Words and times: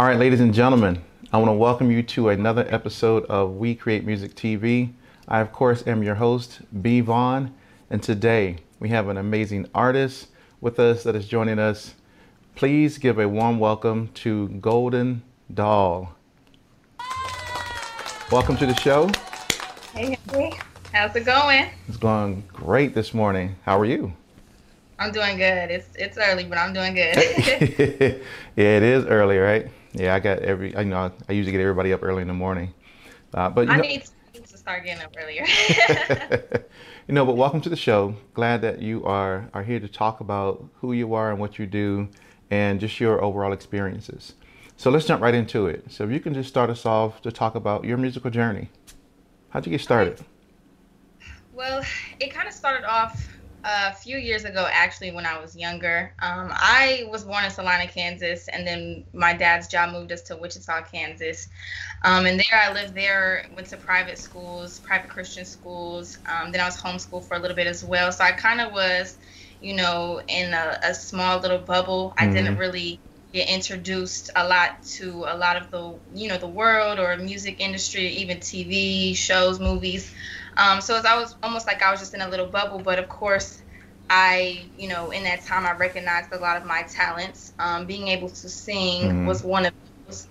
All 0.00 0.06
right, 0.06 0.18
ladies 0.18 0.40
and 0.40 0.54
gentlemen, 0.54 1.02
I 1.30 1.36
want 1.36 1.50
to 1.50 1.52
welcome 1.52 1.90
you 1.90 2.02
to 2.04 2.30
another 2.30 2.66
episode 2.70 3.26
of 3.26 3.56
We 3.56 3.74
Create 3.74 4.02
Music 4.02 4.34
TV. 4.34 4.94
I, 5.28 5.40
of 5.40 5.52
course, 5.52 5.86
am 5.86 6.02
your 6.02 6.14
host, 6.14 6.60
B. 6.80 7.02
Vaughn, 7.02 7.52
and 7.90 8.02
today 8.02 8.56
we 8.78 8.88
have 8.88 9.08
an 9.08 9.18
amazing 9.18 9.68
artist 9.74 10.28
with 10.62 10.78
us 10.78 11.02
that 11.02 11.14
is 11.14 11.28
joining 11.28 11.58
us. 11.58 11.96
Please 12.56 12.96
give 12.96 13.18
a 13.18 13.28
warm 13.28 13.58
welcome 13.58 14.08
to 14.14 14.48
Gxlden 14.62 15.20
Doll. 15.52 16.14
Welcome 18.32 18.56
to 18.56 18.64
the 18.64 18.76
show. 18.76 19.10
Hey, 19.92 20.16
hey, 20.32 20.58
how's 20.94 21.14
it 21.14 21.26
going? 21.26 21.66
It's 21.88 21.98
going 21.98 22.42
great 22.50 22.94
this 22.94 23.12
morning. 23.12 23.54
How 23.66 23.78
are 23.78 23.84
you? 23.84 24.14
I'm 24.98 25.12
doing 25.12 25.36
good. 25.36 25.70
It's 25.70 25.88
it's 25.96 26.16
early, 26.16 26.44
but 26.44 26.56
I'm 26.56 26.72
doing 26.72 26.94
good. 26.94 27.16
yeah, 28.56 28.76
it 28.78 28.82
is 28.82 29.04
early, 29.04 29.36
right? 29.36 29.68
Yeah, 29.92 30.14
I 30.14 30.20
got 30.20 30.38
every. 30.40 30.76
I 30.76 30.84
know 30.84 31.12
I 31.28 31.32
usually 31.32 31.52
get 31.52 31.60
everybody 31.60 31.92
up 31.92 32.02
early 32.02 32.22
in 32.22 32.28
the 32.28 32.34
morning, 32.34 32.72
uh, 33.34 33.50
but 33.50 33.68
I 33.68 33.76
know, 33.76 33.82
need 33.82 34.04
to 34.34 34.56
start 34.56 34.84
getting 34.84 35.02
up 35.02 35.14
earlier. 35.18 35.44
you 37.08 37.14
know. 37.14 37.24
But 37.24 37.36
welcome 37.36 37.60
to 37.62 37.68
the 37.68 37.76
show. 37.76 38.14
Glad 38.34 38.62
that 38.62 38.80
you 38.80 39.04
are 39.04 39.50
are 39.52 39.64
here 39.64 39.80
to 39.80 39.88
talk 39.88 40.20
about 40.20 40.64
who 40.76 40.92
you 40.92 41.14
are 41.14 41.30
and 41.30 41.40
what 41.40 41.58
you 41.58 41.66
do, 41.66 42.08
and 42.50 42.78
just 42.78 43.00
your 43.00 43.22
overall 43.22 43.52
experiences. 43.52 44.34
So 44.76 44.90
let's 44.90 45.06
jump 45.06 45.22
right 45.22 45.34
into 45.34 45.66
it. 45.66 45.90
So 45.90 46.04
if 46.04 46.10
you 46.10 46.20
can 46.20 46.34
just 46.34 46.48
start 46.48 46.70
us 46.70 46.86
off 46.86 47.20
to 47.22 47.32
talk 47.32 47.54
about 47.54 47.84
your 47.84 47.98
musical 47.98 48.30
journey. 48.30 48.70
How'd 49.50 49.66
you 49.66 49.72
get 49.72 49.80
started? 49.80 50.24
well, 51.52 51.82
it 52.20 52.32
kind 52.32 52.48
of 52.48 52.54
started 52.54 52.88
off 52.88 53.28
a 53.64 53.92
few 53.92 54.16
years 54.16 54.44
ago, 54.44 54.66
actually, 54.70 55.10
when 55.10 55.26
I 55.26 55.38
was 55.38 55.54
younger. 55.54 56.12
Um, 56.20 56.50
I 56.52 57.06
was 57.10 57.24
born 57.24 57.44
in 57.44 57.50
Salina, 57.50 57.86
Kansas, 57.86 58.48
and 58.48 58.66
then 58.66 59.04
my 59.12 59.34
dad's 59.34 59.68
job 59.68 59.92
moved 59.92 60.12
us 60.12 60.22
to 60.22 60.36
Wichita, 60.36 60.82
Kansas. 60.90 61.48
Um, 62.02 62.26
and 62.26 62.38
there 62.38 62.60
I 62.60 62.72
lived 62.72 62.94
there, 62.94 63.44
went 63.54 63.68
to 63.68 63.76
private 63.76 64.18
schools, 64.18 64.78
private 64.80 65.10
Christian 65.10 65.44
schools. 65.44 66.18
Um, 66.26 66.52
then 66.52 66.60
I 66.60 66.64
was 66.64 66.76
homeschooled 66.76 67.26
for 67.26 67.36
a 67.36 67.38
little 67.38 67.56
bit 67.56 67.66
as 67.66 67.84
well. 67.84 68.10
So 68.12 68.24
I 68.24 68.32
kind 68.32 68.60
of 68.60 68.72
was, 68.72 69.18
you 69.60 69.74
know, 69.74 70.22
in 70.28 70.54
a, 70.54 70.78
a 70.82 70.94
small 70.94 71.38
little 71.40 71.58
bubble. 71.58 72.14
I 72.18 72.26
didn't 72.28 72.56
really 72.56 73.00
get 73.32 73.48
introduced 73.48 74.30
a 74.34 74.46
lot 74.46 74.82
to 74.82 75.24
a 75.28 75.36
lot 75.36 75.56
of 75.56 75.70
the 75.70 76.00
you 76.12 76.28
know 76.28 76.36
the 76.36 76.48
world 76.48 76.98
or 76.98 77.16
music 77.16 77.60
industry 77.60 78.08
even 78.08 78.38
tv 78.38 79.16
shows 79.16 79.60
movies 79.60 80.12
um, 80.56 80.80
so 80.80 80.96
as 80.96 81.04
i 81.04 81.16
was 81.18 81.36
almost 81.42 81.66
like 81.66 81.82
i 81.82 81.90
was 81.90 82.00
just 82.00 82.14
in 82.14 82.20
a 82.20 82.28
little 82.28 82.46
bubble 82.46 82.78
but 82.78 82.98
of 82.98 83.08
course 83.08 83.62
i 84.10 84.68
you 84.76 84.88
know 84.88 85.10
in 85.10 85.24
that 85.24 85.44
time 85.44 85.66
i 85.66 85.72
recognized 85.76 86.32
a 86.32 86.38
lot 86.38 86.56
of 86.56 86.64
my 86.64 86.82
talents. 86.82 87.52
Um, 87.58 87.86
being 87.86 88.08
able 88.08 88.28
to 88.28 88.48
sing 88.48 89.08
Mhm. 89.08 89.24
was 89.26 89.42
one 89.42 89.66
of 89.66 89.72
those. 90.06 90.26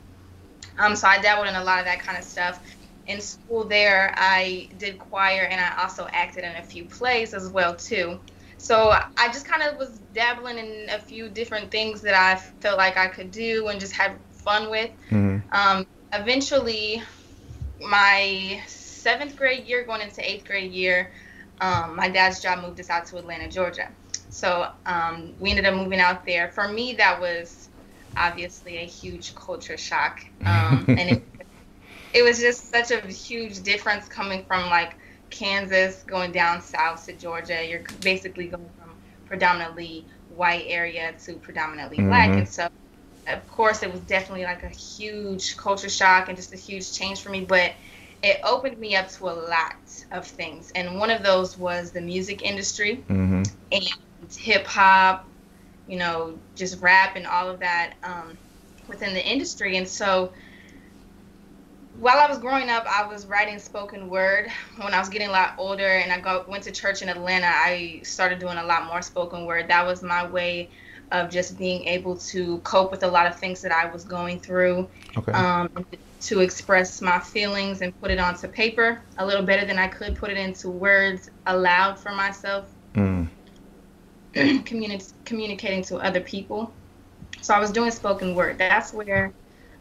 Um, 0.77 0.95
so 0.95 1.07
i 1.07 1.19
dabbled 1.21 1.47
in 1.47 1.55
a 1.55 1.63
lot 1.63 1.79
of 1.79 1.85
that 1.85 1.99
kind 1.99 2.17
of 2.17 2.23
stuff. 2.23 2.61
In 3.07 3.21
school 3.21 3.65
there 3.65 4.13
i 4.17 4.69
did 4.77 4.97
choir 4.99 5.47
and 5.49 5.59
i 5.59 5.81
also 5.81 6.07
acted 6.11 6.43
in 6.43 6.55
a 6.55 6.63
few 6.63 6.85
plays 6.85 7.33
as 7.33 7.49
well 7.49 7.75
too. 7.75 8.19
So 8.57 8.91
I 8.91 9.27
just 9.27 9.47
kind 9.47 9.63
of 9.63 9.77
was 9.77 9.99
dabbling 10.13 10.57
in 10.57 10.87
a 10.89 10.99
few 10.99 11.29
different 11.29 11.71
things 11.71 12.01
that 12.01 12.13
I 12.13 12.35
felt 12.61 12.77
like 12.77 12.97
I 12.97 13.07
could 13.07 13.31
do 13.31 13.67
and 13.67 13.79
just 13.79 13.93
had 13.93 14.13
fun 14.31 14.69
with. 14.69 14.89
hmm 15.09 15.37
Um, 15.51 15.85
eventually, 16.13 17.01
my 17.81 18.61
seventh 18.99 19.35
grade 19.35 19.65
year, 19.67 19.85
going 19.85 20.01
into 20.01 20.27
eighth 20.29 20.45
grade 20.45 20.71
year, 20.71 21.11
um, 21.61 21.95
my 21.95 22.09
dad's 22.09 22.41
job 22.41 22.61
moved 22.61 22.79
us 22.79 22.89
out 22.89 23.05
to 23.07 23.17
Atlanta, 23.17 23.49
Georgia. 23.49 23.89
So 24.29 24.67
um, 24.85 25.33
we 25.39 25.51
ended 25.51 25.65
up 25.65 25.75
moving 25.75 25.99
out 25.99 26.25
there. 26.25 26.49
For 26.49 26.67
me, 26.67 26.93
that 26.95 27.19
was 27.19 27.69
obviously 28.17 28.77
a 28.77 28.85
huge 28.85 29.35
culture 29.35 29.77
shock, 29.77 30.19
um, 30.45 30.91
and 30.97 31.09
it, 31.11 31.23
it 32.13 32.23
was 32.23 32.39
just 32.39 32.69
such 32.71 32.91
a 32.91 32.99
huge 33.07 33.61
difference 33.63 34.07
coming 34.07 34.43
from 34.45 34.69
like 34.69 34.95
Kansas 35.29 36.03
going 36.03 36.31
down 36.31 36.61
south 36.61 37.05
to 37.05 37.13
Georgia. 37.15 37.65
You're 37.67 37.83
basically 38.01 38.47
going 38.47 38.69
from 38.77 38.97
predominantly 39.25 40.07
white 40.29 40.65
area 40.67 41.13
to 41.25 41.35
predominantly 41.37 42.01
black, 42.01 42.35
Mhm. 42.35 42.39
and 42.39 42.47
so 42.49 42.67
of 43.27 43.47
course 43.47 43.83
it 43.83 43.91
was 43.91 44.01
definitely 44.01 44.43
like 44.45 44.63
a 44.63 44.69
huge 44.69 45.57
culture 45.57 45.89
shock 45.89 46.27
and 46.29 46.37
just 46.37 46.53
a 46.53 46.57
huge 46.57 46.93
change 46.93 47.21
for 47.21 47.29
me. 47.29 47.45
But 47.45 47.73
it 48.21 48.39
opened 48.43 48.77
me 48.79 48.95
up 48.95 49.09
to 49.11 49.25
a 49.29 49.31
lot 49.31 49.73
of 50.11 50.25
things, 50.25 50.71
and 50.75 50.99
one 50.99 51.09
of 51.09 51.23
those 51.23 51.57
was 51.57 51.91
the 51.91 52.01
music 52.01 52.41
industry 52.41 53.03
hmm 53.07 53.43
and 53.71 53.83
hip 54.37 54.65
hop, 54.67 55.25
you 55.87 55.97
know, 55.97 56.37
just 56.55 56.81
rap 56.81 57.15
and 57.15 57.25
all 57.27 57.49
of 57.49 57.59
that 57.59 57.93
um, 58.03 58.37
within 58.87 59.13
the 59.13 59.25
industry. 59.25 59.77
And 59.77 59.87
so 59.87 60.31
while 61.99 62.17
I 62.17 62.27
was 62.27 62.37
growing 62.37 62.69
up, 62.69 62.85
I 62.89 63.05
was 63.07 63.25
writing 63.25 63.59
spoken 63.59 64.09
word. 64.09 64.47
When 64.77 64.93
I 64.93 64.99
was 64.99 65.09
getting 65.09 65.27
a 65.27 65.31
lot 65.31 65.53
older 65.57 65.87
and 65.87 66.11
I 66.11 66.19
go, 66.19 66.43
went 66.47 66.63
to 66.63 66.71
church 66.71 67.01
in 67.01 67.09
Atlanta, 67.09 67.47
I 67.47 68.01
started 68.03 68.39
doing 68.39 68.57
a 68.57 68.63
lot 68.63 68.85
more 68.87 69.01
spoken 69.01 69.45
word. 69.45 69.67
That 69.69 69.85
was 69.85 70.01
my 70.03 70.25
way 70.25 70.69
of 71.11 71.29
just 71.29 71.57
being 71.57 71.85
able 71.85 72.17
to 72.17 72.59
cope 72.59 72.91
with 72.91 73.03
a 73.03 73.07
lot 73.07 73.27
of 73.27 73.37
things 73.37 73.61
that 73.61 73.71
I 73.71 73.91
was 73.91 74.03
going 74.05 74.39
through 74.39 74.87
Okay. 75.17 75.33
um, 75.33 75.69
to 76.21 76.41
express 76.41 77.01
my 77.01 77.19
feelings 77.19 77.81
and 77.81 77.97
put 78.01 78.11
it 78.11 78.19
onto 78.19 78.47
paper 78.47 79.01
a 79.17 79.25
little 79.25 79.43
better 79.43 79.65
than 79.65 79.77
I 79.77 79.87
could 79.87 80.15
put 80.15 80.29
it 80.29 80.37
into 80.37 80.69
words 80.69 81.29
aloud 81.45 81.99
for 81.99 82.11
myself 82.11 82.73
mm 82.93 83.27
communi- 84.35 85.13
communicating 85.25 85.83
to 85.83 85.97
other 85.97 86.21
people. 86.21 86.71
So 87.41 87.53
I 87.53 87.59
was 87.59 87.71
doing 87.71 87.91
spoken 87.91 88.35
word. 88.35 88.57
That's 88.59 88.93
where 88.93 89.33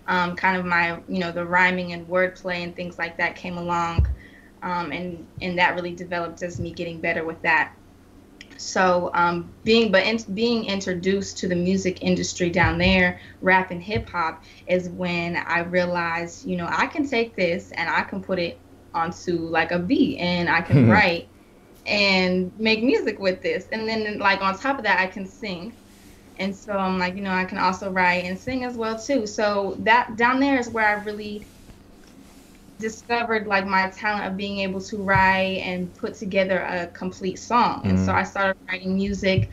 um, 0.06 0.36
kind 0.36 0.56
of 0.56 0.64
my, 0.64 1.00
you 1.06 1.18
know, 1.18 1.30
the 1.30 1.44
rhyming 1.44 1.92
and 1.92 2.08
wordplay 2.08 2.62
and 2.62 2.74
things 2.74 2.98
like 2.98 3.18
that 3.18 3.36
came 3.36 3.58
along. 3.58 4.08
Um, 4.62 4.90
and, 4.90 5.26
and 5.42 5.58
that 5.58 5.74
really 5.74 5.94
developed 5.94 6.42
as 6.42 6.58
me 6.58 6.72
getting 6.72 7.00
better 7.00 7.24
with 7.24 7.40
that. 7.42 7.74
So 8.58 9.10
um, 9.14 9.54
being 9.64 9.90
but 9.92 10.04
in, 10.06 10.18
being 10.34 10.64
introduced 10.66 11.38
to 11.38 11.48
the 11.48 11.56
music 11.56 12.02
industry 12.02 12.50
down 12.50 12.78
there, 12.78 13.20
rap 13.40 13.70
and 13.70 13.82
hip 13.82 14.08
hop, 14.08 14.42
is 14.66 14.88
when 14.90 15.36
I 15.36 15.60
realized, 15.60 16.44
you 16.44 16.56
know, 16.56 16.68
I 16.70 16.86
can 16.86 17.08
take 17.08 17.36
this 17.36 17.72
and 17.72 17.88
I 17.88 18.02
can 18.02 18.22
put 18.22 18.38
it 18.38 18.62
onto 18.94 19.38
like 19.38 19.72
a 19.72 19.78
beat 19.78 20.18
and 20.18 20.48
I 20.48 20.60
can 20.62 20.84
Mhm. 20.84 20.86
write 20.86 21.30
and 21.86 22.52
make 22.58 22.82
music 22.82 23.18
with 23.18 23.42
this. 23.42 23.66
And 23.72 23.88
then 23.88 24.18
like 24.18 24.42
on 24.42 24.56
top 24.58 24.78
of 24.78 24.84
that, 24.84 25.00
I 25.00 25.06
can 25.06 25.26
sing. 25.26 25.76
And 26.36 26.54
so 26.56 26.72
I'm 26.72 26.98
like, 26.98 27.16
you 27.16 27.22
know, 27.22 27.32
I 27.32 27.44
can 27.44 27.58
also 27.58 27.90
write 27.90 28.24
and 28.24 28.38
sing 28.38 28.64
as 28.64 28.76
well 28.76 28.98
too. 28.98 29.26
So 29.26 29.76
that 29.80 30.16
down 30.16 30.40
there 30.40 30.58
is 30.58 30.70
where 30.70 30.86
I 30.86 31.02
really 31.02 31.48
discovered 32.78 33.46
like 33.46 33.66
my 33.66 33.88
talent 33.90 34.26
of 34.26 34.36
being 34.36 34.58
able 34.60 34.80
to 34.82 34.96
write 35.02 35.60
and 35.64 35.94
put 35.94 36.14
together 36.14 36.60
a 36.60 36.86
complete 36.88 37.36
song. 37.38 37.86
And 37.88 37.98
so 37.98 38.12
Mhm. 38.12 38.14
I 38.14 38.22
started 38.24 38.56
writing 38.70 38.94
music. 38.94 39.50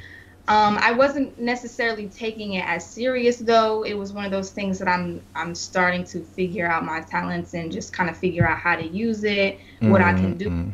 Um, 0.47 0.78
I 0.81 0.91
wasn't 0.91 1.38
necessarily 1.40 2.08
taking 2.09 2.53
it 2.53 2.66
as 2.68 2.86
serious 2.90 3.38
though. 3.38 3.84
It 3.84 3.94
was 3.96 4.13
one 4.13 4.25
of 4.25 4.31
those 4.31 4.52
things 4.52 4.78
that 4.80 4.88
I'm 4.88 5.22
I'm 5.36 5.56
starting 5.56 6.03
to 6.06 6.22
figure 6.24 6.68
out 6.68 6.86
my 6.86 7.02
talents 7.02 7.53
and 7.53 7.72
just 7.72 7.94
kind 7.94 8.09
of 8.09 8.18
figure 8.18 8.47
out 8.47 8.58
how 8.59 8.75
to 8.75 8.86
use 8.86 9.24
it, 9.24 9.59
what 9.86 10.02
I 10.02 10.13
can 10.13 10.38
do. 10.38 10.50
Mhm. 10.50 10.74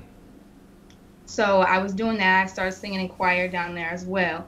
So 1.25 1.61
I 1.61 1.79
was 1.79 1.93
doing 1.93 2.17
that. 2.17 2.43
I 2.43 2.45
started 2.47 2.73
singing 2.73 2.99
in 3.01 3.07
choir 3.09 3.47
down 3.47 3.75
there 3.75 3.89
as 3.89 4.05
well. 4.05 4.47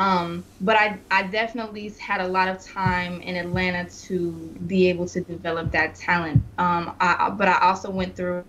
Um, 0.00 0.46
but 0.60 0.76
I, 0.76 1.00
I 1.10 1.24
definitely 1.24 1.94
had 2.00 2.22
a 2.22 2.28
lot 2.28 2.48
of 2.48 2.64
time 2.64 3.22
in 3.22 3.36
Atlanta 3.36 3.90
to 4.06 4.32
be 4.66 4.88
able 4.88 5.06
to 5.08 5.22
develop 5.22 5.72
that 5.72 5.96
talent. 5.96 6.42
Um, 6.58 6.96
I, 7.00 7.30
but 7.36 7.48
I 7.48 7.60
also 7.60 7.90
went 7.90 8.16
through 8.16 8.44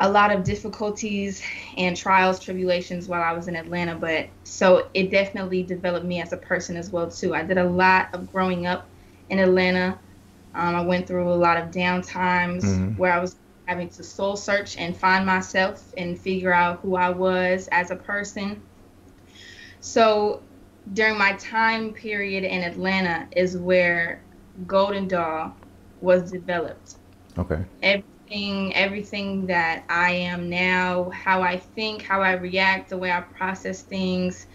a 0.00 0.10
lot 0.10 0.32
of 0.32 0.44
difficulties 0.44 1.42
and 1.76 1.96
trials, 1.96 2.40
tribulations 2.40 3.08
while 3.08 3.22
I 3.22 3.32
was 3.32 3.48
in 3.48 3.56
Atlanta. 3.56 3.94
But 3.96 4.30
so 4.44 4.88
it 4.94 5.10
definitely 5.10 5.62
developed 5.62 6.06
me 6.06 6.20
as 6.22 6.32
a 6.32 6.38
person 6.38 6.76
as 6.76 6.90
well 6.90 7.10
too. 7.10 7.34
I 7.34 7.42
did 7.42 7.58
a 7.58 7.68
lot 7.68 8.08
of 8.14 8.32
growing 8.32 8.66
up 8.66 8.88
in 9.28 9.38
Atlanta. 9.38 9.98
Um, 10.54 10.74
I 10.76 10.82
went 10.82 11.06
through 11.06 11.32
a 11.32 11.34
lot 11.34 11.58
of 11.58 11.70
down 11.70 12.02
times 12.02 12.80
Mhm. 12.80 12.96
where 12.96 13.12
I 13.12 13.20
was 13.20 13.36
having 13.66 13.90
to 13.90 14.02
soul 14.04 14.36
search 14.36 14.76
and 14.78 14.96
find 14.96 15.26
myself 15.26 15.92
and 15.96 16.18
figure 16.18 16.52
out 16.52 16.80
who 16.80 16.96
I 16.96 17.10
was 17.10 17.68
as 17.72 17.90
a 17.90 17.96
person. 17.96 18.62
So 19.80 20.42
during 20.92 21.18
my 21.18 21.32
time 21.34 21.92
period 21.92 22.44
in 22.44 22.62
Atlanta 22.62 23.28
is 23.36 23.56
where 23.56 24.22
Gxlden 24.66 25.08
Doll 25.08 25.56
was 26.00 26.30
developed. 26.30 26.96
Okay. 27.38 27.64
Everything, 27.82 28.74
everything 28.74 29.46
that 29.46 29.84
I 29.88 30.12
am 30.12 30.50
now, 30.50 31.10
how 31.10 31.42
I 31.42 31.56
think, 31.56 32.02
how 32.02 32.20
I 32.20 32.32
react, 32.32 32.90
the 32.90 32.98
way 32.98 33.10
I 33.10 33.20
process 33.20 33.82
things, 33.82 34.46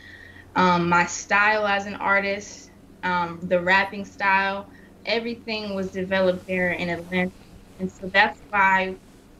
um, 0.55 0.89
my 0.89 1.05
style 1.05 1.65
as 1.67 1.85
an 1.85 1.95
artist, 1.95 2.69
um, 3.03 3.39
the 3.43 3.59
rapping 3.59 4.05
style, 4.05 4.69
everything 5.05 5.75
was 5.75 5.91
developed 5.91 6.47
there 6.47 6.71
in 6.71 6.89
Atlanta. 6.89 7.31
And 7.79 7.91
so 7.91 8.09
that's 8.13 8.41
why 8.49 8.95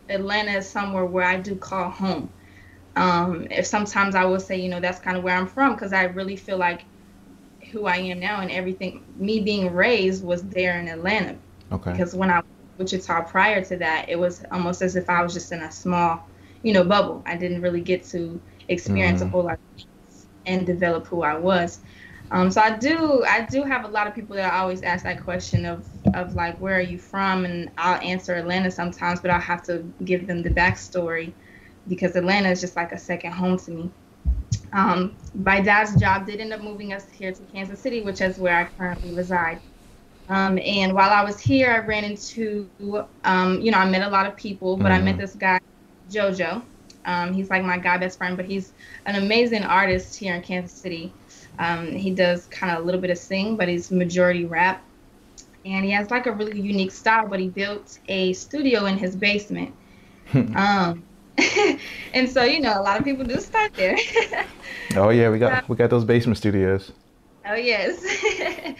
Atlanta 0.09 0.51
is 0.51 0.69
somewhere 0.69 1.05
where 1.05 1.25
I 1.25 1.37
do 1.37 1.55
call 1.55 1.89
home. 1.89 2.29
Um, 2.95 3.47
if 3.51 3.65
sometimes 3.65 4.15
I 4.15 4.25
will 4.25 4.39
say, 4.39 4.57
you 4.59 4.69
know, 4.69 4.80
that's 4.80 5.00
kind 5.00 5.18
of 5.18 5.24
where 5.24 5.36
I'm 5.36 5.47
from 5.47 5.74
because 5.74 5.94
I 5.94 6.03
really 6.03 6.36
feel 6.36 6.57
like 6.57 6.86
who 7.71 7.86
I 7.86 7.97
am 7.97 8.19
now 8.19 8.42
and 8.42 8.51
everything. 8.51 9.03
Me 9.18 9.39
being 9.42 9.74
raised 9.74 10.24
was 10.24 10.44
there 10.44 10.80
in 10.80 10.88
Atlanta. 10.88 11.36
Okay. 11.71 11.92
Because 11.92 12.15
when 12.15 12.30
I 12.30 12.42
Wichita 12.77 13.24
prior 13.24 13.63
to 13.65 13.77
that, 13.77 14.09
it 14.09 14.18
was 14.18 14.44
almost 14.51 14.81
as 14.81 14.95
if 14.95 15.09
I 15.09 15.24
was 15.24 15.33
just 15.33 15.51
in 15.51 15.62
a 15.62 15.71
small, 15.71 16.27
you 16.63 16.74
know, 16.74 16.83
bubble. 16.83 17.24
I 17.25 17.38
didn't 17.38 17.62
really 17.62 17.81
get 17.81 18.03
to 18.06 18.39
experience 18.68 19.19
mm-hmm. 19.19 19.30
a 19.30 19.31
whole 19.31 19.44
lot 19.44 19.59
and 20.45 20.65
develop 20.65 21.07
who 21.07 21.24
I 21.24 21.38
was. 21.38 21.80
Um, 22.31 22.50
so 22.50 22.59
I 22.59 22.75
do 22.75 23.24
I 23.24 23.45
do 23.45 23.63
have 23.63 23.86
a 23.86 23.88
lot 23.88 24.07
of 24.07 24.15
people 24.15 24.36
that 24.36 24.51
always 24.53 24.81
ask 24.81 25.03
that 25.03 25.24
question 25.24 25.65
of 25.65 25.88
of 26.15 26.36
like 26.36 26.57
where 26.59 26.77
are 26.77 26.81
you 26.81 26.97
from 26.97 27.45
and 27.45 27.69
I'll 27.77 28.01
answer 28.01 28.33
Atlanta 28.33 28.71
sometimes, 28.71 29.21
but 29.21 29.30
I'll 29.30 29.39
have 29.39 29.63
to 29.63 29.83
give 30.03 30.25
them 30.25 30.42
the 30.42 30.50
backstory 30.50 31.33
because 31.87 32.15
Atlanta 32.15 32.49
is 32.49 32.61
just 32.61 32.75
like 32.75 32.91
a 32.91 32.97
second 32.97 33.31
home 33.31 33.57
to 33.59 33.71
me. 33.71 33.91
Um, 34.73 35.15
my 35.33 35.61
dad's 35.61 35.95
job 35.99 36.25
did 36.25 36.39
end 36.39 36.53
up 36.53 36.61
moving 36.61 36.93
us 36.93 37.07
here 37.09 37.31
to 37.31 37.41
Kansas 37.53 37.79
City, 37.79 38.01
which 38.01 38.21
is 38.21 38.37
where 38.37 38.55
I 38.55 38.65
currently 38.77 39.13
reside. 39.13 39.59
Um, 40.27 40.59
and 40.59 40.93
while 40.93 41.11
I 41.11 41.23
was 41.23 41.39
here, 41.39 41.71
I 41.71 41.85
ran 41.85 42.03
into, 42.03 42.67
um, 43.23 43.61
you 43.61 43.71
know, 43.71 43.77
I 43.77 43.89
met 43.89 44.01
a 44.01 44.09
lot 44.09 44.25
of 44.25 44.35
people, 44.35 44.75
but 44.75 44.85
mm-hmm. 44.85 44.93
I 44.93 44.99
met 44.99 45.11
mm-hmm. 45.13 45.21
this 45.21 45.35
guy, 45.35 45.59
JoJo. 46.11 46.63
Um, 47.05 47.33
he's 47.33 47.49
like 47.49 47.63
my 47.63 47.77
guy 47.77 47.97
best 47.97 48.17
friend, 48.17 48.35
but 48.35 48.45
he's 48.45 48.73
an 49.05 49.15
amazing 49.15 49.63
artist 49.63 50.17
here 50.17 50.33
in 50.33 50.41
Kansas 50.41 50.75
City. 50.75 51.13
Um, 51.59 51.91
he 51.91 52.09
does 52.11 52.47
kind 52.47 52.75
of 52.75 52.83
a 52.83 52.85
little 52.85 52.99
bit 52.99 53.11
of 53.11 53.17
sing, 53.17 53.55
but 53.55 53.67
he's 53.67 53.91
majority 53.91 54.45
rap. 54.45 54.83
And 55.63 55.85
he 55.85 55.91
has 55.91 56.11
like 56.11 56.25
a 56.25 56.31
really 56.31 56.59
unique 56.59 56.91
style, 56.91 57.27
but 57.27 57.39
he 57.39 57.47
built 57.47 57.99
a 58.07 58.33
studio 58.33 58.85
in 58.85 58.97
his 58.97 59.15
basement. 59.15 59.73
um, 60.55 61.03
and 62.13 62.29
so, 62.29 62.43
you 62.43 62.61
know, 62.61 62.79
a 62.79 62.81
lot 62.81 62.97
of 62.97 63.03
people 63.03 63.25
do 63.25 63.39
start 63.39 63.73
there. 63.73 63.97
oh 64.95 65.09
yeah, 65.09 65.29
we 65.29 65.39
got 65.39 65.67
we 65.67 65.75
got 65.75 65.89
those 65.89 66.05
basement 66.05 66.37
studios. 66.37 66.91
Oh 67.45 67.55
yes. 67.55 68.05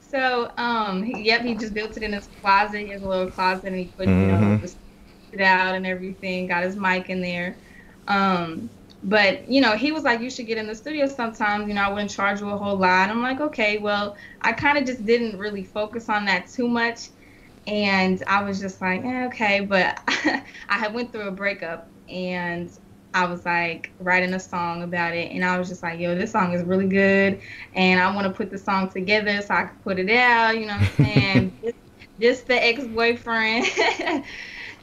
so, 0.00 0.50
um, 0.56 1.04
yep, 1.04 1.42
he 1.42 1.54
just 1.54 1.74
built 1.74 1.96
it 1.96 2.02
in 2.02 2.12
his 2.12 2.28
closet. 2.40 2.80
He 2.80 2.88
has 2.88 3.02
a 3.02 3.08
little 3.08 3.30
closet, 3.30 3.64
and 3.66 3.76
he 3.76 3.84
put 3.86 4.08
mm-hmm. 4.08 4.20
you 4.20 4.26
know 4.26 4.58
mm-hmm. 4.58 5.34
it 5.34 5.40
out 5.40 5.74
and 5.74 5.86
everything. 5.86 6.46
Got 6.46 6.64
his 6.64 6.76
mic 6.76 7.10
in 7.10 7.20
there. 7.20 7.56
Um, 8.08 8.70
but 9.04 9.48
you 9.50 9.60
know, 9.60 9.76
he 9.76 9.92
was 9.92 10.02
like, 10.02 10.20
"You 10.20 10.30
should 10.30 10.46
get 10.46 10.56
in 10.56 10.66
the 10.66 10.74
studio 10.74 11.06
sometimes." 11.06 11.68
You 11.68 11.74
know, 11.74 11.82
I 11.82 11.88
wouldn't 11.88 12.10
charge 12.10 12.40
you 12.40 12.48
a 12.48 12.56
whole 12.56 12.76
lot. 12.76 13.10
I'm 13.10 13.22
like, 13.22 13.40
okay, 13.40 13.78
well, 13.78 14.16
I 14.40 14.52
kind 14.52 14.78
of 14.78 14.86
just 14.86 15.04
didn't 15.04 15.38
really 15.38 15.64
focus 15.64 16.08
on 16.08 16.24
that 16.24 16.48
too 16.48 16.66
much, 16.66 17.10
and 17.66 18.22
I 18.26 18.42
was 18.42 18.60
just 18.60 18.80
like, 18.80 19.04
eh, 19.04 19.26
okay. 19.26 19.60
But 19.60 20.00
I 20.68 20.78
had 20.78 20.94
went 20.94 21.12
through 21.12 21.28
a 21.28 21.32
breakup, 21.32 21.88
and 22.08 22.70
I 23.12 23.26
was 23.26 23.44
like 23.44 23.92
writing 24.00 24.34
a 24.34 24.40
song 24.40 24.82
about 24.82 25.14
it, 25.14 25.30
and 25.30 25.44
I 25.44 25.58
was 25.58 25.68
just 25.68 25.82
like, 25.82 26.00
yo, 26.00 26.14
this 26.14 26.32
song 26.32 26.52
is 26.52 26.62
really 26.62 26.88
good, 26.88 27.40
and 27.74 28.00
I 28.00 28.14
want 28.14 28.26
to 28.26 28.32
put 28.32 28.50
the 28.50 28.58
song 28.58 28.90
together 28.90 29.40
so 29.42 29.54
I 29.54 29.64
could 29.64 29.82
put 29.82 29.98
it 29.98 30.10
out. 30.10 30.58
You 30.58 30.66
know 30.66 30.74
what 30.74 30.82
I'm 30.82 31.04
saying? 31.04 31.58
just, 31.64 31.76
just 32.20 32.46
the 32.46 32.62
ex-boyfriend. 32.62 33.66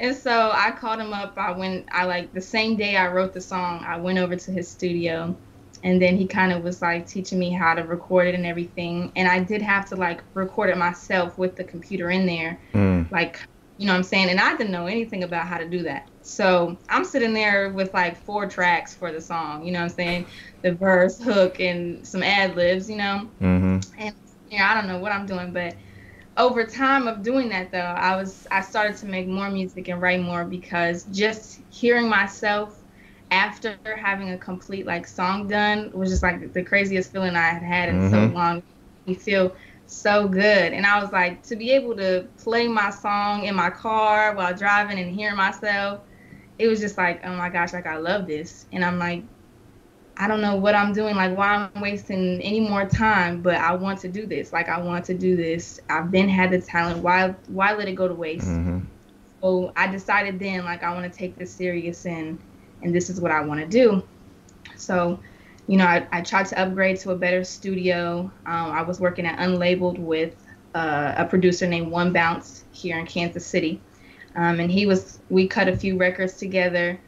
And 0.01 0.16
so 0.16 0.51
I 0.51 0.72
called 0.72 1.00
him 1.00 1.13
up. 1.13 1.38
I 1.38 1.51
went, 1.51 1.88
I 1.92 2.06
like 2.06 2.34
the 2.34 2.42
same 2.42 2.75
day 2.75 2.98
I 2.98 3.12
wrote 3.12 3.34
the 3.34 3.42
song, 3.42 3.84
I 3.86 3.98
went 3.98 4.18
over 4.18 4.36
to 4.36 4.51
his 4.51 4.68
studio. 4.68 5.38
And 5.83 6.01
then 6.01 6.18
he 6.18 6.28
kind 6.28 6.51
of 6.51 6.63
was 6.63 6.81
like 6.81 7.07
teaching 7.07 7.39
me 7.39 7.51
how 7.51 7.74
to 7.74 7.83
record 7.83 8.28
it 8.28 8.36
and 8.36 8.45
everything. 8.45 9.12
And 9.16 9.28
I 9.28 9.39
did 9.39 9.62
have 9.62 9.88
to 9.89 9.95
like 9.95 10.22
record 10.33 10.69
it 10.69 10.78
myself 10.78 11.38
with 11.38 11.56
the 11.56 11.63
computer 11.63 12.12
in 12.12 12.25
there. 12.25 12.60
Mm. 12.74 13.12
Like, 13.12 13.39
you 13.78 13.88
know 13.88 13.94
what 13.94 13.98
I'm 13.98 14.04
saying? 14.04 14.30
And 14.30 14.39
I 14.39 14.56
didn't 14.56 14.72
know 14.72 14.86
anything 14.86 15.24
about 15.24 15.48
how 15.48 15.57
to 15.57 15.68
do 15.68 15.81
that. 15.83 16.07
So 16.22 16.78
I'm 16.89 17.04
sitting 17.04 17.33
there 17.33 17.69
with 17.69 17.94
like 17.94 18.16
four 18.16 18.48
tracks 18.48 18.94
for 18.94 19.12
the 19.12 19.19
song, 19.19 19.66
you 19.66 19.72
know 19.72 19.80
what 19.80 19.92
I'm 19.92 19.95
saying? 19.95 20.25
The 20.62 20.74
verse, 20.74 21.19
hook, 21.19 21.60
and 21.60 22.06
some 22.06 22.22
ad 22.22 22.56
libs, 22.56 22.89
you 22.89 22.98
know? 22.98 23.27
Mm-hmm. 23.42 23.80
And, 23.98 24.16
you 24.51 24.60
know, 24.60 24.66
I 24.66 24.75
don't 24.75 24.88
know 24.88 25.00
what 25.00 25.12
I'm 25.12 25.25
doing, 25.25 25.51
but 25.51 25.75
over 26.38 26.63
time 26.63 27.07
of 27.07 27.24
doing 27.24 27.50
that 27.50 27.72
though 27.72 27.77
i 27.77 28.16
was 28.16 28.48
i 28.51 28.62
started 28.62 28.95
to 28.95 29.06
make 29.06 29.27
more 29.27 29.50
music 29.50 29.89
and 29.89 30.01
write 30.01 30.22
more 30.22 30.45
because 30.45 31.04
just 31.12 31.60
hearing 31.69 32.07
myself 32.07 32.81
after 33.31 33.78
having 33.95 34.31
a 34.31 34.38
complete 34.38 34.86
like 34.86 35.07
song 35.07 35.48
done 35.48 35.89
was 35.94 36.10
just 36.10 36.22
like 36.22 36.54
the 36.54 36.62
craziest 36.62 37.12
feeling 37.12 37.36
i 37.36 37.50
had 37.50 37.63
had 37.63 37.89
in 37.89 37.95
mm-hmm. 37.95 38.12
so 38.12 38.33
long 38.33 38.62
you 39.06 39.16
feel 39.16 39.56
so 39.88 40.28
good 40.28 40.74
and 40.74 40.86
i 40.86 41.01
was 41.01 41.12
like 41.12 41.42
to 41.42 41.56
be 41.56 41.72
able 41.72 41.95
to 41.95 42.28
play 42.38 42.68
my 42.68 42.89
song 42.89 43.45
in 43.45 43.56
my 43.56 43.69
car 43.69 44.36
while 44.36 44.54
driving 44.54 45.00
and 45.00 45.16
hearing 45.16 45.36
myself 45.36 46.01
it 46.60 46.68
was 46.68 46.80
just 46.80 46.98
like 46.98 47.22
oh 47.25 47.33
my 47.36 47.50
gosh 47.50 47.74
like 47.74 47.88
i 47.88 47.98
love 47.98 48.28
this 48.28 48.68
and 48.72 48.83
i'm 48.83 49.00
like 49.00 49.24
I 50.18 50.27
don't 50.27 50.42
know 50.42 50.56
what 50.56 50.75
I'm 50.75 50.94
doing, 50.94 51.16
like 51.16 51.36
why 51.36 51.56
I'm 51.56 51.81
wasting 51.81 52.39
any 52.42 52.60
more 52.60 52.86
time, 52.86 53.42
but 53.42 53.56
I 53.56 53.74
want 53.74 54.01
to 54.01 54.07
do 54.07 54.27
this. 54.27 54.54
Like 54.54 54.69
I 54.69 54.80
want 54.80 55.06
to 55.06 55.16
do 55.16 55.36
this. 55.36 55.80
I've 55.89 56.12
been 56.12 56.30
had 56.30 56.51
the 56.51 56.62
talent. 56.62 57.00
Why 57.00 57.34
why 57.48 57.74
let 57.74 57.88
it 57.88 57.94
go 57.94 58.07
to 58.07 58.13
waste? 58.13 58.45
Mm-hmm. 58.45 58.81
So 59.42 59.72
I 59.75 59.88
decided 59.88 60.38
then 60.38 60.63
like 60.63 60.84
I 60.84 60.94
want 60.94 61.12
to 61.12 61.18
take 61.18 61.38
this 61.38 61.51
serious 61.51 62.06
and 62.06 62.38
and 62.83 62.94
this 62.94 63.10
is 63.10 63.19
what 63.19 63.31
I 63.31 63.42
want 63.42 63.60
to 63.60 63.68
do. 63.68 64.04
So, 64.75 65.19
you 65.68 65.78
know, 65.78 65.86
I, 65.86 66.07
I 66.12 66.22
tried 66.22 66.48
to 66.48 66.60
upgrade 66.60 67.00
to 67.01 67.12
a 67.12 67.16
better 67.16 67.44
studio. 67.44 68.31
Um, 68.45 68.72
I 68.72 68.81
was 68.81 69.00
working 69.00 69.25
at 69.25 69.39
Unlabeled 69.39 70.00
with 70.00 70.36
uh, 70.74 71.13
a 71.18 71.25
producer 71.25 71.68
named 71.68 71.92
One 71.92 72.13
Bounce 72.13 72.63
here 72.72 72.98
in 72.98 73.06
Kansas 73.06 73.45
City. 73.45 73.80
Um, 74.36 74.60
and 74.60 74.72
he 74.72 74.86
was, 74.86 75.19
we 75.30 75.48
cut 75.48 75.68
a 75.68 75.75
few 75.75 75.98
records 75.98 76.33
together. 76.38 77.00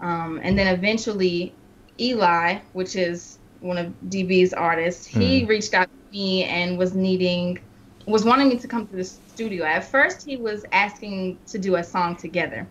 Um, 0.00 0.40
and 0.42 0.58
then 0.58 0.66
eventually 0.66 1.54
Eli, 1.98 2.58
which 2.72 2.96
is 2.96 3.38
one 3.60 3.78
of 3.78 3.92
DB's 4.08 4.52
artists, 4.52 5.06
he 5.06 5.42
mm. 5.42 5.48
reached 5.48 5.74
out 5.74 5.88
to 5.88 6.12
me 6.12 6.44
and 6.44 6.76
was 6.76 6.94
needing, 6.94 7.58
was 8.06 8.24
wanting 8.24 8.48
me 8.48 8.58
to 8.58 8.68
come 8.68 8.86
to 8.86 8.96
the 8.96 9.04
studio. 9.04 9.64
At 9.64 9.84
first, 9.84 10.26
he 10.26 10.36
was 10.36 10.64
asking 10.72 11.38
to 11.46 11.58
do 11.58 11.76
a 11.76 11.84
song 11.84 12.16
together. 12.16 12.66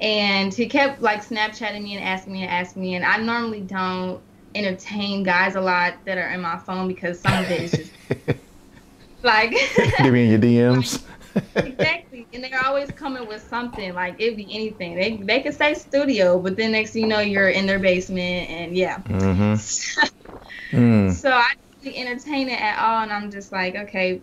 And 0.00 0.52
he 0.52 0.66
kept 0.66 1.00
like 1.00 1.24
Snapchatting 1.24 1.82
me 1.82 1.96
and 1.96 2.04
asking 2.04 2.34
me 2.34 2.42
and 2.42 2.50
asking 2.50 2.82
me. 2.82 2.94
And 2.96 3.04
I 3.04 3.16
normally 3.18 3.62
don't 3.62 4.20
entertain 4.54 5.22
guys 5.22 5.54
a 5.54 5.60
lot 5.60 5.94
that 6.04 6.18
are 6.18 6.28
in 6.30 6.40
my 6.40 6.58
phone 6.58 6.88
because 6.88 7.20
some 7.20 7.44
of 7.44 7.50
it 7.50 7.62
is 7.62 7.70
just 7.72 7.92
like. 9.22 9.52
you 10.04 10.12
mean 10.12 10.30
your 10.30 10.38
DMs? 10.38 11.02
exactly. 11.56 12.26
And 12.32 12.44
they're 12.44 12.64
always 12.64 12.90
coming 12.90 13.26
with 13.26 13.42
something. 13.42 13.94
Like 13.94 14.20
it'd 14.20 14.36
be 14.36 14.48
anything. 14.50 14.96
They 14.96 15.16
they 15.16 15.42
could 15.42 15.54
say 15.54 15.74
studio, 15.74 16.38
but 16.38 16.56
then 16.56 16.72
next 16.72 16.92
thing 16.92 17.02
you 17.02 17.08
know 17.08 17.20
you're 17.20 17.48
in 17.48 17.66
their 17.66 17.78
basement 17.78 18.50
and 18.50 18.76
yeah. 18.76 18.98
Mm-hmm. 18.98 20.76
mm. 20.76 21.12
So 21.12 21.30
I 21.30 21.52
didn't 21.82 22.06
entertain 22.06 22.48
it 22.48 22.60
at 22.60 22.78
all 22.78 23.02
and 23.02 23.12
I'm 23.12 23.30
just 23.30 23.52
like, 23.52 23.76
okay. 23.76 24.20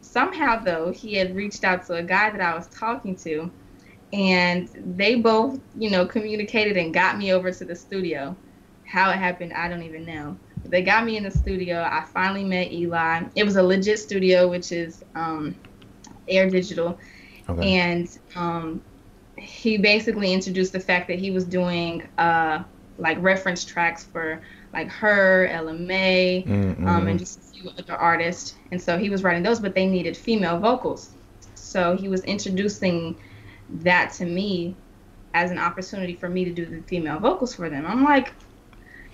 Somehow 0.00 0.62
though, 0.62 0.92
he 0.92 1.14
had 1.14 1.34
reached 1.34 1.64
out 1.64 1.86
to 1.88 1.94
a 1.94 2.02
guy 2.02 2.30
that 2.30 2.40
I 2.40 2.54
was 2.54 2.68
talking 2.68 3.16
to 3.16 3.50
and 4.12 4.68
they 4.96 5.16
both, 5.16 5.60
you 5.76 5.90
know, 5.90 6.06
communicated 6.06 6.76
and 6.76 6.94
got 6.94 7.18
me 7.18 7.32
over 7.32 7.50
to 7.50 7.64
the 7.64 7.74
studio. 7.74 8.36
How 8.84 9.10
it 9.10 9.16
happened, 9.16 9.52
I 9.52 9.68
don't 9.68 9.82
even 9.82 10.04
know. 10.04 10.36
But 10.62 10.70
they 10.70 10.82
got 10.82 11.04
me 11.04 11.16
in 11.16 11.24
the 11.24 11.30
studio. 11.30 11.82
I 11.82 12.04
finally 12.04 12.44
met 12.44 12.72
Eli. 12.72 13.24
It 13.34 13.44
was 13.44 13.56
a 13.56 13.62
legit 13.62 13.98
studio, 13.98 14.48
which 14.48 14.72
is 14.72 15.04
um, 15.14 15.54
Air 16.28 16.48
Digital, 16.48 16.98
okay. 17.48 17.74
and 17.74 18.18
um, 18.36 18.80
he 19.36 19.76
basically 19.76 20.32
introduced 20.32 20.72
the 20.72 20.80
fact 20.80 21.08
that 21.08 21.18
he 21.18 21.30
was 21.30 21.44
doing 21.44 22.08
uh, 22.18 22.62
like 22.98 23.18
reference 23.20 23.64
tracks 23.64 24.04
for 24.04 24.40
like 24.72 24.88
H.E.R., 24.88 25.46
Ella 25.46 25.72
Mai, 25.72 26.44
mm-hmm. 26.46 26.86
um, 26.86 27.08
and 27.08 27.18
just 27.18 27.38
a 27.38 27.42
few 27.42 27.70
other 27.70 27.94
artists. 27.94 28.54
And 28.70 28.80
so 28.80 28.98
he 28.98 29.10
was 29.10 29.22
writing 29.22 29.42
those, 29.42 29.60
but 29.60 29.74
they 29.74 29.86
needed 29.86 30.16
female 30.16 30.58
vocals. 30.58 31.10
So 31.54 31.96
he 31.96 32.08
was 32.08 32.22
introducing 32.24 33.16
that 33.68 34.12
to 34.14 34.24
me 34.24 34.74
as 35.34 35.50
an 35.50 35.58
opportunity 35.58 36.14
for 36.14 36.28
me 36.28 36.44
to 36.44 36.52
do 36.52 36.64
the 36.64 36.80
female 36.82 37.18
vocals 37.18 37.54
for 37.54 37.68
them. 37.68 37.84
I'm 37.86 38.02
like, 38.04 38.32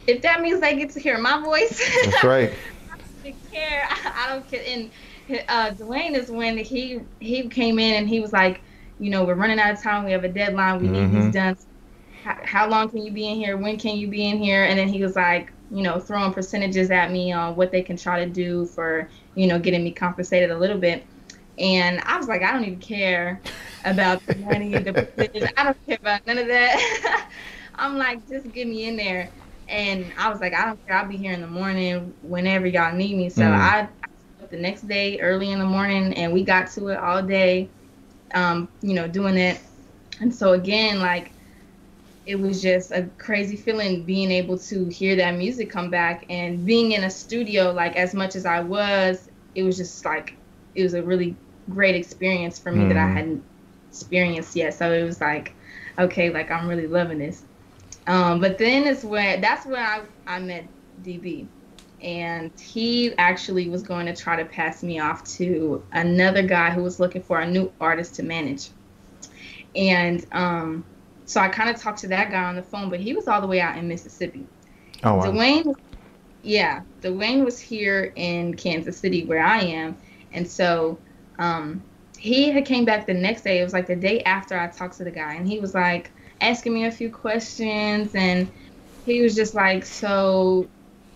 if 0.07 0.23
that 0.23 0.41
means 0.41 0.61
they 0.61 0.77
get 0.77 0.91
to 0.91 1.01
hear 1.01 1.19
my 1.19 1.41
voice, 1.43 1.79
that's 2.05 2.25
right. 2.25 2.53
I 2.93 2.97
don't 3.25 3.53
care. 3.53 3.89
I 3.91 4.29
don't 4.29 4.51
care. 4.51 4.63
And 4.67 4.91
uh, 5.49 5.71
Dwayne 5.73 6.15
is 6.15 6.31
when 6.31 6.57
he 6.59 7.01
he 7.21 7.49
came 7.49 7.79
in 7.79 7.95
and 7.95 8.09
he 8.09 8.21
was 8.21 8.33
like, 8.33 8.61
you 8.99 9.11
know, 9.11 9.25
we're 9.25 9.35
running 9.35 9.59
out 9.59 9.73
of 9.73 9.83
time. 9.83 10.05
We 10.05 10.13
have 10.13 10.25
a 10.25 10.29
deadline. 10.29 10.81
We 10.81 10.89
mm-hmm. 10.89 11.15
need 11.15 11.25
these 11.25 11.35
done. 11.35 11.57
How, 12.23 12.39
how 12.45 12.69
long 12.69 12.89
can 12.89 13.03
you 13.03 13.13
be 13.13 13.29
in 13.29 13.37
here? 13.37 13.57
When 13.57 13.79
can 13.79 13.97
you 13.97 14.09
be 14.09 14.27
in 14.27 14.39
here? 14.39 14.65
And 14.65 14.79
then 14.79 14.89
he 14.89 15.03
was 15.03 15.17
like, 15.17 15.53
you 15.71 15.83
know, 15.83 15.99
throwing 15.99 16.33
percentages 16.33 16.91
at 16.91 17.11
me 17.11 17.33
on 17.33 17.57
what 17.57 17.73
they 17.73 17.83
can 17.83 17.97
try 17.97 18.25
to 18.25 18.31
do 18.31 18.67
for, 18.67 19.09
you 19.35 19.47
know, 19.47 19.59
getting 19.59 19.83
me 19.83 19.91
compensated 19.91 20.51
a 20.51 20.59
little 20.59 20.79
bit. 20.79 21.05
And 21.59 22.01
I 22.01 22.17
was 22.17 22.29
like, 22.29 22.43
I 22.43 22.53
don't 22.53 22.65
even 22.65 22.81
care 22.81 23.41
about 23.85 24.25
the 24.27 24.37
money, 24.37 24.71
the 24.71 24.93
percentage. 25.17 25.53
I 25.57 25.65
don't 25.65 25.87
care 25.87 25.99
about 26.01 26.27
none 26.27 26.39
of 26.39 26.47
that. 26.49 27.31
I'm 27.75 27.97
like, 27.99 28.27
just 28.29 28.51
get 28.53 28.67
me 28.67 28.87
in 28.87 28.97
there. 28.97 29.31
And 29.69 30.13
I 30.19 30.29
was 30.29 30.41
like, 30.41 30.55
I 30.55 30.65
don't 30.65 30.87
care. 30.87 30.97
I'll 30.97 31.09
be 31.09 31.17
here 31.17 31.33
in 31.33 31.41
the 31.41 31.47
morning 31.47 32.15
whenever 32.23 32.67
y'all 32.67 32.95
need 32.95 33.17
me. 33.17 33.31
So 33.31 33.43
mm. 33.43 33.53
I 33.53 33.89
the 34.53 34.59
next 34.59 34.87
day 34.87 35.19
early 35.21 35.51
in 35.51 35.59
the 35.59 35.65
morning, 35.65 36.13
and 36.15 36.33
we 36.33 36.45
got 36.45 36.71
to 36.73 36.89
it 36.89 36.99
all 36.99 37.23
day, 37.23 37.69
um, 38.35 38.69
you 38.83 38.95
know, 38.95 39.09
doing 39.09 39.37
it. 39.37 39.59
And 40.21 40.33
so 40.33 40.53
again, 40.53 41.01
like 41.01 41.33
it 42.27 42.37
was 42.37 42.63
just 42.63 42.93
a 42.93 43.09
crazy 43.19 43.57
feeling 43.57 44.05
being 44.05 44.31
able 44.31 44.57
to 44.57 44.85
hear 44.87 45.17
that 45.17 45.33
music 45.37 45.71
come 45.71 45.91
back 45.91 46.25
and 46.31 46.65
being 46.65 46.93
in 46.93 47.03
a 47.03 47.11
studio 47.11 47.73
like 47.73 47.97
as 47.97 48.15
much 48.15 48.37
as 48.37 48.47
I 48.47 48.61
was, 48.61 49.29
it 49.57 49.65
was 49.65 49.77
just 49.77 50.05
like 50.05 50.37
it 50.75 50.83
was 50.83 50.95
a 50.95 51.03
really 51.03 51.35
great 51.71 51.95
experience 51.95 52.59
for 52.59 52.73
me 52.73 52.85
mm. 52.85 52.89
that 52.89 52.97
I 52.97 53.09
mm. 53.09 53.15
hadn't 53.15 53.45
experienced 53.89 54.57
yet. 54.57 54.75
So 54.75 54.93
it 54.93 55.03
was 55.05 55.21
like, 55.21 55.55
okay, 55.99 56.31
like 56.31 56.51
I'm 56.51 56.69
really 56.69 56.87
loving 56.87 57.19
this. 57.19 57.43
Um, 58.07 58.41
but 58.41 58.59
then 58.59 58.87
it's 58.87 59.05
when 59.05 59.41
that's 59.41 59.65
when 59.67 59.77
I, 59.77 60.03
I 60.27 60.39
met 60.41 60.67
DB. 61.03 61.47
And 62.03 62.51
he 62.59 63.15
actually 63.17 63.69
was 63.69 63.83
going 63.83 64.07
to 64.07 64.17
try 64.17 64.35
to 64.35 64.45
pass 64.45 64.83
me 64.83 64.99
off 64.99 65.23
to 65.37 65.85
another 65.93 66.43
guy 66.43 66.71
who 66.71 66.83
was 66.83 66.99
looking 66.99 67.23
for 67.23 67.39
a 67.39 67.49
new 67.49 67.73
artist 67.81 68.17
to 68.17 68.25
manage. 68.25 68.71
And 69.77 70.27
um, 70.33 70.85
so 71.27 71.41
I 71.41 71.49
kind 71.49 71.71
of 71.71 71.81
talked 71.81 72.01
to 72.01 72.09
that 72.09 72.31
guy 72.31 72.43
on 72.43 72.57
the 72.57 72.63
phone, 72.63 72.91
but 72.91 72.99
he 72.99 73.15
was 73.15 73.29
all 73.29 73.41
the 73.41 73.47
way 73.47 73.61
out 73.61 73.79
in 73.79 73.87
Mississippi. 73.87 74.47
Oh, 75.05 75.15
wow. 75.15 75.31
Dwayne, 75.31 75.75
yeah, 76.43 76.83
Dwayne 77.03 77.45
was 77.45 77.61
here 77.61 78.13
in 78.17 78.55
Kansas 78.55 78.97
City 78.97 79.25
where 79.25 79.43
I 79.43 79.61
am. 79.61 79.97
And 80.33 80.49
so 80.49 80.99
um, 81.39 81.83
he 82.19 82.51
had 82.51 82.65
came 82.65 82.85
back 82.85 83.07
the 83.07 83.15
next 83.15 83.43
day. 83.43 83.61
It 83.61 83.65
was 83.65 83.73
like 83.73 83.87
the 83.87 83.97
day 83.97 84.23
after 84.23 84.59
I 84.59 84.69
talked 84.69 84.97
to 84.99 85.05
the 85.05 85.11
guy, 85.11 85.35
and 85.35 85.47
he 85.47 85.59
was 85.59 85.75
like 85.75 86.11
asking 86.41 86.75
me 86.75 86.85
a 86.87 86.91
few 86.91 87.11
questions, 87.11 88.15
and 88.15 88.51
he 89.05 89.23
was 89.23 89.35
just 89.35 89.55
like, 89.55 89.85
"So, 89.85 90.69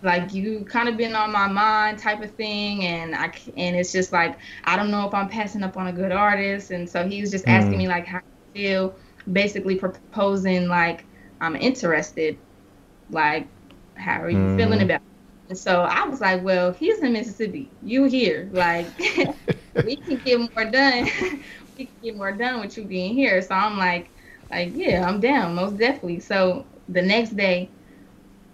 like 0.03 0.35
you 0.35 0.67
kind 0.69 0.89
of 0.89 0.97
been 0.97 1.15
on 1.15 1.31
my 1.31 1.47
mind 1.47 1.99
type 1.99 2.23
of 2.23 2.33
thing," 2.33 2.85
and 2.85 3.15
I 3.15 3.31
and 3.57 3.77
it's 3.77 3.93
just 3.93 4.13
like 4.13 4.39
I 4.65 4.77
don't 4.77 4.91
know 4.91 5.07
if 5.07 5.15
I'm 5.15 5.29
passing 5.29 5.63
up 5.63 5.77
on 5.77 5.87
a 5.87 5.93
good 5.93 6.13
artist, 6.13 6.71
and 6.71 6.89
so 6.89 7.07
he 7.07 7.21
was 7.21 7.31
just 7.31 7.47
asking 7.47 7.75
mm. 7.75 7.79
me 7.79 7.89
like 7.89 8.07
how 8.07 8.19
I 8.19 8.53
feel, 8.53 8.95
basically 9.33 9.77
proposing 9.77 10.69
like 10.69 11.05
I'm 11.41 11.55
interested, 11.55 12.37
like 13.11 13.47
how 13.95 14.23
are 14.23 14.31
you 14.31 14.39
mm. 14.39 14.57
feeling 14.57 14.83
about. 14.83 14.97
It? 14.97 15.03
And 15.49 15.59
so 15.59 15.83
I 15.83 16.07
was 16.09 16.21
like, 16.21 16.43
well, 16.43 16.73
he's 16.73 16.99
in 16.99 17.13
Mississippi. 17.13 17.71
You 17.83 18.05
here. 18.05 18.49
Like, 18.53 18.87
we 19.85 19.97
can 19.97 20.17
get 20.25 20.39
more 20.39 20.65
done. 20.65 21.05
we 21.79 21.87
can 21.87 21.95
get 22.03 22.17
more 22.17 22.33
done 22.33 22.61
with 22.61 22.77
you 22.77 22.85
being 22.85 23.15
here. 23.15 23.41
So 23.43 23.55
I'm 23.55 23.77
like, 23.77 24.11
like, 24.51 24.73
yeah, 24.75 25.07
I'm 25.07 25.21
down, 25.21 25.55
most 25.55 25.77
definitely. 25.77 26.21
So 26.21 26.65
the 26.89 27.03
next 27.03 27.37
day, 27.37 27.69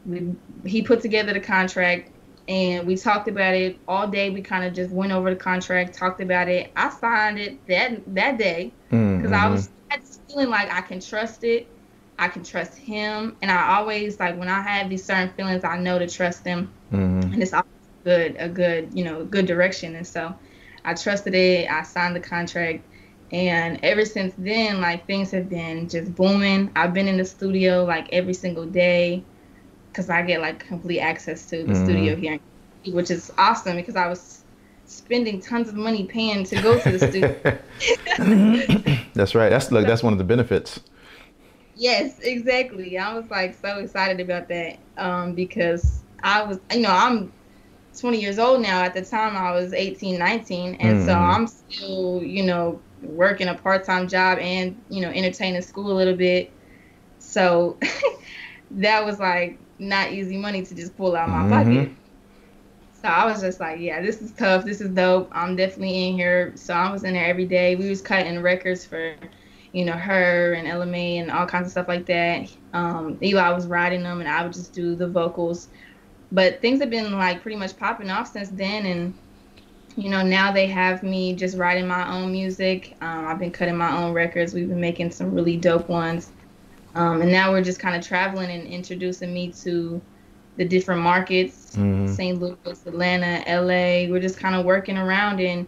we, 0.06 0.34
he 0.64 0.82
put 0.82 1.00
together 1.00 1.32
the 1.32 1.40
contract 1.40 2.10
and 2.48 2.86
we 2.86 2.96
talked 2.96 3.28
about 3.28 3.54
it 3.54 3.78
all 3.86 4.08
day. 4.08 4.30
We 4.30 4.42
kind 4.42 4.64
of 4.64 4.74
just 4.74 4.90
went 4.90 5.12
over 5.12 5.30
the 5.30 5.36
contract, 5.36 5.94
talked 5.94 6.20
about 6.20 6.48
it. 6.48 6.72
I 6.76 6.90
signed 6.90 7.38
it 7.38 7.64
that 7.68 8.02
that 8.14 8.38
day 8.38 8.72
because 8.90 9.00
mm-hmm. 9.00 9.34
I 9.34 9.48
was 9.48 9.70
feeling 10.28 10.50
like 10.50 10.72
I 10.72 10.80
can 10.80 11.00
trust 11.00 11.44
it. 11.44 11.68
I 12.18 12.28
can 12.28 12.44
trust 12.44 12.76
him, 12.76 13.36
and 13.42 13.50
I 13.50 13.76
always 13.76 14.20
like 14.20 14.38
when 14.38 14.48
I 14.48 14.60
have 14.60 14.90
these 14.90 15.04
certain 15.04 15.30
feelings, 15.30 15.64
I 15.64 15.78
know 15.78 15.98
to 15.98 16.06
trust 16.06 16.44
them, 16.44 16.70
mm-hmm. 16.92 17.32
and 17.32 17.42
it's 17.42 17.52
always 17.52 17.66
good, 18.04 18.36
a 18.38 18.48
good, 18.48 18.90
you 18.92 19.04
know, 19.04 19.24
good 19.24 19.46
direction. 19.46 19.96
And 19.96 20.06
so, 20.06 20.34
I 20.84 20.94
trusted 20.94 21.34
it. 21.34 21.70
I 21.70 21.82
signed 21.82 22.16
the 22.16 22.20
contract, 22.20 22.84
and 23.30 23.78
ever 23.82 24.04
since 24.04 24.34
then, 24.38 24.80
like 24.80 25.06
things 25.06 25.30
have 25.30 25.48
been 25.48 25.88
just 25.88 26.14
booming. 26.14 26.70
I've 26.76 26.92
been 26.92 27.08
in 27.08 27.16
the 27.16 27.24
studio 27.24 27.84
like 27.84 28.08
every 28.12 28.34
single 28.34 28.66
day, 28.66 29.22
because 29.92 30.08
I 30.10 30.22
get 30.22 30.40
like 30.40 30.66
complete 30.66 31.00
access 31.00 31.46
to 31.46 31.58
the 31.58 31.72
mm-hmm. 31.72 31.84
studio 31.84 32.16
here, 32.16 32.38
which 32.86 33.10
is 33.10 33.32
awesome 33.38 33.76
because 33.76 33.96
I 33.96 34.08
was 34.08 34.44
spending 34.86 35.40
tons 35.40 35.68
of 35.68 35.74
money 35.74 36.04
paying 36.04 36.44
to 36.44 36.62
go 36.62 36.78
to 36.78 36.98
the 36.98 36.98
studio. 36.98 38.96
that's 39.14 39.34
right. 39.34 39.50
That's 39.50 39.70
look. 39.70 39.86
That's 39.86 40.02
one 40.02 40.12
of 40.12 40.18
the 40.18 40.24
benefits. 40.24 40.80
Yes, 41.74 42.18
exactly. 42.20 42.98
I 42.98 43.14
was 43.14 43.30
like 43.30 43.56
so 43.60 43.78
excited 43.78 44.20
about 44.20 44.48
that 44.48 44.78
um, 44.96 45.34
because 45.34 46.02
I 46.22 46.42
was, 46.42 46.58
you 46.72 46.80
know, 46.80 46.90
I'm 46.90 47.32
20 47.98 48.20
years 48.20 48.38
old 48.38 48.60
now. 48.60 48.82
At 48.82 48.94
the 48.94 49.02
time, 49.02 49.36
I 49.36 49.52
was 49.52 49.72
18, 49.72 50.18
19, 50.18 50.74
and 50.76 51.00
mm. 51.00 51.04
so 51.04 51.12
mm-hmm. 51.12 51.30
I'm 51.30 51.46
still, 51.46 52.22
you 52.22 52.44
know, 52.44 52.80
working 53.02 53.48
a 53.48 53.54
part-time 53.54 54.08
job 54.08 54.38
and 54.38 54.80
you 54.88 55.00
know, 55.00 55.10
entertaining 55.10 55.62
school 55.62 55.92
a 55.92 55.94
little 55.94 56.16
bit. 56.16 56.52
So 57.18 57.78
that 58.72 59.04
was 59.04 59.18
like 59.18 59.58
not 59.78 60.12
easy 60.12 60.36
money 60.36 60.62
to 60.64 60.74
just 60.74 60.96
pull 60.96 61.16
out 61.16 61.28
my 61.28 61.42
mm-hmm. 61.42 61.50
pocket. 61.50 61.90
So 63.02 63.08
I 63.08 63.24
was 63.26 63.40
just 63.40 63.58
like, 63.58 63.80
yeah, 63.80 64.00
this 64.00 64.22
is 64.22 64.30
tough. 64.32 64.64
This 64.64 64.80
is 64.80 64.90
dope. 64.90 65.28
I'm 65.32 65.56
definitely 65.56 66.08
in 66.08 66.14
here. 66.14 66.52
So 66.54 66.72
I 66.72 66.92
was 66.92 67.02
in 67.02 67.14
there 67.14 67.26
every 67.26 67.46
day. 67.46 67.74
We 67.74 67.88
was 67.88 68.00
cutting 68.00 68.40
records 68.40 68.86
for 68.86 69.16
you 69.72 69.86
know, 69.86 69.94
H.E.R. 69.94 70.52
and 70.52 70.68
Ella 70.68 70.86
Mai 70.86 71.18
and 71.18 71.30
all 71.30 71.46
kinds 71.46 71.66
of 71.66 71.72
stuff 71.72 71.88
like 71.88 72.06
that. 72.06 72.50
Um, 72.72 73.18
Eli 73.22 73.50
was 73.50 73.66
writing 73.66 74.02
them 74.02 74.20
and 74.20 74.28
I 74.28 74.42
would 74.42 74.52
just 74.52 74.72
do 74.72 74.94
the 74.94 75.08
vocals. 75.08 75.68
But 76.32 76.60
things 76.60 76.80
have 76.80 76.90
been 76.90 77.12
like 77.12 77.42
pretty 77.42 77.56
much 77.56 77.76
popping 77.76 78.10
off 78.10 78.32
since 78.32 78.48
then. 78.48 78.86
And, 78.86 79.14
you 79.96 80.08
know, 80.08 80.22
now 80.22 80.50
they 80.50 80.66
have 80.66 81.02
me 81.02 81.34
just 81.34 81.56
writing 81.56 81.86
my 81.86 82.10
own 82.10 82.32
music. 82.32 82.96
Um, 83.00 83.26
I've 83.26 83.38
been 83.38 83.52
cutting 83.52 83.76
my 83.76 83.96
own 83.96 84.12
records. 84.12 84.54
We've 84.54 84.68
been 84.68 84.80
making 84.80 85.10
some 85.10 85.34
really 85.34 85.56
dope 85.56 85.88
ones. 85.88 86.32
Um, 86.94 87.22
and 87.22 87.30
now 87.30 87.52
we're 87.52 87.62
just 87.62 87.78
kind 87.78 87.94
of 87.94 88.06
traveling 88.06 88.50
and 88.50 88.66
introducing 88.66 89.32
me 89.32 89.52
to 89.62 90.00
the 90.56 90.64
different 90.64 91.00
markets 91.00 91.76
mm-hmm. 91.76 92.12
St. 92.12 92.40
Louis, 92.40 92.86
Atlanta, 92.86 93.42
LA. 93.48 94.10
We're 94.10 94.20
just 94.20 94.38
kind 94.38 94.54
of 94.54 94.64
working 94.64 94.98
around 94.98 95.40
and 95.40 95.66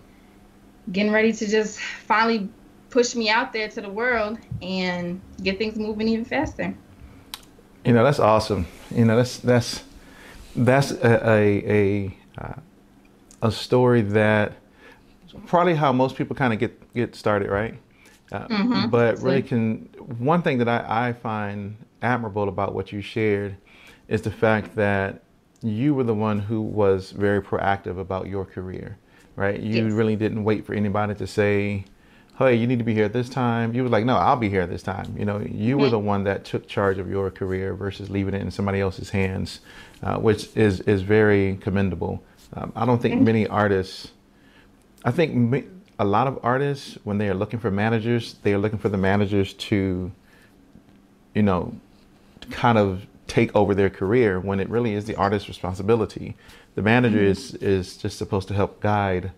getting 0.92 1.12
ready 1.12 1.32
to 1.32 1.46
just 1.46 1.80
finally 1.80 2.48
push 2.90 3.14
me 3.14 3.28
out 3.30 3.52
there 3.52 3.68
to 3.68 3.80
the 3.80 3.88
world 3.88 4.38
and 4.62 5.20
get 5.42 5.58
things 5.58 5.76
moving 5.78 6.08
even 6.08 6.24
faster. 6.24 6.74
You 7.84 7.92
know, 7.92 8.04
that's 8.04 8.20
awesome. 8.20 8.66
You 8.94 9.04
know, 9.04 9.16
that's 9.16 9.38
that's 9.38 9.82
that's 10.56 10.90
a 10.92 11.28
a 11.28 12.16
a, 12.38 12.62
a 13.42 13.52
story 13.52 14.02
that 14.02 14.52
probably 15.46 15.74
how 15.74 15.92
most 15.92 16.16
people 16.16 16.36
kind 16.36 16.52
of 16.52 16.58
get 16.58 16.94
get 16.94 17.14
started, 17.14 17.50
right? 17.50 17.74
Uh, 18.32 18.48
mm-hmm. 18.48 18.90
But 18.90 19.20
really, 19.20 19.42
can 19.42 19.88
one 20.18 20.42
thing 20.42 20.58
that 20.58 20.68
I, 20.68 21.08
I 21.08 21.12
find 21.12 21.76
admirable 22.02 22.48
about 22.48 22.74
what 22.74 22.92
you 22.92 23.00
shared 23.00 23.56
is 24.08 24.22
the 24.22 24.30
fact 24.30 24.74
that 24.76 25.22
you 25.62 25.94
were 25.94 26.04
the 26.04 26.14
one 26.14 26.38
who 26.38 26.60
was 26.60 27.10
very 27.10 27.40
proactive 27.40 27.98
about 27.98 28.26
your 28.26 28.44
career, 28.44 28.98
right? 29.36 29.58
You 29.58 29.84
yes. 29.84 29.92
really 29.92 30.16
didn't 30.16 30.44
wait 30.44 30.66
for 30.66 30.74
anybody 30.74 31.14
to 31.14 31.26
say, 31.26 31.84
hey, 32.38 32.54
you 32.56 32.66
need 32.66 32.78
to 32.78 32.84
be 32.84 32.94
here 32.94 33.04
at 33.04 33.12
this 33.12 33.28
time. 33.28 33.74
You 33.74 33.84
were 33.84 33.88
like, 33.88 34.04
no, 34.04 34.16
I'll 34.16 34.36
be 34.36 34.50
here 34.50 34.62
at 34.62 34.70
this 34.70 34.82
time. 34.82 35.14
You 35.16 35.24
know, 35.24 35.40
you 35.40 35.78
were 35.78 35.88
the 35.88 35.98
one 35.98 36.24
that 36.24 36.44
took 36.44 36.66
charge 36.66 36.98
of 36.98 37.08
your 37.08 37.30
career 37.30 37.74
versus 37.74 38.10
leaving 38.10 38.34
it 38.34 38.42
in 38.42 38.50
somebody 38.50 38.80
else's 38.80 39.10
hands, 39.10 39.60
uh, 40.02 40.18
which 40.18 40.48
is 40.56 40.80
is 40.80 41.02
very 41.02 41.58
commendable. 41.60 42.22
Um, 42.54 42.72
I 42.74 42.84
don't 42.84 43.00
think 43.00 43.20
many 43.20 43.46
artists. 43.46 44.10
I 45.04 45.10
think 45.10 45.66
a 45.98 46.04
lot 46.04 46.26
of 46.26 46.40
artists, 46.42 46.98
when 47.04 47.18
they 47.18 47.28
are 47.28 47.34
looking 47.34 47.60
for 47.60 47.70
managers, 47.70 48.34
they 48.42 48.52
are 48.52 48.58
looking 48.58 48.78
for 48.78 48.88
the 48.88 48.98
managers 48.98 49.52
to, 49.54 50.10
you 51.34 51.42
know, 51.42 51.74
kind 52.50 52.78
of 52.78 53.06
take 53.28 53.54
over 53.54 53.74
their 53.74 53.90
career 53.90 54.40
when 54.40 54.58
it 54.60 54.68
really 54.68 54.94
is 54.94 55.04
the 55.04 55.14
artist's 55.14 55.48
responsibility. 55.48 56.36
The 56.74 56.82
manager 56.82 57.18
mm-hmm. 57.18 57.26
is 57.26 57.54
is 57.54 57.96
just 57.96 58.18
supposed 58.18 58.48
to 58.48 58.54
help 58.54 58.80
guide 58.80 59.30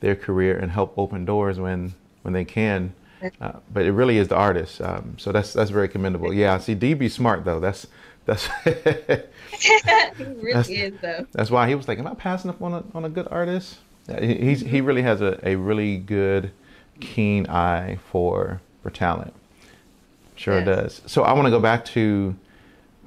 their 0.00 0.16
career 0.16 0.58
and 0.58 0.70
help 0.70 0.92
open 0.98 1.24
doors 1.24 1.58
when 1.58 1.94
when 2.22 2.34
they 2.34 2.44
can. 2.44 2.94
Uh, 3.40 3.52
but 3.72 3.84
it 3.84 3.92
really 3.92 4.18
is 4.18 4.28
the 4.28 4.36
artist. 4.36 4.80
Um, 4.80 5.16
so 5.18 5.30
that's 5.30 5.52
that's 5.52 5.70
very 5.70 5.88
commendable. 5.88 6.32
Yeah, 6.34 6.58
see, 6.58 6.74
DB 6.74 7.10
smart 7.10 7.44
though. 7.44 7.60
That's 7.60 7.86
that's. 8.24 8.48
really 8.66 10.52
that's, 10.52 10.68
is 10.68 10.94
though. 11.00 11.26
That's 11.32 11.50
why 11.50 11.68
he 11.68 11.74
was 11.74 11.86
like, 11.86 11.98
"Am 11.98 12.06
I 12.06 12.14
passing 12.14 12.50
up 12.50 12.60
on 12.60 12.72
a 12.72 12.84
on 12.94 13.04
a 13.04 13.08
good 13.08 13.28
artist?" 13.30 13.78
He, 14.18 14.34
he's 14.34 14.60
he 14.60 14.80
really 14.80 15.02
has 15.02 15.20
a, 15.20 15.38
a 15.48 15.54
really 15.54 15.98
good, 15.98 16.50
keen 17.00 17.46
eye 17.48 17.98
for 18.10 18.60
for 18.82 18.90
talent. 18.90 19.34
Sure 20.34 20.58
yes. 20.58 20.66
does. 20.66 21.02
So 21.06 21.22
I 21.22 21.32
want 21.32 21.46
to 21.46 21.50
go 21.50 21.60
back 21.60 21.84
to 21.86 22.34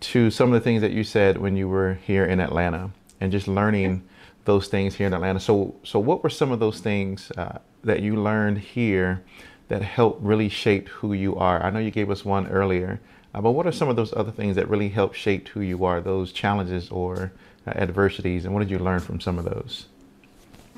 to 0.01 0.29
some 0.29 0.53
of 0.53 0.53
the 0.53 0.61
things 0.61 0.81
that 0.81 0.91
you 0.91 1.03
said 1.03 1.37
when 1.37 1.57
you 1.57 1.67
were 1.67 1.95
here 2.05 2.25
in 2.25 2.39
Atlanta 2.39 2.91
and 3.19 3.31
just 3.31 3.47
learning 3.47 4.03
those 4.45 4.67
things 4.67 4.95
here 4.95 5.07
in 5.07 5.13
Atlanta. 5.13 5.39
So 5.39 5.75
so 5.83 5.99
what 5.99 6.23
were 6.23 6.29
some 6.29 6.51
of 6.51 6.59
those 6.59 6.79
things? 6.79 7.31
Uh, 7.31 7.59
that 7.85 8.01
you 8.01 8.15
learned 8.15 8.57
here 8.57 9.23
that 9.67 9.81
helped 9.81 10.21
really 10.21 10.49
shape 10.49 10.89
who 10.89 11.13
you 11.13 11.35
are? 11.35 11.63
I 11.63 11.69
know 11.69 11.79
you 11.79 11.91
gave 11.91 12.09
us 12.09 12.25
one 12.25 12.47
earlier, 12.47 12.99
uh, 13.33 13.41
but 13.41 13.51
what 13.51 13.65
are 13.65 13.71
some 13.71 13.89
of 13.89 13.95
those 13.95 14.13
other 14.13 14.31
things 14.31 14.55
that 14.55 14.69
really 14.69 14.89
helped 14.89 15.15
shape 15.15 15.47
who 15.49 15.61
you 15.61 15.85
are, 15.85 16.01
those 16.01 16.31
challenges 16.31 16.89
or 16.89 17.31
uh, 17.67 17.71
adversities, 17.71 18.45
and 18.45 18.53
what 18.53 18.59
did 18.59 18.69
you 18.69 18.79
learn 18.79 18.99
from 18.99 19.19
some 19.19 19.39
of 19.39 19.45
those? 19.45 19.87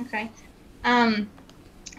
Okay. 0.01 0.29
Um, 0.83 1.29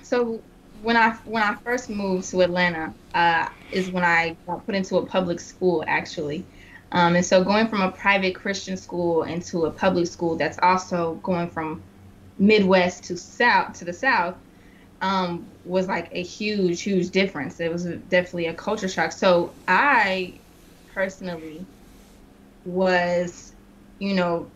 so 0.02 0.40
when 0.82 0.96
I 0.96 1.10
when 1.24 1.42
I 1.42 1.54
first 1.56 1.90
moved 1.90 2.30
to 2.30 2.40
Atlanta 2.42 2.94
uh, 3.14 3.48
is 3.72 3.90
when 3.90 4.04
I 4.04 4.36
got 4.46 4.64
put 4.64 4.74
into 4.74 4.96
a 4.96 5.06
public 5.06 5.40
school 5.40 5.84
actually. 5.86 6.44
Um, 6.92 7.16
and 7.16 7.24
so 7.24 7.44
going 7.44 7.68
from 7.68 7.82
a 7.82 7.92
private 7.92 8.34
Christian 8.34 8.76
school 8.76 9.24
into 9.24 9.66
a 9.66 9.70
public 9.70 10.06
school 10.06 10.36
that's 10.36 10.58
also 10.62 11.14
going 11.22 11.50
from 11.50 11.82
Midwest 12.38 13.04
to 13.04 13.16
South 13.16 13.78
to 13.78 13.84
the 13.84 13.92
South, 13.92 14.36
um, 15.00 15.46
was 15.64 15.88
like 15.88 16.08
a 16.12 16.22
huge, 16.22 16.82
huge 16.82 17.10
difference. 17.10 17.60
It 17.60 17.70
was 17.70 17.84
definitely 17.84 18.46
a 18.46 18.54
culture 18.54 18.88
shock. 18.88 19.12
So 19.12 19.52
I 19.66 20.40
personally 20.92 21.66
was, 22.64 23.52
you 23.98 24.14
know, 24.14 24.50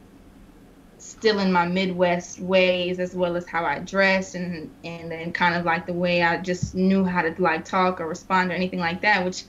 still 0.98 1.40
in 1.40 1.52
my 1.52 1.66
Midwest 1.66 2.38
ways 2.40 3.00
as 3.00 3.14
well 3.14 3.36
as 3.36 3.46
how 3.48 3.64
I 3.64 3.80
dressed 3.80 4.36
and 4.36 4.70
and 4.84 5.10
then 5.10 5.32
kind 5.32 5.56
of 5.56 5.64
like 5.64 5.86
the 5.86 5.92
way 5.92 6.22
I 6.22 6.40
just 6.40 6.74
knew 6.74 7.04
how 7.04 7.22
to 7.22 7.34
like 7.42 7.64
talk 7.64 8.00
or 8.00 8.06
respond 8.08 8.50
or 8.50 8.54
anything 8.54 8.78
like 8.78 9.02
that, 9.02 9.24
which 9.24 9.44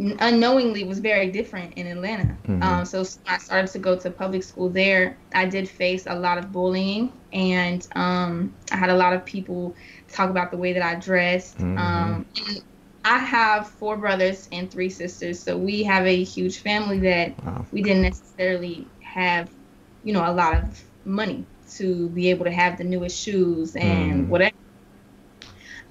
unknowingly 0.00 0.84
was 0.84 0.98
very 0.98 1.30
different 1.30 1.74
in 1.74 1.86
Atlanta. 1.86 2.36
Mm-hmm. 2.44 2.62
Um, 2.62 2.84
so 2.84 3.04
I 3.26 3.38
started 3.38 3.70
to 3.72 3.78
go 3.78 3.98
to 3.98 4.10
public 4.10 4.42
school 4.42 4.70
there. 4.70 5.16
I 5.34 5.46
did 5.46 5.68
face 5.68 6.06
a 6.06 6.14
lot 6.14 6.38
of 6.38 6.50
bullying, 6.50 7.12
and 7.32 7.86
um, 7.94 8.54
I 8.72 8.76
had 8.76 8.90
a 8.90 8.96
lot 8.96 9.12
of 9.12 9.24
people 9.24 9.74
talk 10.08 10.30
about 10.30 10.50
the 10.50 10.56
way 10.56 10.72
that 10.72 10.82
I 10.82 10.94
dressed. 10.94 11.58
Mm-hmm. 11.58 11.78
Um, 11.78 12.26
I 13.04 13.18
have 13.18 13.68
four 13.68 13.96
brothers 13.96 14.48
and 14.52 14.70
three 14.70 14.90
sisters, 14.90 15.38
so 15.40 15.56
we 15.56 15.82
have 15.84 16.06
a 16.06 16.22
huge 16.24 16.58
family 16.58 16.98
that 17.00 17.44
wow. 17.44 17.64
we 17.72 17.82
didn't 17.82 18.02
necessarily 18.02 18.86
have, 19.00 19.50
you 20.04 20.12
know, 20.12 20.24
a 20.24 20.32
lot 20.32 20.54
of 20.54 20.82
money 21.04 21.44
to 21.72 22.08
be 22.08 22.30
able 22.30 22.44
to 22.44 22.50
have 22.50 22.78
the 22.78 22.84
newest 22.84 23.18
shoes 23.18 23.76
and 23.76 24.26
mm. 24.26 24.28
whatever. 24.28 24.56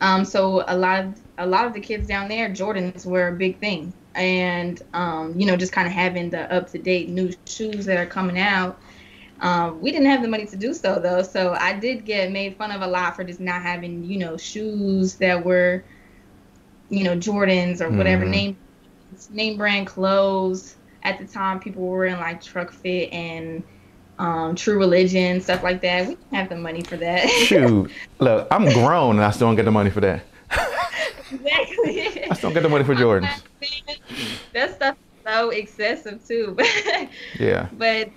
Um, 0.02 0.26
so 0.26 0.64
a 0.68 0.78
lot 0.78 1.06
of 1.06 1.20
a 1.38 1.48
lot 1.48 1.66
of 1.66 1.74
the 1.74 1.80
kids 1.80 2.08
down 2.08 2.28
there, 2.28 2.50
Jordans 2.50 3.06
were 3.06 3.30
a 3.30 3.34
big 3.34 3.60
thing, 3.60 3.94
and 4.20 4.82
um, 4.94 5.40
you 5.40 5.46
know, 5.46 5.56
just 5.56 5.72
kind 5.72 5.88
of 5.88 5.94
having 5.94 6.30
the 6.30 6.54
up 6.54 6.70
to 6.72 6.78
date 6.78 7.10
new 7.10 7.32
shoes 7.46 7.86
that 7.86 7.98
are 7.98 8.06
coming 8.06 8.38
out. 8.38 8.80
Um, 9.40 9.80
we 9.80 9.92
didn't 9.92 10.08
have 10.08 10.22
the 10.22 10.28
money 10.28 10.46
to 10.48 10.58
do 10.58 10.74
so 10.74 11.00
though, 11.00 11.24
so 11.24 11.54
I 11.54 11.74
did 11.74 12.04
get 12.04 12.32
made 12.32 12.58
fun 12.58 12.72
of 12.72 12.82
a 12.82 12.88
lot 12.88 13.16
for 13.16 13.24
just 13.24 13.40
not 13.40 13.62
having, 13.62 14.04
you 14.04 14.20
know, 14.20 14.36
shoes 14.36 15.16
that 15.16 15.44
were 15.44 15.84
you 16.90 17.04
know 17.04 17.16
Jordans 17.16 17.82
or 17.82 17.90
whatever 17.90 18.26
mm. 18.26 18.30
name 18.30 18.58
name 19.32 19.58
brand 19.58 19.88
clothes. 19.88 20.76
At 21.02 21.18
the 21.18 21.26
time, 21.26 21.62
people 21.62 21.84
were 21.84 22.06
in 22.06 22.20
like 22.20 22.44
Trukfit 22.44 23.14
and 23.14 23.64
um, 24.18 24.56
True 24.56 24.78
Religion 24.78 25.40
stuff 25.40 25.64
like 25.64 25.82
that. 25.82 26.08
We 26.08 26.16
didn't 26.16 26.34
have 26.34 26.50
the 26.50 26.58
money 26.58 26.82
for 26.82 26.98
that. 26.98 27.30
Shoot, 27.30 27.90
look, 28.20 28.48
I'm 28.52 28.66
grown 28.74 29.16
and 29.16 29.24
I 29.24 29.32
still 29.32 29.48
don't 29.48 29.56
get 29.56 29.64
the 29.64 29.72
money 29.72 29.90
for 29.90 30.02
that. 30.02 30.24
I 32.32 32.36
still 32.36 32.52
get 32.52 32.64
the 32.64 32.70
money 32.70 32.84
for 32.84 32.96
Jordans. 32.96 33.42
that 34.54 34.76
stuff 34.76 34.96
is 34.96 35.32
so 35.32 35.50
excessive 35.50 36.26
too. 36.28 36.58
yeah. 37.40 37.70
But 37.78 38.10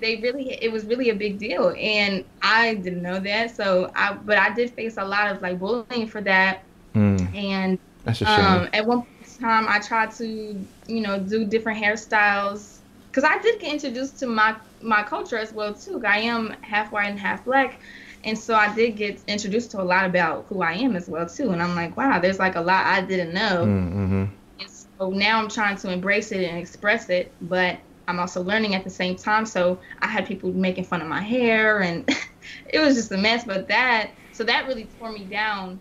they 0.00 0.16
really 0.16 0.58
it 0.62 0.70
was 0.70 0.84
really 0.84 1.10
a 1.10 1.14
big 1.14 1.38
deal 1.38 1.74
and 1.78 2.24
I 2.42 2.74
didn't 2.74 3.02
know 3.02 3.20
that. 3.20 3.56
So 3.56 3.90
I 3.94 4.14
but 4.14 4.38
I 4.38 4.52
did 4.54 4.70
face 4.70 4.96
a 4.96 5.04
lot 5.04 5.30
of 5.30 5.42
like 5.42 5.58
bullying 5.58 6.06
for 6.06 6.20
that. 6.22 6.62
Mm. 6.94 7.34
And 7.34 7.78
that's 8.04 8.20
a 8.20 8.26
shame. 8.26 8.44
Um, 8.44 8.68
at 8.72 8.86
one 8.86 9.06
time, 9.40 9.66
I 9.68 9.80
tried 9.80 10.12
to, 10.12 10.64
you 10.86 11.00
know, 11.00 11.18
do 11.18 11.44
different 11.44 11.82
hairstyles 11.82 12.78
because 13.08 13.24
I 13.24 13.38
did 13.38 13.60
get 13.60 13.72
introduced 13.72 14.18
to 14.20 14.26
my 14.26 14.56
my 14.82 15.02
culture 15.02 15.38
as 15.38 15.52
well 15.52 15.74
too. 15.74 16.02
I 16.04 16.18
am 16.18 16.54
half 16.60 16.92
white 16.92 17.08
and 17.08 17.18
half 17.18 17.44
black, 17.44 17.80
and 18.24 18.38
so 18.38 18.54
I 18.54 18.74
did 18.74 18.96
get 18.96 19.20
introduced 19.28 19.70
to 19.72 19.80
a 19.80 19.84
lot 19.84 20.06
about 20.06 20.46
who 20.48 20.62
I 20.62 20.72
am 20.72 20.96
as 20.96 21.08
well 21.08 21.26
too. 21.26 21.50
And 21.50 21.62
I'm 21.62 21.76
like, 21.76 21.96
wow, 21.96 22.18
there's 22.18 22.38
like 22.38 22.56
a 22.56 22.60
lot 22.60 22.86
I 22.86 23.02
didn't 23.02 23.34
know. 23.34 23.64
Mm-hmm. 23.66 24.24
And 24.60 24.70
so 24.98 25.10
now 25.10 25.38
I'm 25.38 25.48
trying 25.48 25.76
to 25.78 25.92
embrace 25.92 26.32
it 26.32 26.42
and 26.44 26.58
express 26.58 27.10
it, 27.10 27.32
but 27.42 27.78
I'm 28.08 28.18
also 28.18 28.42
learning 28.42 28.74
at 28.74 28.82
the 28.82 28.90
same 28.90 29.16
time. 29.16 29.44
So 29.44 29.78
I 30.00 30.06
had 30.06 30.26
people 30.26 30.52
making 30.52 30.84
fun 30.84 31.02
of 31.02 31.08
my 31.08 31.20
hair, 31.20 31.80
and 31.80 32.08
it 32.68 32.78
was 32.78 32.94
just 32.94 33.12
a 33.12 33.18
mess. 33.18 33.44
But 33.44 33.68
that 33.68 34.10
so 34.32 34.42
that 34.44 34.66
really 34.66 34.88
tore 34.98 35.12
me 35.12 35.24
down. 35.24 35.78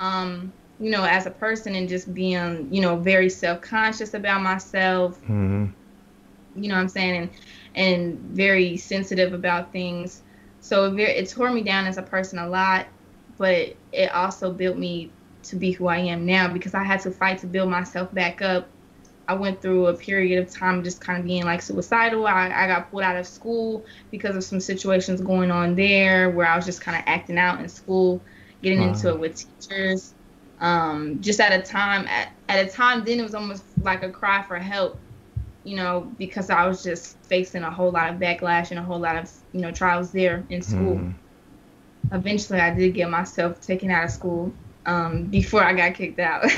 Um, 0.00 0.52
you 0.78 0.90
know, 0.90 1.04
as 1.04 1.24
a 1.24 1.30
person 1.30 1.74
and 1.74 1.88
just 1.88 2.12
being, 2.12 2.68
you 2.72 2.80
know, 2.82 2.96
very 2.96 3.30
self 3.30 3.60
conscious 3.60 4.14
about 4.14 4.42
myself. 4.42 5.20
Mm-hmm. 5.22 5.66
You 6.56 6.68
know 6.68 6.74
what 6.74 6.80
I'm 6.80 6.88
saying? 6.88 7.16
And 7.16 7.30
and 7.74 8.18
very 8.18 8.76
sensitive 8.76 9.32
about 9.32 9.72
things. 9.72 10.22
So 10.66 10.92
it, 10.92 11.00
it 11.00 11.28
tore 11.28 11.52
me 11.52 11.62
down 11.62 11.86
as 11.86 11.96
a 11.96 12.02
person 12.02 12.40
a 12.40 12.48
lot, 12.48 12.88
but 13.38 13.76
it 13.92 14.12
also 14.12 14.52
built 14.52 14.76
me 14.76 15.12
to 15.44 15.54
be 15.54 15.70
who 15.70 15.86
I 15.86 15.98
am 15.98 16.26
now 16.26 16.52
because 16.52 16.74
I 16.74 16.82
had 16.82 17.00
to 17.02 17.12
fight 17.12 17.38
to 17.38 17.46
build 17.46 17.70
myself 17.70 18.12
back 18.12 18.42
up. 18.42 18.68
I 19.28 19.34
went 19.34 19.62
through 19.62 19.86
a 19.86 19.94
period 19.94 20.42
of 20.42 20.52
time 20.52 20.82
just 20.82 21.00
kind 21.00 21.20
of 21.20 21.24
being 21.24 21.44
like 21.44 21.62
suicidal. 21.62 22.26
I, 22.26 22.50
I 22.50 22.66
got 22.66 22.90
pulled 22.90 23.04
out 23.04 23.16
of 23.16 23.28
school 23.28 23.84
because 24.10 24.34
of 24.34 24.42
some 24.42 24.58
situations 24.58 25.20
going 25.20 25.52
on 25.52 25.76
there 25.76 26.30
where 26.30 26.48
I 26.48 26.56
was 26.56 26.64
just 26.64 26.80
kind 26.80 26.96
of 26.96 27.04
acting 27.06 27.38
out 27.38 27.60
in 27.60 27.68
school, 27.68 28.24
getting 28.60 28.80
wow. 28.80 28.88
into 28.88 29.10
it 29.10 29.20
with 29.20 29.36
teachers 29.60 30.14
um, 30.58 31.20
just 31.20 31.38
at 31.38 31.52
a 31.52 31.62
time 31.62 32.06
at, 32.08 32.32
at 32.48 32.66
a 32.66 32.68
time 32.68 33.04
then 33.04 33.20
it 33.20 33.22
was 33.22 33.34
almost 33.34 33.62
like 33.82 34.02
a 34.02 34.10
cry 34.10 34.42
for 34.42 34.56
help 34.58 35.00
you 35.66 35.76
know 35.76 36.10
because 36.16 36.48
i 36.48 36.66
was 36.66 36.82
just 36.82 37.18
facing 37.24 37.62
a 37.62 37.70
whole 37.70 37.90
lot 37.90 38.08
of 38.10 38.20
backlash 38.20 38.70
and 38.70 38.78
a 38.78 38.82
whole 38.82 38.98
lot 38.98 39.16
of 39.16 39.30
you 39.52 39.60
know 39.60 39.72
trials 39.72 40.12
there 40.12 40.44
in 40.48 40.62
school 40.62 40.96
mm. 40.96 41.12
eventually 42.12 42.60
i 42.60 42.72
did 42.72 42.94
get 42.94 43.10
myself 43.10 43.60
taken 43.60 43.90
out 43.90 44.04
of 44.04 44.10
school 44.10 44.52
um, 44.86 45.24
before 45.24 45.64
i 45.64 45.72
got 45.72 45.94
kicked 45.94 46.20
out 46.20 46.44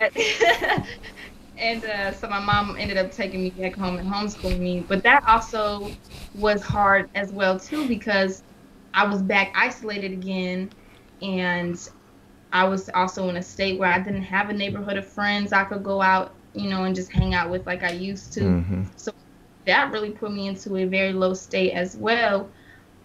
and 1.58 1.84
uh, 1.84 2.12
so 2.12 2.28
my 2.28 2.38
mom 2.38 2.76
ended 2.78 2.96
up 2.96 3.10
taking 3.10 3.42
me 3.42 3.50
back 3.50 3.74
home 3.74 3.98
and 3.98 4.08
homeschooling 4.08 4.60
me 4.60 4.84
but 4.86 5.02
that 5.02 5.24
also 5.26 5.90
was 6.36 6.62
hard 6.62 7.10
as 7.16 7.32
well 7.32 7.58
too 7.58 7.88
because 7.88 8.44
i 8.94 9.04
was 9.04 9.20
back 9.20 9.52
isolated 9.56 10.12
again 10.12 10.70
and 11.22 11.90
I 12.52 12.64
was 12.64 12.90
also 12.90 13.28
in 13.28 13.36
a 13.36 13.42
state 13.42 13.78
where 13.78 13.92
I 13.92 14.00
didn't 14.00 14.22
have 14.22 14.50
a 14.50 14.52
neighborhood 14.52 14.96
of 14.96 15.06
friends 15.06 15.52
I 15.52 15.64
could 15.64 15.84
go 15.84 16.02
out, 16.02 16.32
you 16.54 16.68
know, 16.68 16.84
and 16.84 16.94
just 16.94 17.10
hang 17.10 17.34
out 17.34 17.50
with 17.50 17.66
like 17.66 17.82
I 17.82 17.92
used 17.92 18.32
to. 18.34 18.40
Mm-hmm. 18.40 18.84
So 18.96 19.12
that 19.66 19.92
really 19.92 20.10
put 20.10 20.32
me 20.32 20.48
into 20.48 20.76
a 20.76 20.84
very 20.84 21.12
low 21.12 21.34
state 21.34 21.72
as 21.72 21.96
well. 21.96 22.48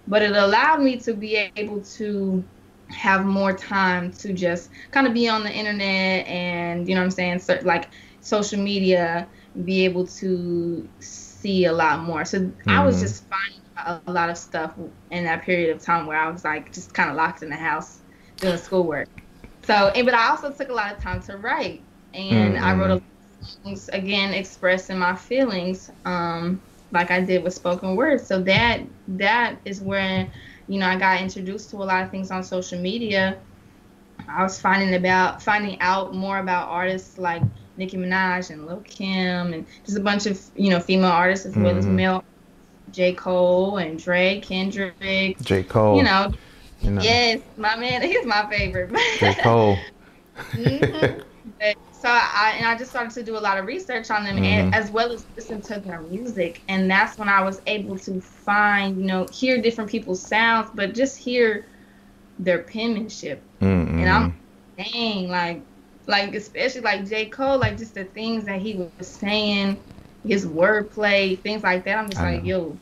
But 0.08 0.22
it 0.22 0.36
allowed 0.36 0.82
me 0.82 0.98
to 0.98 1.14
be 1.14 1.50
able 1.56 1.82
to 1.82 2.44
have 2.90 3.26
more 3.26 3.54
time 3.54 4.12
to 4.14 4.34
just 4.34 4.70
kind 4.92 5.08
of 5.08 5.14
be 5.14 5.28
on 5.28 5.44
the 5.44 5.52
internet 5.52 6.28
and, 6.28 6.88
you 6.88 6.94
know 6.94 7.02
what 7.02 7.06
I'm 7.06 7.12
saying, 7.12 7.40
so, 7.40 7.60
like 7.64 7.90
social 8.22 8.60
media, 8.60 9.28
be 9.64 9.86
able 9.86 10.06
to 10.08 10.88
see 11.00 11.66
a 11.66 11.74
lot 11.74 12.02
more. 12.02 12.26
So 12.26 12.40
mm-hmm. 12.40 12.70
I 12.70 12.86
was 12.86 12.96
mm-hmm. 12.96 13.04
just 13.06 13.26
finding 13.28 13.62
a, 13.78 14.02
a 14.08 14.12
lot 14.12 14.30
of 14.30 14.38
stuff 14.38 14.74
in 15.10 15.24
that 15.24 15.44
period 15.44 15.76
of 15.76 15.82
time 15.82 16.06
where 16.06 16.18
I 16.18 16.30
was 16.30 16.44
like 16.44 16.72
just 16.72 16.94
kind 16.94 17.10
of 17.10 17.16
locked 17.16 17.42
in 17.42 17.50
the 17.50 17.56
house 17.56 18.00
doing 18.38 18.58
schoolwork. 18.58 19.10
So, 19.64 19.74
and, 19.96 20.06
but 20.06 20.14
I 20.14 20.30
also 20.30 20.52
took 20.52 20.70
a 20.70 20.74
lot 20.74 20.94
of 20.94 21.00
time 21.00 21.22
to 21.24 21.38
write, 21.38 21.82
and 22.14 22.56
mm-hmm. 22.56 22.64
I 22.64 22.74
wrote 22.76 22.92
a 22.92 23.02
again 23.90 24.34
expressing 24.34 24.98
my 24.98 25.16
feelings, 25.16 25.92
um, 26.06 26.62
like 26.92 27.12
I 27.12 27.22
did 27.22 27.44
with 27.44 27.54
spoken 27.54 27.96
word. 27.96 28.22
So 28.22 28.42
that 28.44 28.82
that 29.10 29.58
is 29.66 29.82
where, 29.82 30.28
you 30.68 30.80
know, 30.80 30.88
I 30.88 30.98
got 30.98 31.22
introduced 31.22 31.70
to 31.72 31.78
a 31.78 31.86
lot 31.86 32.04
of 32.04 32.12
things 32.12 32.32
on 32.32 32.44
social 32.44 32.80
media. 32.80 33.38
I 34.28 34.44
was 34.44 34.60
finding 34.60 34.96
about 34.96 35.42
finding 35.42 35.80
out 35.82 36.14
more 36.14 36.40
about 36.40 36.70
artists 36.70 37.18
like 37.18 37.42
Nicki 37.78 37.98
Minaj 37.98 38.50
and 38.50 38.66
Lil 38.66 38.82
Kim, 38.82 39.54
and 39.54 39.66
just 39.86 39.98
a 39.98 40.02
bunch 40.02 40.26
of 40.26 40.42
you 40.56 40.70
know 40.70 40.80
female 40.80 41.12
artists 41.12 41.46
as 41.46 41.54
mm-hmm. 41.54 41.64
well 41.64 41.78
as 41.78 41.86
mm-hmm. 41.86 41.96
male. 41.96 42.24
J. 42.92 43.14
Cole 43.14 43.78
and 43.78 44.02
Drake, 44.02 44.44
Kendrick. 44.44 45.38
J. 45.42 45.64
Cole. 45.64 45.98
You 45.98 46.04
know, 46.04 46.34
you 46.82 46.92
know? 46.92 47.02
Yes, 47.02 47.42
my 47.58 47.76
man, 47.76 48.02
he's 48.04 48.26
my 48.26 48.50
favorite. 48.50 48.96
J. 49.20 49.34
Cole. 49.42 49.78
mm-hmm. 50.52 51.22
So 51.62 52.10
I 52.12 52.56
and 52.58 52.68
I 52.68 52.78
just 52.78 52.92
started 52.92 53.14
to 53.14 53.24
do 53.24 53.38
a 53.38 53.40
lot 53.40 53.58
of 53.58 53.66
research 53.66 54.12
on 54.12 54.26
them, 54.26 54.36
mm-hmm. 54.36 54.46
and 54.46 54.76
as 54.76 54.92
well 54.92 55.12
as 55.12 55.26
listen 55.36 55.62
to 55.64 55.80
their 55.80 56.02
music, 56.02 56.62
and 56.68 56.92
that's 56.92 57.18
when 57.18 57.30
I 57.30 57.42
was 57.42 57.62
able 57.66 57.98
to 58.00 58.22
find, 58.22 58.98
you 59.00 59.06
know, 59.06 59.26
hear 59.32 59.62
different 59.62 59.90
people's 59.90 60.22
sounds, 60.22 60.70
but 60.76 60.94
just 60.94 61.18
hear 61.18 61.66
their 62.38 62.60
penmanship. 62.60 63.42
Mm-hmm. 63.62 64.00
And 64.00 64.10
I'm 64.10 64.38
dang, 64.78 65.30
like, 65.30 65.62
like 66.06 66.36
especially 66.36 66.82
like 66.82 67.08
J. 67.08 67.28
Cole, 67.28 67.58
like 67.58 67.78
just 67.78 67.96
the 67.96 68.04
things 68.04 68.44
that 68.46 68.62
he 68.62 68.76
was 68.76 69.08
saying, 69.08 69.80
his 70.28 70.46
wordplay, 70.46 71.40
things 71.40 71.64
like 71.64 71.86
that. 71.86 71.98
I'm 71.98 72.10
just 72.10 72.22
I 72.22 72.34
like, 72.34 72.44
know. 72.44 72.78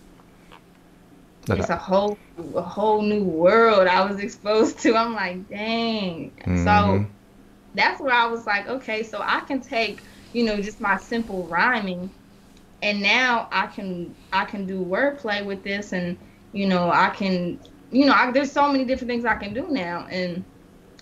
yo, 1.48 1.56
it's 1.56 1.70
a 1.70 1.78
whole 1.78 2.18
a 2.56 2.62
whole 2.62 3.02
new 3.02 3.24
world 3.24 3.88
I 3.88 4.04
was 4.10 4.20
exposed 4.20 4.80
to. 4.80 4.96
I'm 4.96 5.14
like, 5.14 5.48
dang. 5.50 6.32
Mm-hmm. 6.42 6.66
So 6.66 7.06
that's 7.76 8.00
where 8.02 8.14
I 8.14 8.28
was 8.28 8.46
like, 8.46 8.68
okay, 8.68 9.04
so 9.04 9.20
I 9.22 9.42
can 9.42 9.62
take, 9.62 10.02
you 10.34 10.44
know, 10.44 10.62
just 10.62 10.80
my 10.80 10.98
simple 10.98 11.44
rhyming 11.48 12.10
and 12.82 13.02
now 13.02 13.48
I 13.52 13.68
can 13.68 14.14
I 14.32 14.46
can 14.46 14.66
do 14.66 14.84
wordplay 14.84 15.46
with 15.46 15.64
this 15.64 15.94
and 15.94 16.18
you 16.52 16.68
know, 16.68 16.92
I 16.92 17.10
can 17.10 17.60
you 17.92 18.06
know, 18.06 18.14
I, 18.14 18.32
there's 18.32 18.52
so 18.52 18.72
many 18.72 18.86
different 18.86 19.10
things 19.10 19.26
I 19.26 19.36
can 19.36 19.54
do 19.54 19.68
now 19.70 20.08
and 20.10 20.44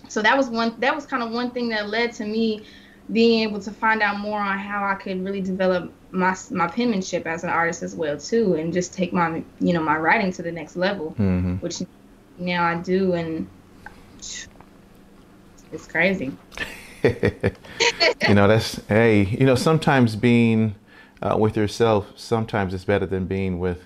so 0.08 0.22
that 0.22 0.36
was 0.36 0.48
one 0.48 0.74
that 0.78 0.94
was 0.94 1.06
kind 1.06 1.22
of 1.22 1.30
one 1.30 1.50
thing 1.50 1.68
that 1.70 1.88
led 1.88 2.12
to 2.14 2.24
me 2.24 2.64
being 3.10 3.40
able 3.48 3.60
to 3.60 3.70
find 3.70 4.02
out 4.02 4.18
more 4.18 4.38
on 4.38 4.58
how 4.58 4.84
I 4.84 4.94
could 4.94 5.24
really 5.24 5.40
develop 5.40 5.92
my 6.10 6.36
my 6.50 6.68
penmanship 6.68 7.26
as 7.26 7.44
an 7.44 7.50
artist 7.50 7.82
as 7.82 7.94
well 7.94 8.18
too, 8.18 8.54
and 8.54 8.72
just 8.72 8.94
take 8.94 9.12
my 9.12 9.42
you 9.60 9.72
know 9.72 9.82
my 9.82 9.96
writing 9.96 10.32
to 10.32 10.42
the 10.42 10.52
next 10.52 10.76
level, 10.76 11.10
mm-hmm. 11.12 11.56
which 11.56 11.82
now 12.38 12.64
I 12.64 12.76
do, 12.76 13.14
and 13.14 13.48
it's 15.72 15.86
crazy. 15.86 16.32
you 17.02 18.34
know, 18.34 18.46
that's 18.46 18.76
hey, 18.86 19.24
you 19.24 19.46
know, 19.46 19.54
sometimes 19.54 20.16
being 20.16 20.74
uh, 21.22 21.36
with 21.38 21.56
yourself 21.56 22.08
sometimes 22.16 22.74
it's 22.74 22.84
better 22.84 23.06
than 23.06 23.26
being 23.26 23.58
with 23.58 23.84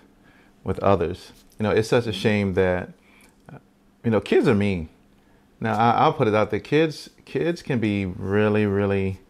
with 0.65 0.79
others. 0.81 1.33
You 1.59 1.65
know, 1.65 1.71
it's 1.71 1.89
such 1.89 2.07
a 2.07 2.13
shame 2.13 2.55
that 2.55 2.91
uh, 3.53 3.59
you 4.05 4.11
know 4.11 4.21
kids 4.21 4.49
are 4.49 4.55
mean. 4.55 4.89
Now 5.61 5.77
I, 5.77 6.07
will 6.07 6.15
put 6.15 6.29
it 6.29 6.35
out 6.35 6.51
there: 6.51 6.61
kids 6.61 7.11
kids 7.25 7.63
can 7.63 7.79
be 7.79 8.07
really, 8.07 8.67
really, 8.67 9.21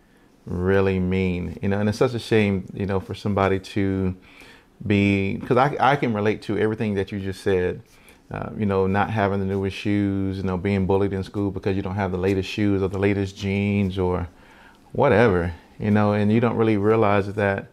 really 0.44 0.98
mean. 0.98 1.58
You 1.60 1.68
know, 1.68 1.80
and 1.80 1.88
it's 1.88 1.98
such 1.98 2.14
a 2.14 2.18
shame, 2.18 2.66
you 2.72 2.86
know, 2.86 3.00
for 3.00 3.14
somebody 3.14 3.58
to 3.60 4.16
be 4.86 5.36
because 5.36 5.56
I 5.56 5.76
I 5.78 5.96
can 5.96 6.14
relate 6.14 6.42
to 6.42 6.58
everything 6.58 6.94
that 6.94 7.12
you 7.12 7.20
just 7.20 7.42
said. 7.42 7.82
Uh, 8.30 8.50
you 8.58 8.66
know, 8.66 8.88
not 8.88 9.10
having 9.10 9.38
the 9.38 9.46
newest 9.46 9.76
shoes, 9.76 10.38
you 10.38 10.42
know, 10.42 10.56
being 10.56 10.84
bullied 10.84 11.12
in 11.12 11.22
school 11.22 11.50
because 11.52 11.76
you 11.76 11.82
don't 11.82 11.94
have 11.94 12.10
the 12.10 12.18
latest 12.18 12.48
shoes 12.48 12.82
or 12.82 12.88
the 12.88 12.98
latest 12.98 13.36
jeans 13.36 13.98
or 13.98 14.28
whatever, 14.90 15.54
you 15.78 15.92
know, 15.92 16.12
and 16.12 16.32
you 16.32 16.40
don't 16.40 16.56
really 16.56 16.76
realize 16.76 17.32
that 17.34 17.68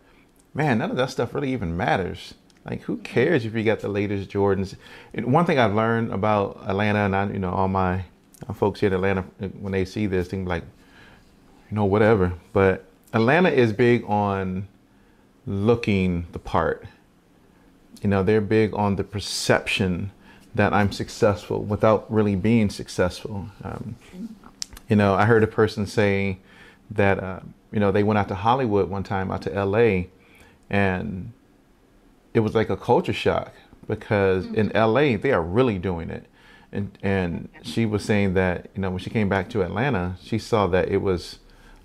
man, 0.54 0.78
none 0.78 0.92
of 0.92 0.98
that 0.98 1.10
stuff 1.10 1.34
really 1.34 1.52
even 1.52 1.76
matters. 1.76 2.36
Like, 2.66 2.82
who 2.84 2.98
cares 2.98 3.46
if 3.46 3.54
you 3.54 3.64
got 3.64 3.80
the 3.80 3.90
latest 3.90 4.30
Jordans? 4.30 4.76
And 5.14 5.34
one 5.34 5.46
thing 5.46 5.60
I've 5.60 5.74
learned 5.74 6.14
about 6.14 6.64
Atlanta, 6.66 7.00
and 7.00 7.16
I, 7.16 7.28
you 7.28 7.40
know, 7.40 7.52
all 7.52 7.68
my 7.68 8.06
folks 8.54 8.80
here 8.80 8.88
in 8.88 8.94
Atlanta, 8.94 9.24
when 9.60 9.72
they 9.72 9.86
see 9.86 10.08
this, 10.08 10.28
think 10.28 10.48
like, 10.48 10.64
you 11.70 11.76
know, 11.76 11.86
whatever. 11.86 12.34
But 12.54 12.86
Atlanta 13.12 13.50
is 13.50 13.74
big 13.74 14.04
on 14.06 14.68
looking 15.46 16.28
the 16.32 16.40
part. 16.40 16.86
You 18.02 18.10
know, 18.10 18.24
they're 18.24 18.42
big 18.42 18.74
on 18.74 18.96
the 18.96 19.04
perception 19.04 20.12
that 20.56 20.74
I'm 20.74 20.92
successful 20.92 21.64
without 21.64 22.12
really 22.12 22.36
being 22.36 22.70
successful. 22.70 23.48
Um, 23.64 23.96
you 24.90 24.96
know, 24.96 25.16
I 25.16 25.26
heard 25.26 25.44
a 25.44 25.48
person 25.48 25.88
say 25.88 26.38
that, 26.92 27.20
uh, 27.24 27.40
you 27.72 27.80
know, 27.80 27.92
they 27.92 28.04
went 28.04 28.20
out 28.20 28.28
to 28.28 28.36
Hollywood 28.36 28.90
one 28.90 29.04
time, 29.04 29.32
out 29.32 29.42
to 29.44 29.66
LA, 29.66 30.04
and 30.70 31.32
it 32.34 32.42
was 32.42 32.54
like 32.54 32.70
a 32.70 32.78
culture 32.78 33.14
shock 33.14 33.54
because 33.88 34.46
mm-hmm. 34.46 34.56
in 34.56 34.68
LA 34.70 35.18
they 35.18 35.32
are 35.32 35.42
really 35.42 35.80
doing 35.80 36.10
it. 36.10 36.26
And 36.72 36.98
and 37.04 37.50
she 37.62 37.86
was 37.86 38.04
saying 38.04 38.34
that, 38.34 38.70
you 38.76 38.82
know, 38.82 38.90
when 38.90 39.00
she 39.00 39.10
came 39.10 39.30
back 39.30 39.50
to 39.50 39.62
Atlanta, 39.62 40.18
she 40.22 40.40
saw 40.40 40.68
that 40.68 40.90
it 40.90 40.98
was 40.98 41.40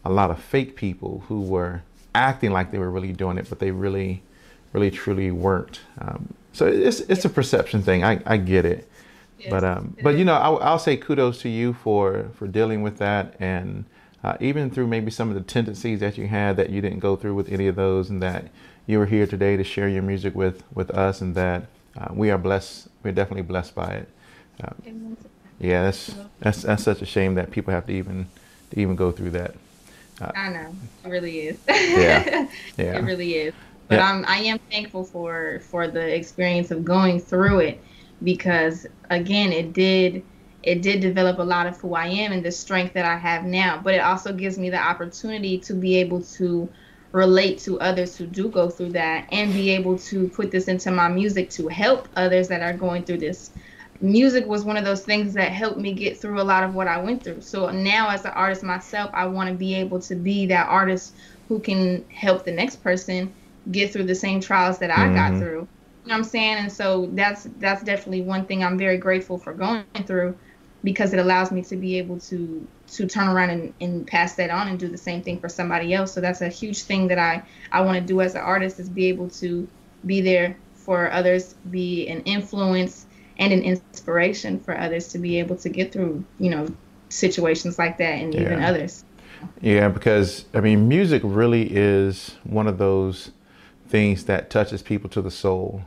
a 0.05 0.11
lot 0.11 0.31
of 0.31 0.43
fake 0.43 0.77
people 0.77 1.25
who 1.29 1.41
were 1.41 1.83
acting 2.15 2.51
like 2.51 2.71
they 2.71 2.79
were 2.79 2.91
really 2.91 3.13
doing 3.13 3.37
it, 3.37 3.49
but 3.49 3.59
they 3.59 3.71
really, 3.71 4.23
really 4.73 4.91
truly 4.91 5.31
weren't. 5.31 5.81
Um, 5.99 6.35
so 6.53 6.67
it's 6.67 7.01
it's 7.01 7.25
a 7.25 7.29
perception 7.29 7.83
thing. 7.83 8.05
I, 8.05 8.21
I 8.27 8.37
get 8.37 8.65
it. 8.65 8.89
Yes, 9.39 9.51
but 9.51 9.65
um, 9.65 9.97
but 10.03 10.17
you 10.19 10.25
know, 10.25 10.35
I'll, 10.35 10.59
I'll 10.59 10.79
say 10.79 10.97
kudos 10.97 11.41
to 11.43 11.49
you 11.49 11.73
for 11.75 12.31
for 12.35 12.49
dealing 12.49 12.83
with 12.83 12.99
that. 12.99 13.35
And 13.39 13.85
uh, 14.25 14.37
even 14.41 14.71
through 14.71 14.89
maybe 14.89 15.11
some 15.11 15.29
of 15.29 15.35
the 15.35 15.43
tendencies 15.43 16.01
that 16.01 16.19
you 16.19 16.27
had 16.27 16.57
that 16.57 16.71
you 16.71 16.81
didn't 16.81 16.99
go 16.99 17.15
through 17.17 17.35
with 17.35 17.53
any 17.53 17.69
of 17.69 17.77
those 17.77 18.11
and 18.11 18.21
that 18.23 18.47
you 18.87 18.99
were 18.99 19.07
here 19.07 19.27
today 19.27 19.57
to 19.57 19.63
share 19.65 19.89
your 19.89 20.03
music 20.03 20.35
with 20.35 20.65
with 20.75 20.91
us 20.91 21.21
and 21.21 21.35
that 21.35 21.67
uh, 21.97 22.09
we 22.13 22.31
are 22.31 22.39
blessed. 22.39 22.89
We're 23.03 23.13
definitely 23.13 23.43
blessed 23.43 23.75
by 23.75 23.89
it. 23.93 24.09
Uh, 24.63 24.71
yeah 25.61 25.85
that's 25.85 26.15
that's 26.41 26.63
that's 26.63 26.83
such 26.85 27.03
a 27.03 27.07
shame 27.07 27.35
that 27.35 27.51
people 27.51 27.73
have 27.73 27.87
to 27.87 27.93
even 27.93 28.27
to 28.71 28.81
even 28.81 28.97
go 28.97 29.13
through 29.13 29.31
that. 29.31 29.55
Uh, 30.21 30.33
i 30.35 30.49
know. 30.49 30.75
It 31.05 31.09
really 31.09 31.39
is. 31.41 31.59
Yeah. 31.69 32.49
Yeah. 32.77 32.99
it 32.99 33.05
really 33.05 33.35
is 33.35 33.55
but 33.89 33.97
yeah. 33.97 34.11
I'm, 34.11 34.25
i 34.27 34.39
am 34.39 34.59
thankful 34.71 35.05
for 35.05 35.61
for 35.61 35.89
the 35.89 36.15
experience 36.15 36.71
of 36.71 36.85
going 36.85 37.21
through 37.21 37.61
it 37.61 37.81
because 38.23 38.87
again 39.11 39.53
it 39.53 39.73
did 39.73 40.23
it 40.63 40.83
did 40.83 41.01
develop 41.01 41.39
a 41.39 41.43
lot 41.43 41.67
of 41.67 41.79
who 41.81 41.95
I 41.95 42.07
am 42.07 42.33
and 42.33 42.45
the 42.45 42.51
strength 42.51 42.95
that 42.95 43.05
I 43.05 43.17
have 43.17 43.45
now. 43.45 43.81
But 43.83 43.95
it 43.95 44.01
also 44.01 44.33
gives 44.33 44.59
me 44.59 44.71
the 44.71 44.79
opportunity 44.79 45.59
to 45.61 45.75
be 45.75 45.97
able 45.97 46.23
to 46.23 46.69
relate 47.13 47.59
to 47.61 47.81
others 47.81 48.17
who 48.17 48.27
do 48.27 48.49
go 48.49 48.69
through 48.69 48.91
that 48.93 49.29
and 49.33 49.53
be 49.53 49.71
able 49.71 49.99
to 49.99 50.29
put 50.29 50.51
this 50.51 50.69
into 50.69 50.91
my 50.91 51.09
music 51.09 51.49
to 51.51 51.69
help 51.69 52.09
others 52.17 52.49
that 52.49 52.61
are 52.61 52.77
going 52.77 53.05
through 53.05 53.19
this. 53.19 53.51
Music 54.01 54.47
was 54.47 54.65
one 54.65 54.77
of 54.77 54.85
those 54.85 55.05
things 55.05 55.33
that 55.35 55.51
helped 55.51 55.79
me 55.79 55.93
get 55.93 56.21
through 56.21 56.41
a 56.41 56.43
lot 56.43 56.63
of 56.63 56.75
what 56.75 56.87
I 56.87 56.99
went 56.99 57.25
through. 57.25 57.41
So 57.41 57.71
now, 57.71 58.11
as 58.11 58.25
an 58.25 58.33
artist 58.33 58.63
myself, 58.63 59.11
I 59.15 59.27
want 59.27 59.49
to 59.49 59.55
be 59.55 59.75
able 59.75 60.01
to 60.01 60.15
be 60.15 60.47
that 60.47 60.69
artist 60.69 61.15
who 61.49 61.59
can 61.59 62.05
help 62.11 62.45
the 62.45 62.53
next 62.53 62.77
person 62.77 63.33
get 63.71 63.93
through 63.93 64.05
the 64.05 64.15
same 64.15 64.41
trials 64.41 64.79
that 64.79 64.91
I 64.91 65.07
mm-hmm. 65.07 65.15
got 65.15 65.39
through. 65.39 65.61
You 66.05 66.15
know 66.15 66.15
what 66.15 66.17
I'm 66.17 66.25
saying? 66.25 66.59
And 66.59 66.73
so 66.73 67.07
that's 67.13 67.49
that's 67.59 67.83
definitely 67.83 68.23
one 68.23 68.47
thing 68.47 68.65
I'm 68.65 68.79
very 68.79 68.97
grateful 68.97 69.39
for 69.39 69.53
going 69.53 69.85
through 70.07 70.37
because 70.85 71.13
it 71.13 71.19
allows 71.19 71.51
me 71.51 71.63
to 71.63 71.77
be 71.77 71.99
able 71.99 72.19
to 72.19 72.67
to 72.89 73.07
turn 73.07 73.29
around 73.29 73.51
and, 73.51 73.75
and 73.81 74.07
pass 74.07 74.35
that 74.37 74.51
on 74.51 74.69
and 74.69 74.79
do 74.79 74.89
the 74.89 74.99
same 74.99 75.23
thing 75.23 75.39
for 75.41 75.49
somebody 75.49 75.93
else 75.93 76.13
so 76.13 76.21
that's 76.21 76.41
a 76.41 76.49
huge 76.49 76.83
thing 76.83 77.09
that 77.09 77.19
i 77.19 77.43
i 77.73 77.81
want 77.81 77.97
to 77.99 78.01
do 78.01 78.21
as 78.21 78.35
an 78.35 78.41
artist 78.41 78.79
is 78.79 78.89
be 78.89 79.07
able 79.07 79.29
to 79.29 79.69
be 80.07 80.21
there 80.21 80.57
for 80.75 81.11
others 81.11 81.55
be 81.71 82.07
an 82.09 82.21
influence 82.23 83.07
and 83.39 83.53
an 83.53 83.63
inspiration 83.63 84.59
for 84.61 84.79
others 84.79 85.09
to 85.09 85.19
be 85.19 85.39
able 85.39 85.57
to 85.57 85.69
get 85.69 85.93
through 85.93 86.25
you 86.39 86.51
know 86.51 86.67
situations 87.09 87.79
like 87.79 87.99
that 87.99 88.15
and 88.15 88.35
yeah. 88.35 88.43
even 88.43 88.63
others 88.63 89.05
yeah 89.61 89.89
because 89.89 90.45
i 90.55 90.61
mean 90.61 90.89
music 90.89 91.23
really 91.25 91.69
is 91.71 92.37
one 92.45 92.67
of 92.67 92.79
those 92.79 93.33
things 93.89 94.25
that 94.25 94.51
touches 94.51 94.83
people 94.83 95.09
to 95.11 95.23
the 95.23 95.31
soul 95.31 95.83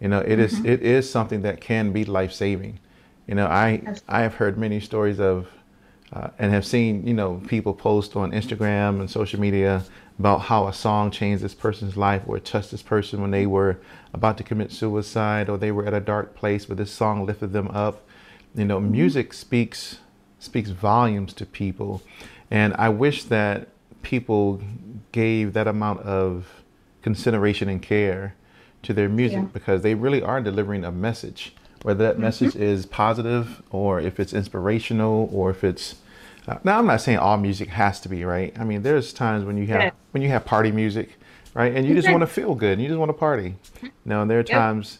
you 0.00 0.08
know 0.08 0.20
it 0.20 0.38
mm-hmm. 0.38 0.40
is, 0.40 0.64
it 0.64 0.82
is 0.82 1.10
something 1.10 1.42
that 1.42 1.60
can 1.60 1.92
be 1.92 2.04
life-saving 2.04 2.78
you 3.28 3.34
know, 3.34 3.46
I 3.46 3.82
I 4.08 4.22
have 4.22 4.34
heard 4.34 4.58
many 4.58 4.80
stories 4.80 5.20
of 5.20 5.48
uh, 6.12 6.30
and 6.38 6.50
have 6.50 6.64
seen 6.64 7.06
you 7.06 7.12
know 7.12 7.42
people 7.46 7.74
post 7.74 8.16
on 8.16 8.32
Instagram 8.32 9.00
and 9.00 9.10
social 9.10 9.38
media 9.38 9.84
about 10.18 10.40
how 10.40 10.66
a 10.66 10.72
song 10.72 11.10
changed 11.10 11.44
this 11.44 11.54
person's 11.54 11.96
life 11.96 12.22
or 12.26 12.40
touched 12.40 12.70
this 12.70 12.82
person 12.82 13.20
when 13.20 13.30
they 13.30 13.46
were 13.46 13.78
about 14.14 14.38
to 14.38 14.42
commit 14.42 14.72
suicide 14.72 15.48
or 15.48 15.58
they 15.58 15.70
were 15.70 15.86
at 15.86 15.94
a 15.94 16.00
dark 16.00 16.34
place, 16.34 16.64
but 16.64 16.78
this 16.78 16.90
song 16.90 17.24
lifted 17.24 17.52
them 17.52 17.68
up. 17.68 18.02
You 18.54 18.64
know, 18.64 18.80
mm-hmm. 18.80 18.92
music 18.92 19.34
speaks 19.34 19.98
speaks 20.38 20.70
volumes 20.70 21.34
to 21.34 21.44
people, 21.44 22.02
and 22.50 22.74
I 22.78 22.88
wish 22.88 23.24
that 23.24 23.68
people 24.00 24.62
gave 25.12 25.52
that 25.52 25.68
amount 25.68 26.00
of 26.00 26.57
consideration 27.02 27.68
and 27.68 27.82
care 27.82 28.34
to 28.82 28.92
their 28.92 29.08
music 29.08 29.38
yeah. 29.38 29.48
because 29.52 29.82
they 29.82 29.94
really 29.94 30.22
are 30.22 30.40
delivering 30.40 30.84
a 30.84 30.92
message 30.92 31.54
whether 31.82 32.04
that 32.04 32.14
mm-hmm. 32.14 32.22
message 32.22 32.56
is 32.56 32.86
positive 32.86 33.62
or 33.70 34.00
if 34.00 34.18
it's 34.18 34.32
inspirational 34.32 35.28
or 35.32 35.50
if 35.50 35.62
it's 35.64 35.96
uh, 36.46 36.58
now 36.64 36.78
i'm 36.78 36.86
not 36.86 37.00
saying 37.00 37.18
all 37.18 37.36
music 37.36 37.68
has 37.68 38.00
to 38.00 38.08
be 38.08 38.24
right 38.24 38.58
i 38.58 38.64
mean 38.64 38.82
there's 38.82 39.12
times 39.12 39.44
when 39.44 39.56
you 39.56 39.66
have 39.66 39.82
yeah. 39.82 39.90
when 40.12 40.22
you 40.22 40.28
have 40.28 40.44
party 40.44 40.72
music 40.72 41.18
right 41.54 41.74
and 41.74 41.86
you 41.86 41.94
just 41.94 42.08
want 42.08 42.20
to 42.20 42.26
feel 42.26 42.54
good 42.54 42.72
and 42.72 42.82
you 42.82 42.88
just 42.88 42.98
want 42.98 43.08
to 43.08 43.14
party 43.14 43.54
you 43.82 43.90
know 44.04 44.22
and 44.22 44.30
there 44.30 44.38
are 44.38 44.42
yep. 44.48 44.56
times 44.56 44.98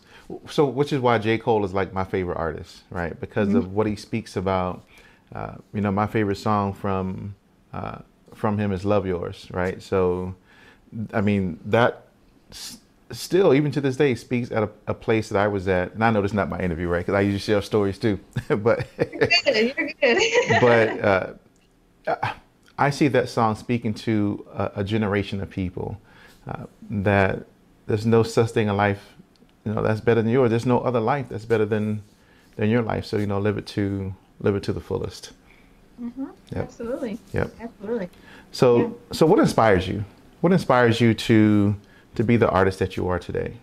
so 0.49 0.67
which 0.67 0.93
is 0.93 1.01
why 1.01 1.19
j 1.19 1.39
cole 1.39 1.65
is 1.65 1.73
like 1.73 1.93
my 1.93 2.05
favorite 2.05 2.37
artist 2.37 2.83
right 2.91 3.19
because 3.21 3.49
mm-hmm. 3.49 3.59
of 3.59 3.73
what 3.73 3.87
he 3.87 3.97
speaks 3.97 4.37
about 4.37 4.85
uh, 5.35 5.55
you 5.75 5.81
know 5.81 5.91
my 5.91 6.07
favorite 6.07 6.37
song 6.37 6.73
from 6.73 7.35
uh, 7.73 7.99
from 8.35 8.57
him 8.57 8.73
is 8.73 8.85
Love 8.85 9.05
Yourz 9.05 9.53
right 9.55 9.83
so 9.83 10.35
i 11.13 11.21
mean 11.21 11.59
that 11.65 12.09
still, 13.11 13.55
even 13.55 13.71
to 13.73 13.81
this 13.81 13.97
day, 13.97 14.15
speaks 14.15 14.51
at 14.51 14.63
a, 14.63 14.71
a, 14.87 14.95
place 14.95 15.29
that 15.31 15.39
I 15.39 15.49
was 15.49 15.69
at. 15.69 15.95
And 15.95 16.05
I 16.05 16.11
know 16.11 16.23
this 16.23 16.31
is 16.31 16.35
not 16.35 16.49
my 16.49 16.61
interview, 16.61 16.89
right? 16.89 17.01
Because 17.01 17.15
I 17.15 17.21
usually 17.21 17.41
share 17.41 17.63
stories 17.63 17.99
too. 17.99 18.19
but 18.49 18.87
you're 18.99 19.07
good. 19.07 19.77
You're 19.77 19.93
good. 20.01 20.61
but 20.61 22.17
uh, 22.17 22.35
I 22.79 22.91
see 22.91 23.09
that 23.09 23.29
song 23.29 23.57
speaking 23.57 23.95
to 23.95 24.47
a, 24.53 24.71
a 24.77 24.85
generation 24.85 25.41
of 25.41 25.51
people 25.51 26.01
uh, 26.47 26.65
that 26.91 27.47
there's 27.87 28.07
no 28.07 28.23
such 28.23 28.51
thing 28.51 28.69
in 28.69 28.77
life, 28.77 29.15
you 29.65 29.73
know, 29.73 29.83
that's 29.83 30.01
better 30.01 30.23
than 30.23 30.31
yours. 30.31 30.51
There's 30.51 30.67
no 30.67 30.81
other 30.81 31.01
life 31.01 31.27
that's 31.29 31.45
better 31.45 31.65
than 31.65 32.03
than 32.57 32.69
your 32.69 32.83
life. 32.83 33.05
So 33.05 33.17
you 33.17 33.27
know, 33.27 33.39
live 33.39 33.57
it 33.57 33.67
to 33.69 34.15
live 34.41 34.57
it 34.57 34.63
to 34.65 34.73
the 34.73 34.81
fullest. 34.81 35.33
Mm-hmm. 36.01 36.27
Yep. 36.55 36.65
Absolutely. 36.65 37.19
Yep. 37.33 37.51
Absolutely. 37.61 38.09
So 38.53 38.79
yeah. 38.79 38.89
so 39.13 39.27
what 39.27 39.39
inspires 39.39 39.89
you? 39.89 40.05
What 40.41 40.53
inspires 40.53 41.01
you 41.01 41.15
to 41.15 41.77
to 42.15 42.25
be 42.25 42.37
the 42.37 42.49
artist 42.49 42.79
that 42.79 42.97
you 42.97 43.09
are 43.09 43.19
today? 43.19 43.55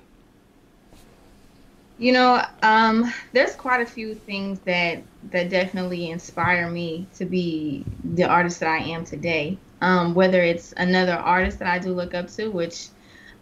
You 1.98 2.12
know, 2.12 2.44
um, 2.62 3.14
there's 3.32 3.56
quite 3.56 3.82
a 3.82 3.86
few 3.86 4.16
things 4.16 4.60
that 4.62 5.02
that 5.32 5.50
definitely 5.50 6.10
inspire 6.10 6.70
me 6.70 7.08
to 7.16 7.26
be 7.26 7.86
the 8.04 8.26
artist 8.26 8.60
that 8.60 8.70
I 8.70 8.80
am 8.80 9.06
today. 9.06 9.58
Um, 9.82 10.14
whether 10.14 10.42
it's 10.42 10.74
another 10.78 11.14
artist 11.14 11.60
that 11.60 11.68
I 11.68 11.80
do 11.80 11.94
look 11.94 12.14
up 12.14 12.30
to, 12.32 12.50
which, 12.50 12.88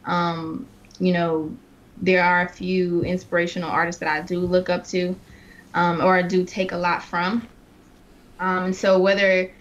um, 0.05 0.67
you 0.99 1.13
know, 1.13 1.55
there 2.01 2.23
are 2.23 2.41
a 2.41 2.49
few 2.49 3.01
inspirational 3.03 3.69
artists 3.69 3.99
that 3.99 4.09
I 4.09 4.21
do 4.21 4.39
look 4.39 4.69
up 4.69 4.85
to, 4.87 5.15
um, 5.73 6.01
or 6.01 6.15
I 6.15 6.21
do 6.21 6.43
take 6.43 6.71
a 6.71 6.77
lot 6.77 7.03
from. 7.03 7.47
Um, 8.39 8.73
so 8.73 8.99
whether, 8.99 9.51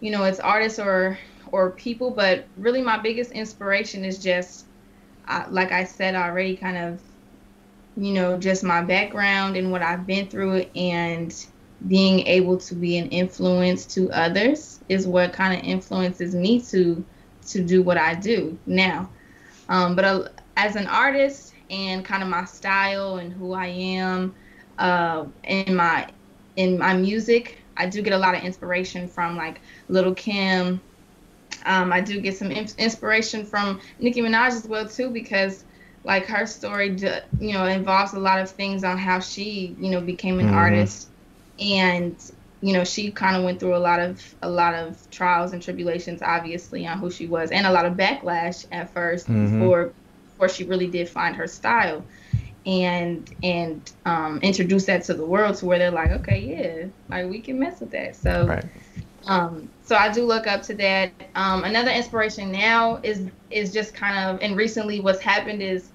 you 0.00 0.10
know, 0.10 0.24
it's 0.24 0.40
artists 0.40 0.78
or 0.78 1.18
or 1.52 1.70
people, 1.70 2.10
but 2.10 2.44
really 2.56 2.82
my 2.82 2.98
biggest 2.98 3.32
inspiration 3.32 4.04
is 4.04 4.18
just 4.18 4.66
I, 5.26 5.46
like 5.48 5.72
I 5.72 5.84
said 5.84 6.14
already, 6.14 6.56
kind 6.56 6.76
of, 6.76 7.00
you 7.96 8.12
know, 8.12 8.36
just 8.36 8.64
my 8.64 8.82
background 8.82 9.56
and 9.56 9.70
what 9.70 9.82
I've 9.82 10.06
been 10.06 10.28
through, 10.28 10.64
and 10.74 11.34
being 11.88 12.26
able 12.26 12.58
to 12.58 12.74
be 12.74 12.98
an 12.98 13.08
influence 13.08 13.86
to 13.86 14.10
others 14.10 14.80
is 14.88 15.06
what 15.06 15.32
kind 15.32 15.58
of 15.58 15.64
influences 15.64 16.34
me 16.34 16.60
to 16.60 17.04
to 17.48 17.64
do 17.64 17.82
what 17.82 17.96
I 17.96 18.14
do 18.14 18.58
now. 18.66 19.08
Um, 19.68 19.96
but 19.96 20.04
uh, 20.04 20.28
as 20.56 20.76
an 20.76 20.86
artist 20.86 21.54
and 21.70 22.04
kind 22.04 22.22
of 22.22 22.28
my 22.28 22.44
style 22.44 23.16
and 23.16 23.32
who 23.32 23.52
I 23.52 23.66
am 23.66 24.34
uh, 24.78 25.24
in 25.44 25.74
my 25.74 26.08
in 26.56 26.78
my 26.78 26.94
music, 26.94 27.58
I 27.76 27.86
do 27.86 28.02
get 28.02 28.12
a 28.12 28.18
lot 28.18 28.34
of 28.34 28.42
inspiration 28.42 29.08
from 29.08 29.36
like 29.36 29.60
Lil 29.88 30.14
Kim. 30.14 30.80
Um, 31.64 31.92
I 31.92 32.00
do 32.00 32.20
get 32.20 32.36
some 32.36 32.50
inspiration 32.50 33.44
from 33.44 33.80
Nicki 33.98 34.20
Minaj 34.20 34.48
as 34.48 34.66
well 34.66 34.88
too 34.88 35.10
because 35.10 35.64
like 36.04 36.26
her 36.26 36.46
story, 36.46 36.96
you 37.38 37.52
know, 37.52 37.66
involves 37.66 38.12
a 38.14 38.18
lot 38.18 38.40
of 38.40 38.50
things 38.50 38.84
on 38.84 38.96
how 38.96 39.20
she, 39.20 39.76
you 39.78 39.90
know, 39.90 40.00
became 40.00 40.40
an 40.40 40.46
mm-hmm. 40.46 40.54
artist, 40.54 41.08
and 41.58 42.16
you 42.62 42.72
know, 42.72 42.84
she 42.84 43.10
kind 43.10 43.36
of 43.36 43.44
went 43.44 43.60
through 43.60 43.76
a 43.76 43.78
lot 43.78 44.00
of 44.00 44.34
a 44.42 44.48
lot 44.48 44.74
of 44.74 45.10
trials 45.10 45.52
and 45.52 45.62
tribulations, 45.62 46.22
obviously, 46.22 46.86
on 46.86 46.98
who 46.98 47.10
she 47.10 47.26
was, 47.26 47.50
and 47.50 47.66
a 47.66 47.72
lot 47.72 47.84
of 47.84 47.94
backlash 47.94 48.66
at 48.72 48.94
1st 48.94 49.26
mm-hmm. 49.26 49.60
before 49.60 49.92
before 50.32 50.48
she 50.48 50.64
really 50.64 50.86
did 50.86 51.08
find 51.08 51.36
her 51.36 51.46
style, 51.46 52.02
and 52.64 53.34
and 53.42 53.92
um, 54.06 54.38
introduce 54.42 54.86
that 54.86 55.04
to 55.04 55.14
the 55.14 55.24
world 55.24 55.56
to 55.56 55.66
where 55.66 55.78
they're 55.78 55.90
like, 55.90 56.10
okay, 56.10 56.38
yeah, 56.38 56.86
like 57.10 57.30
we 57.30 57.40
can 57.40 57.58
mess 57.58 57.80
with 57.80 57.90
that. 57.90 58.16
So. 58.16 58.46
Right. 58.46 58.64
Um, 59.26 59.68
so 59.90 59.96
I 59.96 60.08
do 60.08 60.24
look 60.24 60.46
up 60.46 60.62
to 60.62 60.74
that. 60.74 61.10
Um, 61.34 61.64
another 61.64 61.90
inspiration 61.90 62.52
now 62.52 63.00
is 63.02 63.26
is 63.50 63.72
just 63.72 63.92
kind 63.92 64.16
of 64.30 64.40
and 64.40 64.56
recently 64.56 65.00
what's 65.00 65.20
happened 65.20 65.62
is 65.62 65.88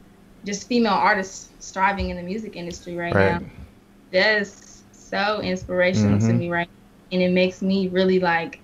just 0.44 0.68
female 0.68 0.92
artists 0.92 1.48
striving 1.60 2.10
in 2.10 2.18
the 2.18 2.22
music 2.22 2.58
industry 2.58 2.98
right, 2.98 3.16
right. 3.16 3.42
now. 3.42 3.48
That's 4.12 4.84
so 4.92 5.40
inspirational 5.40 6.18
mm-hmm. 6.18 6.28
to 6.28 6.34
me 6.34 6.50
right 6.50 6.68
now. 6.68 7.14
and 7.14 7.22
it 7.22 7.32
makes 7.32 7.62
me 7.62 7.88
really 7.88 8.20
like 8.20 8.60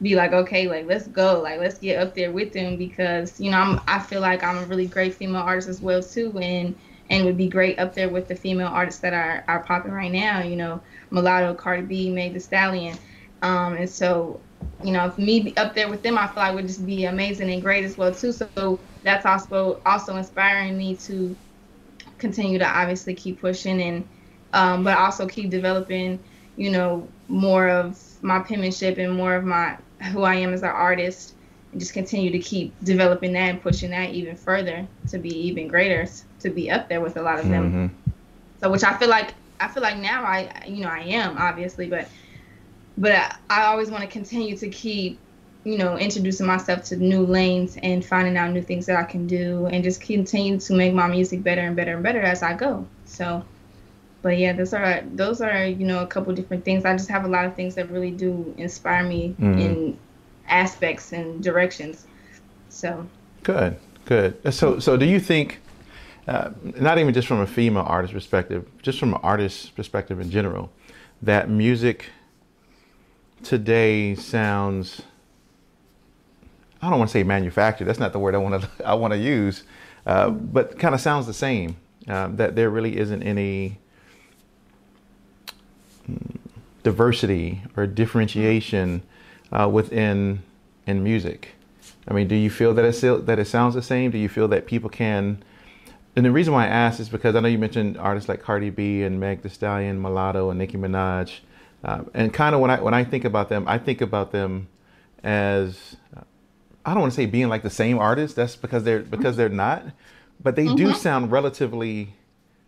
be 0.00 0.14
like 0.14 0.32
okay 0.32 0.68
like 0.68 0.86
let's 0.86 1.08
go 1.08 1.40
like 1.40 1.58
let's 1.58 1.78
get 1.78 2.00
up 2.00 2.14
there 2.14 2.30
with 2.30 2.52
them 2.52 2.76
because 2.76 3.40
you 3.40 3.50
know 3.50 3.58
I'm 3.58 3.80
I 3.88 3.98
feel 3.98 4.20
like 4.20 4.44
I'm 4.44 4.58
a 4.58 4.66
really 4.66 4.86
great 4.86 5.12
female 5.12 5.42
artist 5.42 5.68
as 5.68 5.80
well 5.80 6.04
too 6.04 6.38
and 6.38 6.76
and 7.10 7.24
would 7.24 7.36
be 7.36 7.48
great 7.48 7.80
up 7.80 7.96
there 7.96 8.08
with 8.08 8.28
the 8.28 8.36
female 8.36 8.68
artists 8.68 9.00
that 9.00 9.12
are 9.12 9.42
are 9.48 9.64
popping 9.64 9.90
right 9.90 10.12
now 10.12 10.40
you 10.40 10.54
know 10.54 10.80
Mulatto 11.10 11.52
Cardi 11.52 11.82
B 11.82 12.10
Meg 12.10 12.34
Thee 12.34 12.38
Stallion 12.38 12.96
um 13.42 13.74
and 13.74 13.90
so 13.90 14.40
you 14.82 14.92
know, 14.92 15.10
for 15.10 15.20
me 15.20 15.54
up 15.56 15.74
there 15.74 15.88
with 15.88 16.02
them, 16.02 16.18
I 16.18 16.26
feel 16.26 16.42
like 16.42 16.54
would 16.54 16.66
just 16.66 16.84
be 16.84 17.04
amazing 17.04 17.52
and 17.52 17.62
great 17.62 17.84
as 17.84 17.96
well 17.96 18.12
too. 18.14 18.32
So 18.32 18.80
that's 19.02 19.26
also 19.26 19.80
also 19.86 20.16
inspiring 20.16 20.76
me 20.76 20.96
to 20.96 21.36
continue 22.18 22.58
to 22.58 22.66
obviously 22.66 23.14
keep 23.14 23.40
pushing 23.40 23.80
and, 23.80 24.08
um, 24.52 24.84
but 24.84 24.96
also 24.98 25.26
keep 25.26 25.50
developing, 25.50 26.18
you 26.56 26.70
know, 26.70 27.08
more 27.28 27.68
of 27.68 28.00
my 28.22 28.40
penmanship 28.40 28.98
and 28.98 29.12
more 29.12 29.34
of 29.34 29.44
my 29.44 29.76
who 30.12 30.22
I 30.22 30.34
am 30.36 30.52
as 30.52 30.62
an 30.62 30.70
artist, 30.70 31.34
and 31.70 31.80
just 31.80 31.92
continue 31.92 32.30
to 32.30 32.38
keep 32.38 32.74
developing 32.82 33.32
that 33.34 33.50
and 33.50 33.62
pushing 33.62 33.90
that 33.90 34.10
even 34.10 34.36
further 34.36 34.86
to 35.08 35.18
be 35.18 35.30
even 35.30 35.68
greater, 35.68 36.06
to 36.40 36.50
be 36.50 36.70
up 36.70 36.88
there 36.88 37.00
with 37.00 37.16
a 37.16 37.22
lot 37.22 37.38
of 37.38 37.48
them. 37.48 37.70
Mm-hmm. 37.70 38.10
So, 38.60 38.70
which 38.70 38.84
I 38.84 38.96
feel 38.96 39.08
like 39.08 39.34
I 39.60 39.68
feel 39.68 39.82
like 39.82 39.98
now 39.98 40.24
I, 40.24 40.64
you 40.66 40.82
know, 40.82 40.88
I 40.88 41.00
am 41.00 41.38
obviously, 41.38 41.86
but 41.86 42.08
but 42.98 43.12
I, 43.12 43.36
I 43.50 43.62
always 43.64 43.90
want 43.90 44.02
to 44.02 44.08
continue 44.08 44.56
to 44.56 44.68
keep 44.68 45.18
you 45.64 45.78
know 45.78 45.96
introducing 45.96 46.46
myself 46.46 46.82
to 46.84 46.96
new 46.96 47.24
lanes 47.24 47.78
and 47.82 48.04
finding 48.04 48.36
out 48.36 48.50
new 48.52 48.62
things 48.62 48.86
that 48.86 48.96
I 48.96 49.04
can 49.04 49.26
do 49.26 49.66
and 49.66 49.84
just 49.84 50.00
continue 50.00 50.58
to 50.58 50.72
make 50.74 50.92
my 50.92 51.06
music 51.06 51.42
better 51.42 51.62
and 51.62 51.76
better 51.76 51.94
and 51.94 52.02
better 52.02 52.20
as 52.20 52.42
I 52.42 52.54
go. 52.54 52.86
So 53.04 53.44
but 54.22 54.38
yeah, 54.38 54.52
those 54.52 54.72
are 54.72 55.02
those 55.14 55.40
are, 55.40 55.66
you 55.66 55.84
know, 55.84 56.02
a 56.02 56.06
couple 56.06 56.32
different 56.32 56.64
things. 56.64 56.84
I 56.84 56.92
just 56.96 57.10
have 57.10 57.24
a 57.24 57.28
lot 57.28 57.44
of 57.44 57.54
things 57.54 57.74
that 57.74 57.90
really 57.90 58.12
do 58.12 58.54
inspire 58.56 59.02
me 59.02 59.30
mm-hmm. 59.30 59.58
in 59.58 59.98
aspects 60.46 61.12
and 61.12 61.42
directions. 61.42 62.06
So 62.68 63.06
good, 63.42 63.76
good. 64.04 64.54
So 64.54 64.78
so 64.78 64.96
do 64.96 65.04
you 65.04 65.18
think 65.18 65.60
uh, 66.28 66.50
not 66.62 66.98
even 66.98 67.12
just 67.12 67.26
from 67.26 67.40
a 67.40 67.46
female 67.46 67.84
artist 67.86 68.14
perspective, 68.14 68.64
just 68.80 69.00
from 69.00 69.14
an 69.14 69.20
artist 69.24 69.74
perspective 69.74 70.20
in 70.20 70.30
general, 70.30 70.70
that 71.20 71.50
music 71.50 72.06
today 73.42 74.14
sounds 74.14 75.02
I 76.82 76.90
don't 76.90 76.98
want 76.98 77.10
to 77.10 77.12
say 77.12 77.22
manufactured. 77.22 77.84
That's 77.84 78.00
not 78.00 78.12
the 78.12 78.18
word 78.18 78.34
I 78.34 78.38
want 78.38 78.62
to 78.62 78.68
I 78.86 78.94
want 78.94 79.12
to 79.12 79.18
use, 79.18 79.62
uh, 80.06 80.30
but 80.30 80.78
kind 80.78 80.94
of 80.94 81.00
sounds 81.00 81.26
the 81.26 81.34
same. 81.34 81.76
Um, 82.08 82.36
that 82.36 82.56
there 82.56 82.68
really 82.68 82.98
isn't 82.98 83.22
any 83.22 83.78
mm, 86.10 86.36
diversity 86.82 87.62
or 87.76 87.86
differentiation 87.86 89.02
uh, 89.52 89.68
within 89.68 90.42
in 90.86 91.04
music. 91.04 91.50
I 92.08 92.14
mean, 92.14 92.26
do 92.26 92.34
you 92.34 92.50
feel 92.50 92.74
that 92.74 92.84
it 92.84 92.94
still, 92.94 93.20
that 93.22 93.38
it 93.38 93.46
sounds 93.46 93.76
the 93.76 93.82
same? 93.82 94.10
Do 94.10 94.18
you 94.18 94.28
feel 94.28 94.48
that 94.48 94.66
people 94.66 94.90
can? 94.90 95.44
And 96.16 96.26
the 96.26 96.32
reason 96.32 96.52
why 96.52 96.64
I 96.64 96.68
ask 96.68 96.98
is 96.98 97.08
because 97.08 97.36
I 97.36 97.40
know 97.40 97.48
you 97.48 97.58
mentioned 97.58 97.96
artists 97.96 98.28
like 98.28 98.42
Cardi 98.42 98.70
B 98.70 99.02
and 99.02 99.20
Meg 99.20 99.42
Thee 99.42 99.48
Stallion, 99.48 100.02
Mulatto, 100.02 100.50
and 100.50 100.58
Nicki 100.58 100.76
Minaj. 100.76 101.38
Um, 101.84 102.10
and 102.14 102.32
kind 102.32 102.54
of 102.54 102.60
when 102.60 102.70
I 102.70 102.80
when 102.80 102.94
I 102.94 103.04
think 103.04 103.24
about 103.24 103.48
them, 103.48 103.64
I 103.66 103.78
think 103.78 104.00
about 104.00 104.30
them 104.30 104.68
as 105.24 105.96
uh, 106.16 106.22
I 106.84 106.92
don't 106.92 107.00
want 107.00 107.12
to 107.12 107.16
say 107.16 107.26
being 107.26 107.48
like 107.48 107.62
the 107.62 107.70
same 107.70 107.98
artist. 107.98 108.36
That's 108.36 108.56
because 108.56 108.84
they're 108.84 109.00
because 109.00 109.36
they're 109.36 109.48
not, 109.48 109.84
but 110.40 110.54
they 110.54 110.66
mm-hmm. 110.66 110.76
do 110.76 110.94
sound 110.94 111.32
relatively 111.32 112.14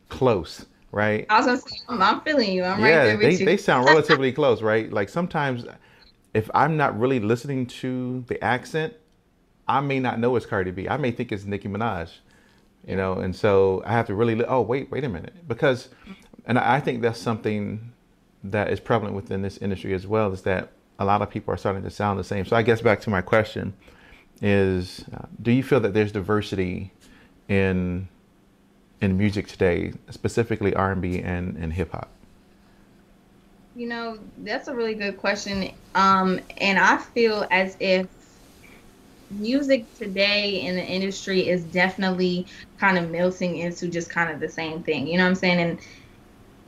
close, 0.09 0.67
right? 0.91 1.27
I 1.31 1.39
was 1.39 1.47
gonna 1.47 1.59
say, 1.59 1.77
I'm, 1.89 2.21
feeling 2.23 2.53
you. 2.53 2.65
I'm 2.65 2.81
yeah, 2.81 2.97
right 2.97 3.05
there 3.05 3.19
with 3.19 3.39
they, 3.39 3.45
they 3.45 3.57
sound 3.57 3.87
relatively 3.89 4.33
close, 4.33 4.63
right? 4.63 4.93
Like 4.93 5.09
sometimes, 5.09 5.65
if 6.35 6.51
I'm 6.53 6.77
not 6.77 6.99
really 6.99 7.21
listening 7.21 7.67
to 7.67 8.25
the 8.27 8.43
accent, 8.43 8.95
I 9.69 9.81
may 9.81 10.01
not 10.01 10.19
know 10.19 10.35
it's 10.35 10.47
Cardi 10.47 10.73
B. 10.73 10.89
I 10.89 10.97
may 10.97 11.13
think 11.13 11.31
it's 11.31 11.45
Nicki 11.45 11.69
Minaj, 11.69 12.11
you 12.85 12.97
know. 12.97 13.15
And 13.15 13.35
so 13.35 13.81
I 13.87 13.93
have 13.93 14.09
to 14.09 14.15
really. 14.15 14.35
Li- 14.35 14.47
oh 14.49 14.63
wait, 14.63 14.91
wait 14.91 15.05
a 15.05 15.09
minute, 15.09 15.47
because, 15.47 15.89
and 16.47 16.59
I 16.59 16.81
think 16.81 17.01
that's 17.01 17.21
something 17.21 17.93
that 18.45 18.71
is 18.71 18.79
prevalent 18.79 19.17
within 19.17 19.43
this 19.43 19.57
industry 19.59 19.95
as 19.95 20.07
well 20.07 20.33
is 20.33 20.43
that 20.43 20.71
a 20.99 21.05
lot 21.05 21.23
of 21.23 21.31
people 21.31 21.53
are 21.53 21.57
starting 21.57 21.83
to 21.83 21.91
sound 21.91 22.19
the 22.19 22.25
same. 22.25 22.45
So 22.45 22.55
I 22.55 22.63
guess 22.63 22.81
back 22.81 23.01
to 23.03 23.11
my 23.11 23.23
question 23.23 23.75
is 24.43 25.05
uh, 25.15 25.27
do 25.43 25.51
you 25.51 25.63
feel 25.63 25.81
that 25.81 25.95
there's 25.95 26.13
diversity 26.13 26.93
in 27.49 28.09
in 29.01 29.19
music 29.19 29.49
today, 29.49 29.93
specifically 30.11 30.75
R&B 30.75 31.21
and, 31.21 31.57
and 31.57 31.73
hip 31.73 31.93
hop? 31.93 32.09
You 33.77 33.89
know, 33.89 34.19
that's 34.39 34.69
a 34.69 34.75
really 34.75 34.95
good 34.95 35.19
question. 35.19 35.73
Um, 35.95 36.41
and 36.59 36.79
I 36.79 36.97
feel 36.97 37.47
as 37.51 37.77
if 37.81 38.07
music 39.31 39.93
today 39.99 40.61
in 40.61 40.77
the 40.77 40.85
industry 40.85 41.49
is 41.49 41.65
definitely 41.65 42.47
kind 42.79 42.97
of 42.99 43.11
melting 43.11 43.59
into 43.59 43.89
just 43.89 44.11
kind 44.11 44.31
of 44.31 44.41
the 44.41 44.49
same 44.49 44.83
thing. 44.83 45.07
You 45.07 45.19
know 45.19 45.25
what 45.25 45.31
I'm 45.31 45.35
saying? 45.35 45.59
And 45.59 45.79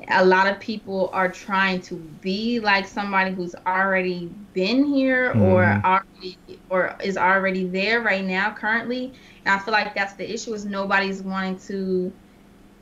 a 0.08 0.24
lot 0.24 0.46
of 0.46 0.60
people 0.60 1.10
are 1.12 1.30
trying 1.30 1.80
to 1.80 1.94
be 2.20 2.60
like 2.60 2.86
somebody 2.86 3.32
who's 3.32 3.54
already 3.66 4.30
been 4.52 4.84
here 4.84 5.32
mm. 5.34 5.40
or 5.40 5.64
already 5.84 6.38
or 6.68 6.94
is 7.02 7.16
already 7.16 7.66
there 7.66 8.02
right 8.02 8.24
now 8.24 8.52
currently 8.52 9.12
and 9.44 9.54
i 9.54 9.58
feel 9.58 9.72
like 9.72 9.94
that's 9.94 10.12
the 10.14 10.30
issue 10.30 10.52
is 10.52 10.66
nobody's 10.66 11.22
wanting 11.22 11.58
to 11.58 12.12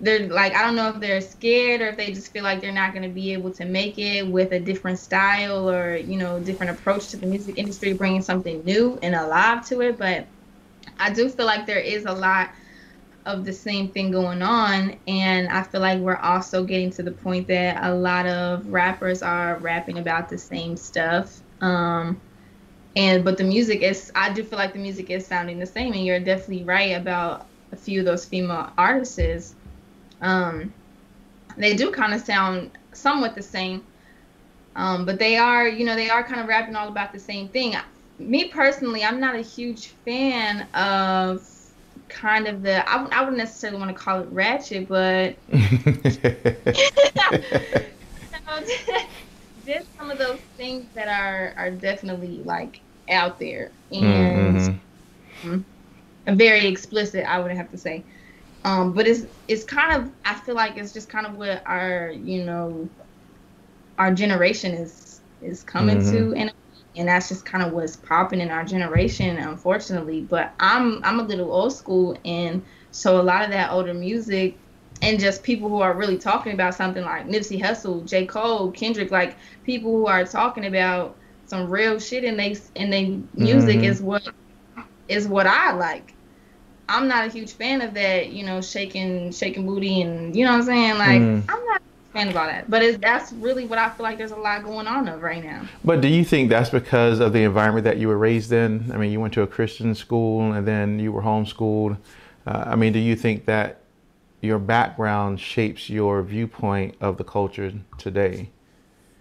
they're 0.01 0.29
like 0.29 0.55
i 0.55 0.63
don't 0.63 0.75
know 0.75 0.89
if 0.89 0.99
they're 0.99 1.21
scared 1.21 1.81
or 1.81 1.87
if 1.87 1.97
they 1.97 2.13
just 2.13 2.33
feel 2.33 2.43
like 2.43 2.61
they're 2.61 2.73
not 2.73 2.93
going 2.93 3.03
to 3.03 3.15
be 3.15 3.33
able 3.33 3.51
to 3.51 3.65
make 3.65 3.97
it 3.97 4.27
with 4.27 4.53
a 4.53 4.59
different 4.59 4.99
style 4.99 5.71
or 5.71 5.97
you 5.97 6.17
know 6.17 6.41
different 6.41 6.71
approach 6.71 7.09
to 7.09 7.17
the 7.17 7.27
music 7.27 7.57
industry 7.57 7.93
bringing 7.93 8.23
something 8.23 8.63
new 8.65 8.99
and 9.03 9.15
alive 9.15 9.65
to 9.67 9.81
it 9.83 9.97
but 9.97 10.27
i 10.99 11.13
do 11.13 11.29
feel 11.29 11.47
like 11.47 11.65
there 11.65 11.79
is 11.79 12.07
a 12.07 12.13
lot 12.13 12.51
of 13.27 13.45
the 13.45 13.53
same 13.53 13.89
thing 13.89 14.11
going 14.11 14.43
on. 14.43 14.97
And 15.07 15.49
i 15.49 15.63
feel 15.63 15.81
like 15.81 15.99
we're 16.01 16.17
also 16.17 16.65
getting 16.65 16.91
to 16.93 17.03
the 17.03 17.11
point 17.11 17.49
that 17.49 17.83
a 17.85 17.95
lot 17.95 18.27
of 18.27 18.67
rappers 18.67 19.23
are 19.23 19.59
rapping 19.59 19.99
about 19.99 20.29
the 20.29 20.39
same 20.39 20.77
stuff. 20.77 21.41
Um, 21.61 22.21
and 22.97 23.25
but 23.25 23.37
the 23.39 23.45
music 23.45 23.83
is 23.83 24.13
i 24.15 24.33
do 24.33 24.45
feel 24.45 24.59
like 24.59 24.73
the 24.73 24.79
music 24.79 25.11
is 25.11 25.27
sounding 25.27 25.59
the 25.59 25.67
same. 25.67 25.93
And 25.93 26.05
you're 26.05 26.21
definitely 26.21 26.65
right 26.65 26.93
about 26.93 27.47
a 27.73 27.77
few 27.77 28.01
of 28.01 28.07
those 28.07 28.25
female 28.25 28.71
artists. 28.77 29.55
Um, 30.21 30.73
they 31.57 31.75
do 31.75 31.91
kind 31.91 32.15
of 32.15 32.21
sound 32.21 32.71
somewhat 32.93 33.35
the 33.35 33.43
same. 33.43 33.85
Um, 34.77 35.07
but 35.07 35.19
they 35.19 35.37
are 35.37 35.69
you 35.69 35.85
know 35.87 35.95
they 35.95 36.11
are 36.11 36.23
kind 36.23 36.41
of 36.41 36.49
rapping 36.49 36.77
all 36.77 36.89
about 36.89 37.13
the 37.13 37.21
same 37.21 37.49
thing. 37.49 37.75
Me 38.19 38.49
personally 38.49 39.03
i'm 39.03 39.19
not 39.19 39.35
a 39.35 39.41
huge 39.41 39.89
fan 40.05 40.69
of 40.75 41.41
kind 42.15 42.47
of 42.47 42.63
the 42.63 42.89
I, 42.89 43.05
I 43.11 43.21
wouldn't 43.21 43.37
necessarily 43.37 43.79
want 43.79 43.91
to 43.91 44.03
call 44.03 44.21
it 44.21 44.29
ratchet, 44.31 44.89
but 44.89 45.37
just 49.67 49.97
some 49.97 50.11
of 50.11 50.19
those 50.19 50.39
things 50.57 50.87
that 50.95 51.09
are 51.09 51.55
are 51.57 51.71
definitely 51.71 52.43
like 52.45 52.81
out 53.11 53.39
there 53.39 53.71
and 53.93 54.57
mm-hmm. 54.57 55.49
mm-hmm. 55.49 56.37
very 56.37 56.67
explicit. 56.67 57.25
I 57.27 57.41
would 57.41 57.51
have 57.51 57.71
to 57.73 57.79
say, 57.79 58.05
um, 58.65 58.93
but 58.93 59.07
it's 59.07 59.27
it's 59.49 59.65
kind 59.65 60.01
of 60.01 60.11
I 60.25 60.35
feel 60.35 60.55
like 60.55 60.77
it's 60.77 60.93
just 60.93 61.09
kind 61.09 61.27
of 61.27 61.37
what 61.37 61.63
our 61.67 62.11
you 62.11 62.45
know 62.45 62.89
our 63.99 64.15
generation 64.15 64.73
is 64.73 65.21
is 65.43 65.63
coming 65.63 65.99
mm-hmm. 65.99 66.33
to 66.33 66.35
and 66.37 66.53
and 66.97 67.09
that's 67.09 67.29
just 67.29 67.45
kind 67.45 67.65
of 67.65 67.73
what's 67.73 67.97
popping 67.97 68.41
in 68.41 68.51
our 68.51 68.65
generation 68.65 69.37
unfortunately 69.37 70.21
but 70.21 70.53
i'm 70.61 71.03
i'm 71.05 71.21
a 71.21 71.23
little 71.23 71.53
old 71.53 71.73
school 71.73 72.17
and 72.25 72.63
so 72.91 73.21
a 73.21 73.23
lot 73.23 73.43
of 73.43 73.51
that 73.51 73.71
older 73.71 73.95
music 73.95 74.57
and 75.03 75.21
just 75.21 75.43
people 75.43 75.69
who 75.69 75.81
are 75.81 75.95
really 75.95 76.17
talking 76.17 76.53
about 76.53 76.75
something 76.75 77.05
like 77.05 77.27
Nipsey 77.27 77.61
Hussle, 77.61 78.07
J. 78.07 78.27
Cole, 78.27 78.71
Kendrick, 78.71 79.11
like 79.11 79.37
people 79.65 79.91
who 79.91 80.07
are 80.07 80.25
talking 80.25 80.65
about 80.65 81.17
some 81.47 81.69
real 81.69 81.99
shit 81.99 82.25
in 82.25 82.37
they 82.37 82.57
in 82.75 82.91
they 82.91 83.21
music 83.35 83.77
mm-hmm. 83.77 83.85
is 83.85 84.01
what 84.01 84.27
is 85.09 85.29
what 85.29 85.47
I 85.47 85.73
like. 85.73 86.15
I'm 86.89 87.09
not 87.09 87.27
a 87.27 87.31
huge 87.31 87.53
fan 87.53 87.81
of 87.81 87.95
that, 87.95 88.31
you 88.31 88.45
know, 88.45 88.61
shaking 88.61 89.33
shaking 89.33 89.67
booty 89.67 90.03
and 90.03 90.35
you 90.35 90.45
know 90.45 90.53
what 90.53 90.61
I'm 90.61 90.65
saying? 90.65 90.99
Like 90.99 91.21
mm. 91.21 91.45
I'm 91.49 91.67
not 91.67 91.83
fan 92.15 92.29
of 92.29 92.37
all 92.37 92.47
that. 92.47 92.71
But 92.71 93.01
that's 93.01 93.33
really 93.33 93.67
what 93.67 93.79
I 93.79 93.91
feel 93.91 94.05
like 94.05 94.17
there's 94.17 94.31
a 94.31 94.37
lot 94.37 94.65
going 94.65 94.87
on 94.87 95.09
of 95.09 95.23
right 95.23 95.45
now. 95.45 95.69
But 95.85 96.01
do 96.01 96.09
you 96.09 96.25
think 96.25 96.49
that's 96.49 96.71
because 96.71 97.21
of 97.21 97.33
the 97.33 97.43
environment 97.43 97.85
that 97.85 97.99
you 97.99 98.09
were 98.09 98.17
raised 98.17 98.53
in? 98.53 98.91
I 98.93 98.97
mean, 98.97 99.13
you 99.13 99.21
went 99.21 99.35
to 99.35 99.43
a 99.43 99.47
Christian 99.47 99.95
school 99.95 100.53
and 100.53 100.67
then 100.67 100.99
you 100.99 101.13
were 101.13 101.23
homeschooled. 101.23 101.99
Uh, 102.47 102.65
I 102.67 102.77
mean, 102.77 102.93
do 102.93 102.99
you 102.99 103.17
think 103.17 103.45
that 103.47 103.81
your 104.41 104.59
background 104.59 105.41
shapes 105.41 105.91
your 105.91 106.23
viewpoint 106.23 106.95
of 107.01 107.17
the 107.17 107.25
culture 107.25 107.73
today? 107.99 108.51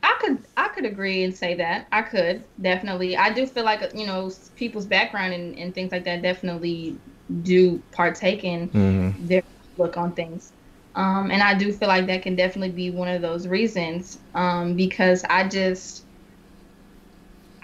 I 0.04 0.18
could 0.20 0.40
I 0.58 0.68
could 0.68 0.86
agree 0.86 1.24
and 1.24 1.36
say 1.36 1.56
that 1.56 1.88
I 1.92 2.02
could 2.02 2.44
definitely. 2.62 3.18
I 3.18 3.34
do 3.34 3.48
feel 3.48 3.64
like 3.64 3.94
you 3.96 4.06
know 4.06 4.32
people's 4.56 4.86
background 4.86 5.34
and, 5.34 5.58
and 5.58 5.74
things 5.74 5.92
like 5.92 6.04
that 6.04 6.22
definitely 6.22 6.98
do 7.42 7.82
partake 7.92 8.44
in 8.44 8.70
mm-hmm. 8.70 9.26
their 9.26 9.44
look 9.78 9.98
on 9.98 10.12
things. 10.12 10.52
Um, 10.96 11.32
and 11.32 11.42
I 11.42 11.56
do 11.56 11.74
feel 11.74 11.88
like 11.88 12.08
that 12.08 12.22
can 12.22 12.36
definitely 12.36 12.72
be 12.76 12.92
one 12.92 13.08
of 13.08 13.22
those 13.22 13.48
reasons 13.48 14.20
um, 14.36 14.76
because 14.76 15.24
I 15.28 15.48
just 15.48 16.06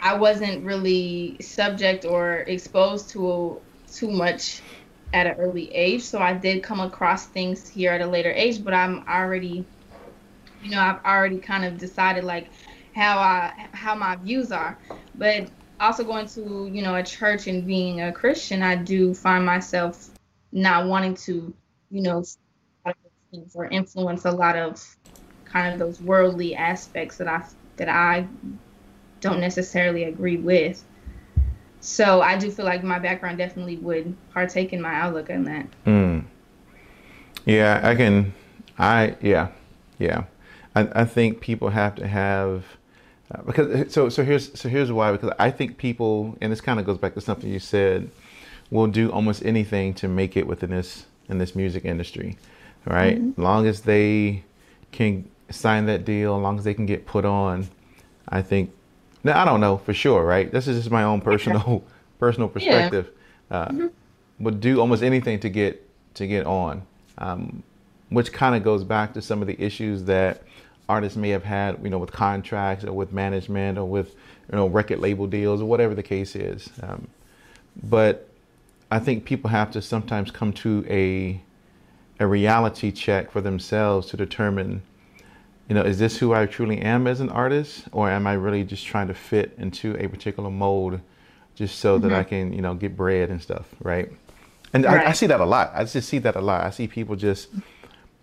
I 0.01 0.15
wasn't 0.15 0.65
really 0.65 1.37
subject 1.41 2.05
or 2.05 2.37
exposed 2.47 3.09
to 3.11 3.61
too 3.87 4.11
much 4.11 4.63
at 5.13 5.27
an 5.27 5.35
early 5.37 5.71
age. 5.73 6.03
So 6.03 6.19
I 6.19 6.33
did 6.33 6.63
come 6.63 6.79
across 6.79 7.27
things 7.27 7.67
here 7.67 7.91
at 7.91 8.01
a 8.01 8.07
later 8.07 8.31
age, 8.31 8.63
but 8.63 8.73
I'm 8.73 9.03
already, 9.07 9.67
you 10.61 10.71
know, 10.71 10.79
I've 10.81 11.03
already 11.05 11.39
kind 11.39 11.65
of 11.65 11.77
decided 11.77 12.23
like 12.23 12.51
how 12.93 13.19
I 13.19 13.69
how 13.73 13.95
my 13.95 14.15
views 14.17 14.51
are. 14.51 14.79
But 15.15 15.51
also 15.79 16.03
going 16.03 16.27
to 16.29 16.69
you 16.71 16.81
know 16.81 16.95
a 16.95 17.03
church 17.03 17.47
and 17.47 17.65
being 17.65 18.01
a 18.01 18.11
Christian, 18.13 18.61
I 18.63 18.75
do 18.75 19.13
find 19.13 19.45
myself 19.45 20.09
not 20.51 20.87
wanting 20.87 21.15
to, 21.15 21.53
you 21.89 22.01
know, 22.01 22.23
or 23.53 23.65
influence 23.67 24.25
a 24.25 24.31
lot 24.31 24.55
of 24.55 24.83
kind 25.45 25.73
of 25.73 25.79
those 25.79 26.01
worldly 26.01 26.55
aspects 26.55 27.17
that 27.17 27.27
I 27.27 27.43
that 27.77 27.89
I 27.89 28.27
don't 29.21 29.39
necessarily 29.39 30.03
agree 30.05 30.37
with. 30.37 30.83
So 31.81 32.21
I 32.21 32.37
do 32.37 32.51
feel 32.51 32.65
like 32.65 32.83
my 32.83 32.99
background 32.99 33.37
definitely 33.37 33.77
would 33.77 34.15
partake 34.31 34.73
in 34.73 34.81
my 34.81 34.93
outlook 34.93 35.29
on 35.29 35.45
that. 35.45 35.67
Mm. 35.85 36.25
Yeah, 37.45 37.79
I 37.83 37.95
can. 37.95 38.33
I 38.77 39.15
yeah, 39.21 39.49
yeah. 39.97 40.23
I, 40.75 41.01
I 41.01 41.05
think 41.05 41.41
people 41.41 41.69
have 41.69 41.95
to 41.95 42.07
have 42.07 42.65
uh, 43.33 43.41
because 43.43 43.93
so 43.93 44.09
so 44.09 44.23
here's 44.23 44.57
so 44.59 44.69
here's 44.69 44.91
why 44.91 45.11
because 45.11 45.31
I 45.39 45.51
think 45.51 45.77
people 45.77 46.37
and 46.41 46.51
this 46.51 46.61
kind 46.61 46.79
of 46.79 46.85
goes 46.85 46.97
back 46.97 47.13
to 47.15 47.21
something 47.21 47.49
you 47.49 47.59
said 47.59 48.09
will 48.71 48.87
do 48.87 49.11
almost 49.11 49.43
anything 49.45 49.93
to 49.95 50.07
make 50.07 50.37
it 50.37 50.45
within 50.45 50.69
this 50.71 51.05
in 51.29 51.37
this 51.37 51.55
music 51.55 51.85
industry, 51.85 52.37
right? 52.85 53.17
Mm-hmm. 53.17 53.41
Long 53.41 53.67
as 53.67 53.81
they 53.81 54.43
can 54.91 55.29
sign 55.49 55.85
that 55.85 56.05
deal, 56.05 56.35
as 56.35 56.41
long 56.41 56.57
as 56.57 56.63
they 56.63 56.73
can 56.73 56.85
get 56.85 57.05
put 57.05 57.25
on, 57.25 57.67
I 58.27 58.41
think 58.41 58.71
now 59.23 59.41
I 59.41 59.45
don't 59.45 59.61
know 59.61 59.77
for 59.77 59.93
sure, 59.93 60.23
right? 60.23 60.51
This 60.51 60.67
is 60.67 60.77
just 60.77 60.91
my 60.91 61.03
own 61.03 61.21
personal 61.21 61.83
personal 62.19 62.49
perspective. 62.49 63.11
Yeah. 63.49 63.57
Uh, 63.57 63.67
mm-hmm. 63.69 63.87
Would 64.43 64.61
do 64.61 64.79
almost 64.79 65.03
anything 65.03 65.39
to 65.41 65.49
get 65.49 65.85
to 66.15 66.27
get 66.27 66.45
on, 66.45 66.83
um, 67.17 67.63
which 68.09 68.31
kind 68.31 68.55
of 68.55 68.63
goes 68.63 68.83
back 68.83 69.13
to 69.13 69.21
some 69.21 69.41
of 69.41 69.47
the 69.47 69.61
issues 69.61 70.05
that 70.05 70.43
artists 70.87 71.17
may 71.17 71.29
have 71.29 71.43
had, 71.43 71.79
you 71.83 71.89
know, 71.89 71.97
with 71.97 72.11
contracts 72.11 72.85
or 72.85 72.93
with 72.93 73.11
management 73.11 73.77
or 73.77 73.85
with 73.85 74.15
you 74.51 74.55
know 74.55 74.67
record 74.67 74.99
label 74.99 75.27
deals 75.27 75.61
or 75.61 75.65
whatever 75.65 75.93
the 75.93 76.03
case 76.03 76.35
is. 76.35 76.69
Um, 76.81 77.07
but 77.83 78.28
I 78.91 78.99
think 78.99 79.25
people 79.25 79.49
have 79.49 79.71
to 79.71 79.81
sometimes 79.81 80.31
come 80.31 80.53
to 80.53 80.85
a 80.89 81.41
a 82.21 82.27
reality 82.27 82.91
check 82.91 83.31
for 83.31 83.39
themselves 83.39 84.07
to 84.07 84.17
determine 84.17 84.81
you 85.69 85.75
know, 85.75 85.83
is 85.83 85.99
this 85.99 86.17
who 86.17 86.33
I 86.33 86.47
truly 86.47 86.79
am 86.81 87.05
as 87.05 87.21
an 87.21 87.29
artist, 87.29 87.83
or 87.91 88.09
am 88.09 88.25
I 88.25 88.33
really 88.33 88.63
just 88.63 88.85
trying 88.87 89.07
to 89.07 89.13
fit 89.13 89.53
into 89.59 89.95
a 90.03 90.07
particular 90.07 90.49
mold, 90.49 90.99
just 91.53 91.77
so 91.77 91.97
mm-hmm. 91.97 92.09
that 92.09 92.15
I 92.15 92.21
mm-hmm. 92.21 92.29
can, 92.29 92.53
you 92.53 92.61
know, 92.63 92.73
get 92.73 92.97
bread 92.97 93.29
and 93.29 93.39
stuff, 93.39 93.67
right? 93.79 94.11
And 94.73 94.83
right. 94.83 95.05
I, 95.05 95.09
I, 95.09 95.13
see 95.13 95.27
that 95.27 95.39
a 95.39 95.45
lot. 95.45 95.71
I 95.75 95.83
just 95.83 96.09
see 96.09 96.17
that 96.19 96.35
a 96.35 96.41
lot. 96.41 96.63
I 96.63 96.71
see 96.71 96.87
people 96.87 97.15
just 97.15 97.49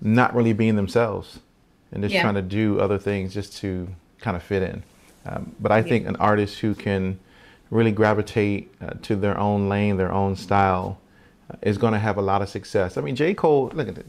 not 0.01 0.35
really 0.35 0.53
being 0.53 0.75
themselves 0.75 1.39
and 1.93 2.03
just 2.03 2.13
yeah. 2.13 2.23
trying 2.23 2.35
to 2.35 2.43
do 2.43 2.81
other 2.81 2.99
things 2.99 3.33
just 3.33 3.57
to 3.59 3.89
kind 4.21 4.37
of 4.37 4.43
fit 4.43 4.65
in. 4.65 4.83
Um, 5.25 5.55
but 5.61 5.71
I 5.71 5.79
yeah. 5.79 5.83
think 5.85 6.07
an 6.07 6.17
artist 6.17 6.59
who 6.59 6.75
can 6.75 7.19
really 7.71 7.93
gravitate 7.93 8.73
uh, 8.81 8.91
to 9.03 9.17
their 9.17 9.39
own 9.39 9.69
lane, 9.69 9.97
their 9.97 10.13
own 10.13 10.37
style, 10.37 10.99
uh, 11.51 11.57
is 11.63 11.79
going 11.79 11.93
to 11.93 11.99
have 11.99 12.17
a 12.17 12.23
lot 12.23 12.43
of 12.43 12.49
success. 12.49 12.97
I 12.97 13.01
mean, 13.01 13.17
J. 13.17 13.35
Cole, 13.35 13.71
look 13.75 13.89
at 13.89 13.99
it. 13.99 14.07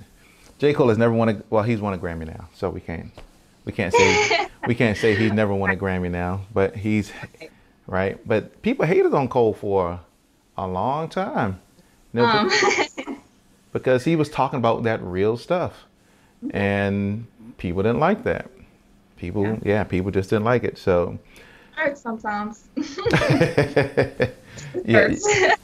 J. 0.59 0.73
Cole 0.73 0.89
has 0.89 0.97
never 0.97 1.13
won 1.13 1.29
a 1.29 1.41
well, 1.49 1.63
he's 1.63 1.79
won 1.79 1.93
a 1.93 1.97
Grammy 1.97 2.25
now, 2.25 2.49
so 2.53 2.69
we 2.69 2.81
can't 2.81 3.11
we 3.65 3.71
can't 3.71 3.93
say 3.93 4.47
we 4.67 4.73
can't 4.73 4.97
say 4.97 5.15
he's 5.15 5.31
never 5.31 5.53
won 5.53 5.69
a 5.69 5.75
Grammy 5.75 6.09
now, 6.09 6.41
but 6.53 6.75
he's 6.75 7.11
right. 7.85 8.17
But 8.27 8.61
people 8.63 8.85
hated 8.85 9.13
on 9.13 9.27
Cole 9.27 9.53
for 9.53 9.99
a 10.57 10.67
long 10.67 11.09
time, 11.09 11.59
you 12.13 12.21
know, 12.21 12.25
um. 12.25 13.21
because 13.71 14.03
he 14.03 14.15
was 14.15 14.29
talking 14.29 14.57
about 14.57 14.83
that 14.83 15.01
real 15.03 15.37
stuff, 15.37 15.85
and 16.49 17.27
people 17.57 17.83
didn't 17.83 17.99
like 17.99 18.23
that. 18.23 18.49
People, 19.17 19.43
yeah, 19.43 19.59
yeah 19.63 19.83
people 19.83 20.11
just 20.11 20.29
didn't 20.29 20.45
like 20.45 20.63
it. 20.63 20.77
So 20.77 21.19
hurts 21.77 22.01
sometimes. 22.01 22.67
yeah, 24.85 25.15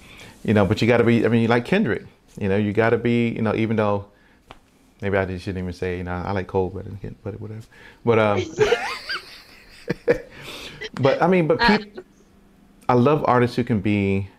you 0.44 0.54
know, 0.54 0.66
but 0.66 0.82
you 0.82 0.88
got 0.88 0.98
to 0.98 1.04
be. 1.04 1.26
I 1.26 1.28
mean, 1.28 1.42
you 1.42 1.48
like 1.48 1.66
Kendrick, 1.66 2.06
you 2.40 2.48
know, 2.48 2.58
you 2.58 2.72
got 2.74 2.92
to 2.92 2.98
be. 2.98 3.30
You 3.30 3.42
know, 3.42 3.56
even 3.56 3.76
though 3.76 4.06
Maybe 5.04 5.18
I 5.18 5.26
just 5.26 5.44
shouldn't 5.44 5.62
even 5.62 5.74
say, 5.74 5.98
you 5.98 6.06
know, 6.06 6.14
I 6.14 6.32
like 6.32 6.48
Cole 6.48 6.70
better 6.70 6.90
than 6.90 7.16
but 7.26 7.38
whatever. 7.42 7.66
But 8.06 8.20
um, 8.20 8.42
but 10.94 11.22
I 11.22 11.28
mean, 11.28 11.46
but 11.46 11.60
uh, 11.60 11.78
people, 11.78 12.04
I 12.88 12.94
love 12.94 13.26
artists 13.28 13.58
who 13.58 13.66
can 13.66 13.82
be 13.82 14.30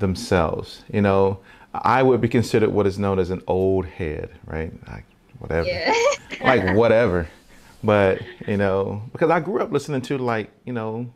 themselves. 0.00 0.82
You 0.92 1.02
know, 1.02 1.38
I 1.72 2.02
would 2.02 2.20
be 2.20 2.28
considered 2.28 2.70
what 2.70 2.84
is 2.88 2.98
known 2.98 3.20
as 3.20 3.30
an 3.30 3.42
old 3.46 3.86
head, 3.86 4.30
right? 4.44 4.72
Like 4.88 5.04
whatever, 5.38 5.68
yeah. 5.68 5.94
like 6.42 6.76
whatever. 6.76 7.28
But 7.84 8.20
you 8.46 8.56
know, 8.56 9.02
because 9.12 9.30
I 9.30 9.40
grew 9.40 9.60
up 9.60 9.72
listening 9.72 10.02
to 10.02 10.18
like 10.18 10.50
you 10.64 10.72
know, 10.72 11.12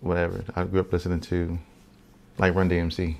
whatever. 0.00 0.44
I 0.54 0.64
grew 0.64 0.80
up 0.80 0.92
listening 0.92 1.20
to 1.22 1.58
like 2.38 2.54
Run 2.54 2.68
DMC. 2.68 3.16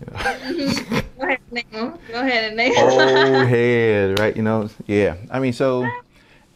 You 0.00 0.06
know? 0.12 1.02
Go 1.18 1.24
ahead 1.24 1.40
and 1.40 1.52
name 1.52 1.64
Go 1.72 2.20
ahead 2.20 2.44
and 2.44 2.56
name 2.56 2.72
Old 2.76 3.48
head, 3.48 4.18
right? 4.18 4.36
You 4.36 4.42
know, 4.42 4.68
yeah. 4.86 5.16
I 5.30 5.40
mean, 5.40 5.52
so, 5.52 5.86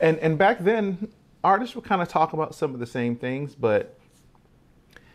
and 0.01 0.19
and 0.19 0.39
back 0.39 0.61
then, 0.61 1.09
artists 1.45 1.75
would 1.77 1.85
kind 1.85 2.03
of 2.03 2.09
talk 2.09 2.33
about 2.33 2.55
some 2.55 2.75
of 2.75 2.81
the 2.81 2.87
same 2.87 3.17
things, 3.17 3.55
but 3.55 3.99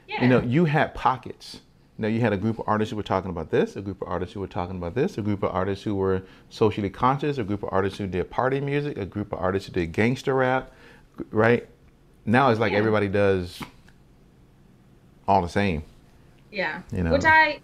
yeah. 0.07 0.21
you 0.23 0.29
know, 0.29 0.41
you 0.41 0.65
had 0.65 0.93
pockets. 0.93 1.61
You 2.01 2.07
know, 2.07 2.13
you 2.15 2.21
had 2.21 2.33
a 2.33 2.37
group 2.37 2.57
of 2.57 2.67
artists 2.67 2.89
who 2.89 2.97
were 2.97 3.03
talking 3.03 3.29
about 3.29 3.51
this, 3.51 3.75
a 3.75 3.81
group 3.81 4.01
of 4.01 4.07
artists 4.07 4.33
who 4.33 4.39
were 4.39 4.47
talking 4.47 4.75
about 4.75 4.95
this, 4.95 5.19
a 5.19 5.21
group 5.21 5.43
of 5.43 5.51
artists 5.53 5.83
who 5.83 5.93
were 5.93 6.23
socially 6.49 6.89
conscious, 6.89 7.37
a 7.37 7.43
group 7.43 7.61
of 7.61 7.69
artists 7.71 7.99
who 7.99 8.07
did 8.07 8.27
party 8.31 8.59
music, 8.59 8.97
a 8.97 9.05
group 9.05 9.31
of 9.31 9.37
artists 9.37 9.67
who 9.67 9.73
did 9.73 9.91
gangster 9.91 10.33
rap, 10.33 10.71
right? 11.29 11.69
Now 12.25 12.49
it's 12.49 12.59
like 12.59 12.71
yeah. 12.71 12.79
everybody 12.79 13.07
does 13.07 13.61
all 15.27 15.43
the 15.43 15.47
same. 15.47 15.83
Yeah. 16.51 16.81
You 16.91 17.03
know? 17.03 17.11
Which 17.11 17.23
I 17.23 17.59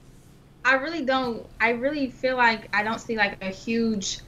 I 0.63 0.76
really 0.76 1.04
don't. 1.04 1.43
I 1.60 1.71
really 1.71 2.12
feel 2.12 2.38
like 2.38 2.69
I 2.76 2.84
don't 2.84 3.02
see 3.02 3.17
like 3.17 3.43
a 3.43 3.50
huge. 3.50 4.20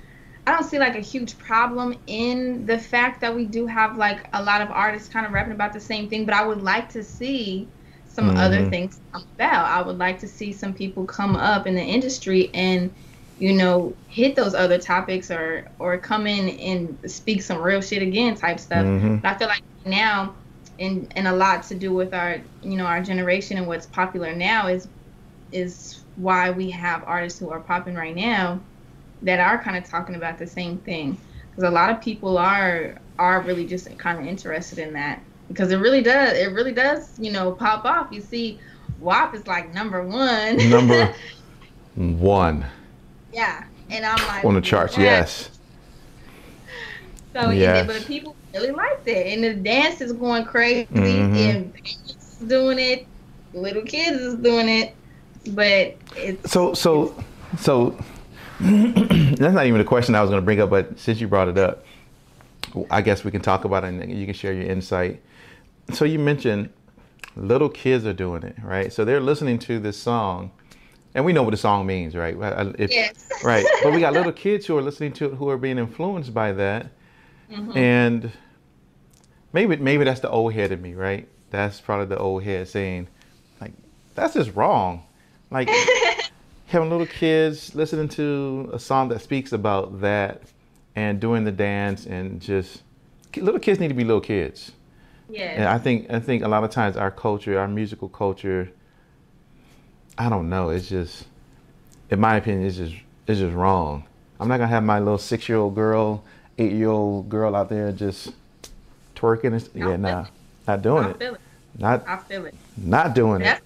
I 0.48 0.54
don't 0.54 0.64
see 0.64 0.80
like 0.80 0.96
a 0.96 1.02
huge 1.02 1.38
problem 1.38 1.94
in 2.08 2.66
the 2.66 2.80
fact 2.80 3.22
that 3.22 3.36
we 3.36 3.46
do 3.46 3.68
have 3.68 3.96
like 3.96 4.28
a 4.34 4.42
lot 4.42 4.64
of 4.64 4.72
artists 4.72 5.08
kind 5.08 5.28
of 5.28 5.34
rapping 5.34 5.54
about 5.54 5.72
the 5.72 5.80
same 5.80 6.10
thing, 6.10 6.26
but 6.26 6.34
I 6.34 6.44
would 6.44 6.64
like 6.64 6.90
to 6.94 7.04
see 7.04 7.68
some 8.10 8.30
mm-hmm. 8.30 8.38
other 8.38 8.70
things 8.70 9.00
about. 9.14 9.66
I 9.66 9.82
would 9.82 9.98
like 9.98 10.20
to 10.20 10.28
see 10.28 10.52
some 10.52 10.74
people 10.74 11.06
come 11.06 11.36
up 11.36 11.68
in 11.68 11.76
the 11.76 11.82
industry 11.82 12.50
and 12.54 12.92
you 13.40 13.54
know 13.54 13.94
hit 14.08 14.36
those 14.36 14.54
other 14.54 14.78
topics 14.78 15.32
or 15.32 15.68
or 15.80 15.98
come 15.98 16.28
in 16.28 16.50
and 16.50 17.12
speak 17.12 17.42
some 17.42 17.62
real 17.62 17.82
shit 17.82 18.02
again 18.02 18.36
type 18.36 18.60
stuff. 18.60 18.86
Mm-hmm. 18.86 19.18
But 19.18 19.36
I 19.36 19.38
feel 19.38 19.48
like 19.48 19.64
now 19.86 20.36
and 20.80 21.12
and 21.16 21.28
a 21.28 21.34
lot 21.34 21.64
to 21.64 21.76
do 21.76 21.94
with 21.94 22.14
our 22.14 22.42
you 22.62 22.78
know 22.78 22.86
our 22.86 23.02
generation 23.02 23.58
and 23.58 23.68
what's 23.68 23.86
popular 23.86 24.36
now 24.36 24.68
is 24.68 24.88
is 25.52 26.02
why 26.16 26.52
we 26.52 26.70
have 26.70 27.04
artists 27.06 27.40
who 27.40 27.50
are 27.50 27.60
popping 27.60 27.96
right 27.96 28.16
now 28.16 28.60
that 29.22 29.40
are 29.40 29.62
kind 29.62 29.78
of 29.78 29.90
talking 29.90 30.16
about 30.16 30.38
the 30.38 30.48
same 30.48 30.78
thing 30.80 31.18
because 31.50 31.64
a 31.64 31.72
lot 31.72 31.90
of 31.90 32.02
people 32.02 32.38
are 32.38 32.96
are 33.18 33.42
really 33.42 33.66
just 33.66 33.96
kind 33.98 34.20
of 34.20 34.26
interested 34.26 34.80
in 34.80 34.94
that 34.94 35.22
because 35.50 35.72
it 35.72 35.78
really 35.78 36.02
does 36.02 36.38
it 36.38 36.52
really 36.54 36.72
does 36.72 37.18
you 37.20 37.32
know 37.32 37.52
pop 37.52 37.86
off 37.86 38.08
you 38.12 38.22
see 38.22 38.60
WAP 39.00 39.36
is 39.36 39.46
like 39.48 39.74
number 39.74 40.04
one 40.04 40.58
number 40.70 41.14
one 41.96 42.66
yeah 43.34 43.66
and 43.90 44.06
i'm 44.06 44.28
like 44.28 44.46
on 44.46 44.54
the 44.54 44.62
charts 44.62 44.98
yes 44.98 45.50
so 47.34 47.50
yes. 47.52 47.86
but 47.86 48.06
people 48.06 48.36
really 48.54 48.72
liked 48.72 49.08
it 49.08 49.28
and 49.28 49.44
the 49.44 49.54
dance 49.54 50.02
is 50.02 50.14
going 50.14 50.44
crazy 50.44 50.86
mm-hmm. 50.86 51.36
and 51.36 51.74
parents 51.74 52.38
doing 52.48 52.80
it 52.80 53.06
little 53.54 53.84
kids 53.84 54.18
is 54.18 54.36
doing 54.36 54.70
it 54.70 54.96
but 55.50 55.96
it's 56.16 56.52
so 56.52 56.74
so 56.74 57.16
so 57.58 57.98
that's 58.60 59.54
not 59.54 59.66
even 59.66 59.80
a 59.80 59.86
question 59.86 60.16
I 60.16 60.22
was 60.22 60.30
going 60.30 60.42
to 60.42 60.46
bring 60.46 60.60
up, 60.60 60.70
but 60.70 61.00
since 61.00 61.22
you 61.22 61.30
brought 61.30 61.48
it 61.48 61.58
up, 61.58 61.86
I 62.92 63.02
guess 63.02 63.24
we 63.24 63.32
can 63.32 63.42
talk 63.42 63.64
about 63.64 63.86
it 63.86 63.88
and 63.88 64.12
you 64.12 64.26
can 64.26 64.34
share 64.34 64.52
your 64.52 64.66
insight. 64.66 65.22
So 65.94 66.06
you 66.06 66.20
mentioned 66.20 66.70
little 67.36 67.70
kids 67.70 68.06
are 68.06 68.14
doing 68.14 68.44
it, 68.44 68.56
right? 68.64 68.92
So 68.92 69.06
they're 69.06 69.20
listening 69.20 69.60
to 69.60 69.80
this 69.80 69.98
song, 69.98 70.52
and 71.14 71.26
we 71.26 71.34
know 71.34 71.44
what 71.44 71.52
the 71.52 71.58
song 71.58 71.86
means, 71.86 72.16
right? 72.16 72.36
If, 72.78 72.92
yes. 72.92 73.30
right. 73.44 73.66
But 73.84 73.94
we 73.94 74.00
got 74.00 74.14
little 74.14 74.32
kids 74.46 74.66
who 74.66 74.78
are 74.78 74.82
listening 74.82 75.14
to 75.14 75.26
it 75.26 75.34
who 75.36 75.50
are 75.50 75.58
being 75.58 75.78
influenced 75.78 76.34
by 76.34 76.52
that, 76.54 76.92
mm-hmm. 77.52 77.78
and 77.78 78.32
maybe 79.54 79.78
maybe 79.78 80.04
that's 80.04 80.20
the 80.22 80.30
old 80.30 80.54
head 80.54 80.72
in 80.72 80.82
me, 80.82 80.94
right? 80.94 81.28
That's 81.50 81.82
probably 81.82 82.06
the 82.06 82.18
old 82.18 82.44
head 82.44 82.68
saying, 82.68 83.08
like, 83.60 83.74
that's 84.16 84.34
just 84.36 84.56
wrong. 84.56 85.04
Like 85.52 85.70
having 86.68 86.90
little 86.90 87.08
kids 87.08 87.74
listening 87.74 88.08
to 88.10 88.70
a 88.74 88.80
song 88.80 89.10
that 89.10 89.22
speaks 89.22 89.52
about 89.52 90.02
that 90.02 90.44
and 90.96 91.20
doing 91.20 91.44
the 91.44 91.52
dance 91.52 92.06
and 92.06 92.40
just 92.40 92.84
little 93.38 93.60
kids 93.60 93.80
need 93.80 93.88
to 93.88 93.94
be 93.94 94.04
little 94.04 94.22
kids. 94.22 94.72
Yeah. 95.30 95.54
And 95.56 95.66
I 95.66 95.78
think 95.78 96.12
I 96.12 96.20
think 96.20 96.44
a 96.44 96.48
lot 96.48 96.64
of 96.64 96.72
times 96.72 96.98
our 96.98 97.12
culture, 97.12 97.60
our 97.60 97.68
musical 97.68 98.10
culture, 98.10 98.72
I 100.18 100.30
don't 100.30 100.50
know, 100.50 100.70
it's 100.70 100.90
just 100.90 101.26
in 102.10 102.20
my 102.20 102.38
opinion 102.38 102.66
it's 102.66 102.78
just 102.78 102.96
it's 103.28 103.40
just 103.40 103.56
wrong. 103.56 104.06
I'm 104.40 104.48
not 104.48 104.58
gonna 104.58 104.68
have 104.68 104.84
my 104.84 105.00
little 105.00 105.18
six 105.18 105.48
year 105.48 105.58
old 105.58 105.76
girl, 105.76 106.24
eight 106.58 106.74
year 106.74 106.90
old 106.90 107.30
girl 107.30 107.56
out 107.56 107.70
there 107.70 107.92
just 107.92 108.34
twerking 109.16 109.54
and 109.54 109.70
yeah, 109.76 109.96
nah. 109.96 110.26
Not 110.68 110.82
doing 110.82 111.04
I 111.06 111.10
it. 111.10 111.18
Feel 111.18 111.36
it. 111.36 111.42
Not 111.78 112.08
I 112.08 112.18
feel 112.18 112.46
it. 112.46 112.56
Not 112.78 113.14
doing 113.14 113.42
That's 113.42 113.60
it 113.60 113.66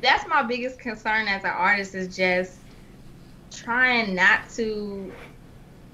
that's 0.00 0.26
my 0.26 0.42
biggest 0.42 0.78
concern 0.78 1.28
as 1.28 1.44
an 1.44 1.50
artist 1.50 1.94
is 1.94 2.14
just 2.14 2.58
trying 3.50 4.14
not 4.14 4.48
to 4.50 5.12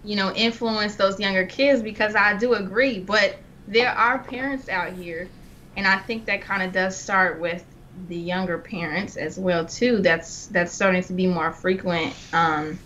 you 0.04 0.16
know 0.16 0.32
influence 0.34 0.96
those 0.96 1.18
younger 1.18 1.46
kids 1.46 1.82
because 1.82 2.14
I 2.14 2.36
do 2.36 2.54
agree 2.54 3.00
but 3.00 3.36
there 3.68 3.90
are 3.90 4.18
parents 4.18 4.68
out 4.68 4.92
here 4.92 5.28
and 5.76 5.86
I 5.86 5.98
think 5.98 6.26
that 6.26 6.40
kind 6.42 6.62
of 6.62 6.72
does 6.72 6.96
start 6.96 7.40
with 7.40 7.64
the 8.08 8.16
younger 8.16 8.58
parents 8.58 9.16
as 9.16 9.38
well 9.38 9.64
too 9.64 10.00
that's 10.00 10.46
that's 10.46 10.72
starting 10.72 11.02
to 11.04 11.12
be 11.12 11.26
more 11.26 11.52
frequent 11.52 12.14
um, 12.32 12.78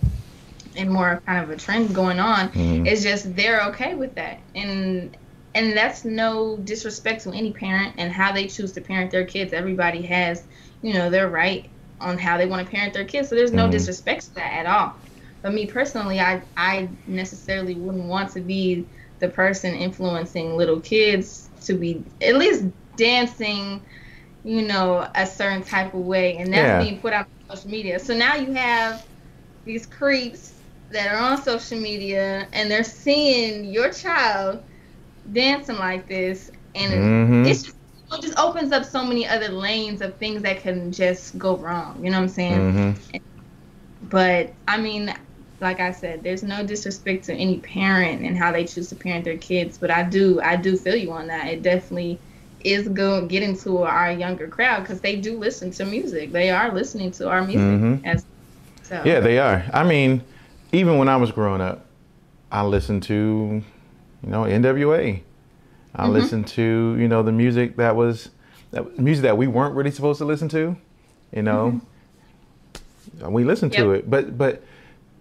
and 0.77 0.91
more 0.91 1.21
kind 1.27 1.43
of 1.43 1.51
a 1.51 1.57
trend 1.57 1.95
going 1.95 2.21
on 2.21 2.49
mm-hmm. 2.51 2.87
it's 2.87 3.03
just 3.03 3.35
they're 3.35 3.63
okay 3.69 3.95
with 3.95 4.15
that 4.15 4.39
and 4.55 5.17
and 5.53 5.77
that's 5.77 6.05
no 6.05 6.57
disrespect 6.59 7.25
to 7.25 7.33
any 7.33 7.53
parent 7.53 7.95
and 7.99 8.13
how 8.13 8.33
they 8.33 8.47
choose 8.47 8.71
to 8.71 8.81
parent 8.81 9.11
their 9.11 9.25
kids 9.25 9.53
everybody 9.53 10.03
has 10.03 10.45
you 10.83 10.95
know, 10.95 11.11
they're 11.11 11.29
right 11.29 11.69
on 12.01 12.19
how 12.19 12.39
they 12.39 12.47
want 12.47 12.67
to 12.67 12.71
parent 12.71 12.95
their 12.95 13.05
kids. 13.05 13.29
So 13.29 13.35
there's 13.35 13.53
no 13.53 13.65
mm-hmm. 13.65 13.73
disrespect 13.73 14.23
to 14.23 14.35
that 14.37 14.53
at 14.53 14.67
all. 14.67 14.95
But 15.43 15.55
me 15.55 15.67
personally, 15.67 16.21
I 16.21 16.43
I 16.57 16.89
necessarily 17.07 17.75
wouldn't 17.75 18.05
want 18.05 18.33
to 18.33 18.41
be 18.41 18.87
the 19.21 19.29
person 19.29 19.75
influencing 19.75 20.57
little 20.57 20.81
kids 20.81 21.49
to 21.63 21.75
be 21.75 22.03
at 22.21 22.37
least 22.37 22.65
dancing, 22.97 23.83
you 24.45 24.63
know, 24.63 25.09
a 25.15 25.27
certain 25.27 25.63
type 25.63 25.95
of 25.95 26.01
way, 26.01 26.37
and 26.39 26.53
that's 26.53 26.61
yeah. 26.61 26.83
being 26.83 27.01
put 27.01 27.13
out 27.13 27.27
on 27.49 27.57
social 27.57 27.71
media. 27.71 27.99
So 27.99 28.17
now 28.17 28.35
you 28.35 28.53
have 28.53 29.07
these 29.65 29.87
creeps 29.87 30.55
that 30.91 31.15
are 31.15 31.19
on 31.19 31.41
social 31.41 31.79
media 31.79 32.49
and 32.53 32.69
they're 32.71 32.83
seeing 32.83 33.65
your 33.67 33.93
child 33.93 34.63
dancing 35.33 35.77
like 35.77 36.09
this, 36.09 36.51
and 36.75 36.93
mm-hmm. 36.93 37.45
it's 37.45 37.63
just 37.63 37.77
it 38.13 38.23
just 38.23 38.39
opens 38.39 38.73
up 38.73 38.85
so 38.85 39.05
many 39.05 39.27
other 39.27 39.49
lanes 39.49 40.03
of 40.03 40.17
things 40.17 40.43
that 40.43 40.61
can 40.61 40.91
just 40.91 41.39
go 41.39 41.57
wrong. 41.57 42.03
You 42.03 42.11
know 42.11 42.17
what 42.19 42.25
I'm 42.25 42.29
saying? 42.29 42.59
Mm-hmm. 42.59 43.19
But 44.09 44.53
I 44.67 44.79
mean, 44.79 45.15
like 45.61 45.81
I 45.81 45.93
said, 45.93 46.23
there's 46.23 46.43
no 46.43 46.65
disrespect 46.65 47.25
to 47.25 47.35
any 47.35 47.59
parent 47.59 48.23
and 48.23 48.37
how 48.37 48.51
they 48.51 48.65
choose 48.65 48.89
to 48.89 48.95
parent 48.95 49.25
their 49.25 49.37
kids. 49.37 49.77
But 49.79 49.91
I 49.91 50.03
do, 50.03 50.41
I 50.41 50.57
do 50.57 50.77
feel 50.77 50.97
you 50.97 51.13
on 51.13 51.27
that. 51.27 51.49
It 51.49 51.63
definitely 51.63 52.19
is 52.65 52.89
going 52.89 53.29
getting 53.29 53.57
to 53.59 53.79
our 53.79 54.13
younger 54.13 54.49
crowd 54.49 54.81
because 54.81 55.01
they 55.01 55.17
do 55.17 55.39
listen 55.39 55.71
to 55.73 55.85
music. 55.85 56.33
They 56.33 56.51
are 56.51 56.73
listening 56.73 57.11
to 57.13 57.29
our 57.29 57.43
music. 57.43 57.61
Mm-hmm. 57.61 58.05
As 58.05 58.25
so. 58.83 59.03
Yeah, 59.05 59.21
they 59.21 59.39
are. 59.39 59.65
I 59.73 59.85
mean, 59.85 60.23
even 60.73 60.99
when 60.99 61.09
I 61.09 61.17
was 61.17 61.31
growing 61.31 61.61
up, 61.61 61.87
I 62.51 62.63
listened 62.63 63.03
to, 63.05 63.63
you 64.23 64.29
know, 64.29 64.43
NWA. 64.43 65.23
I 65.95 66.03
mm-hmm. 66.03 66.13
listened 66.13 66.47
to 66.49 66.97
you 66.99 67.09
know 67.09 67.23
the 67.23 67.33
music 67.33 67.77
that 67.77 67.97
was 67.97 68.31
that 68.71 68.99
music 68.99 69.23
that 69.23 69.37
we 69.37 69.47
weren't 69.47 69.75
really 69.75 69.91
supposed 69.91 70.19
to 70.19 70.25
listen 70.25 70.49
to, 70.51 70.77
you 71.33 71.43
know. 71.43 71.73
Mm-hmm. 71.73 73.33
We 73.33 73.45
listened 73.45 73.75
yep. 73.75 73.83
to 73.83 73.93
it, 73.93 74.11
but 74.11 74.37
but 74.39 74.63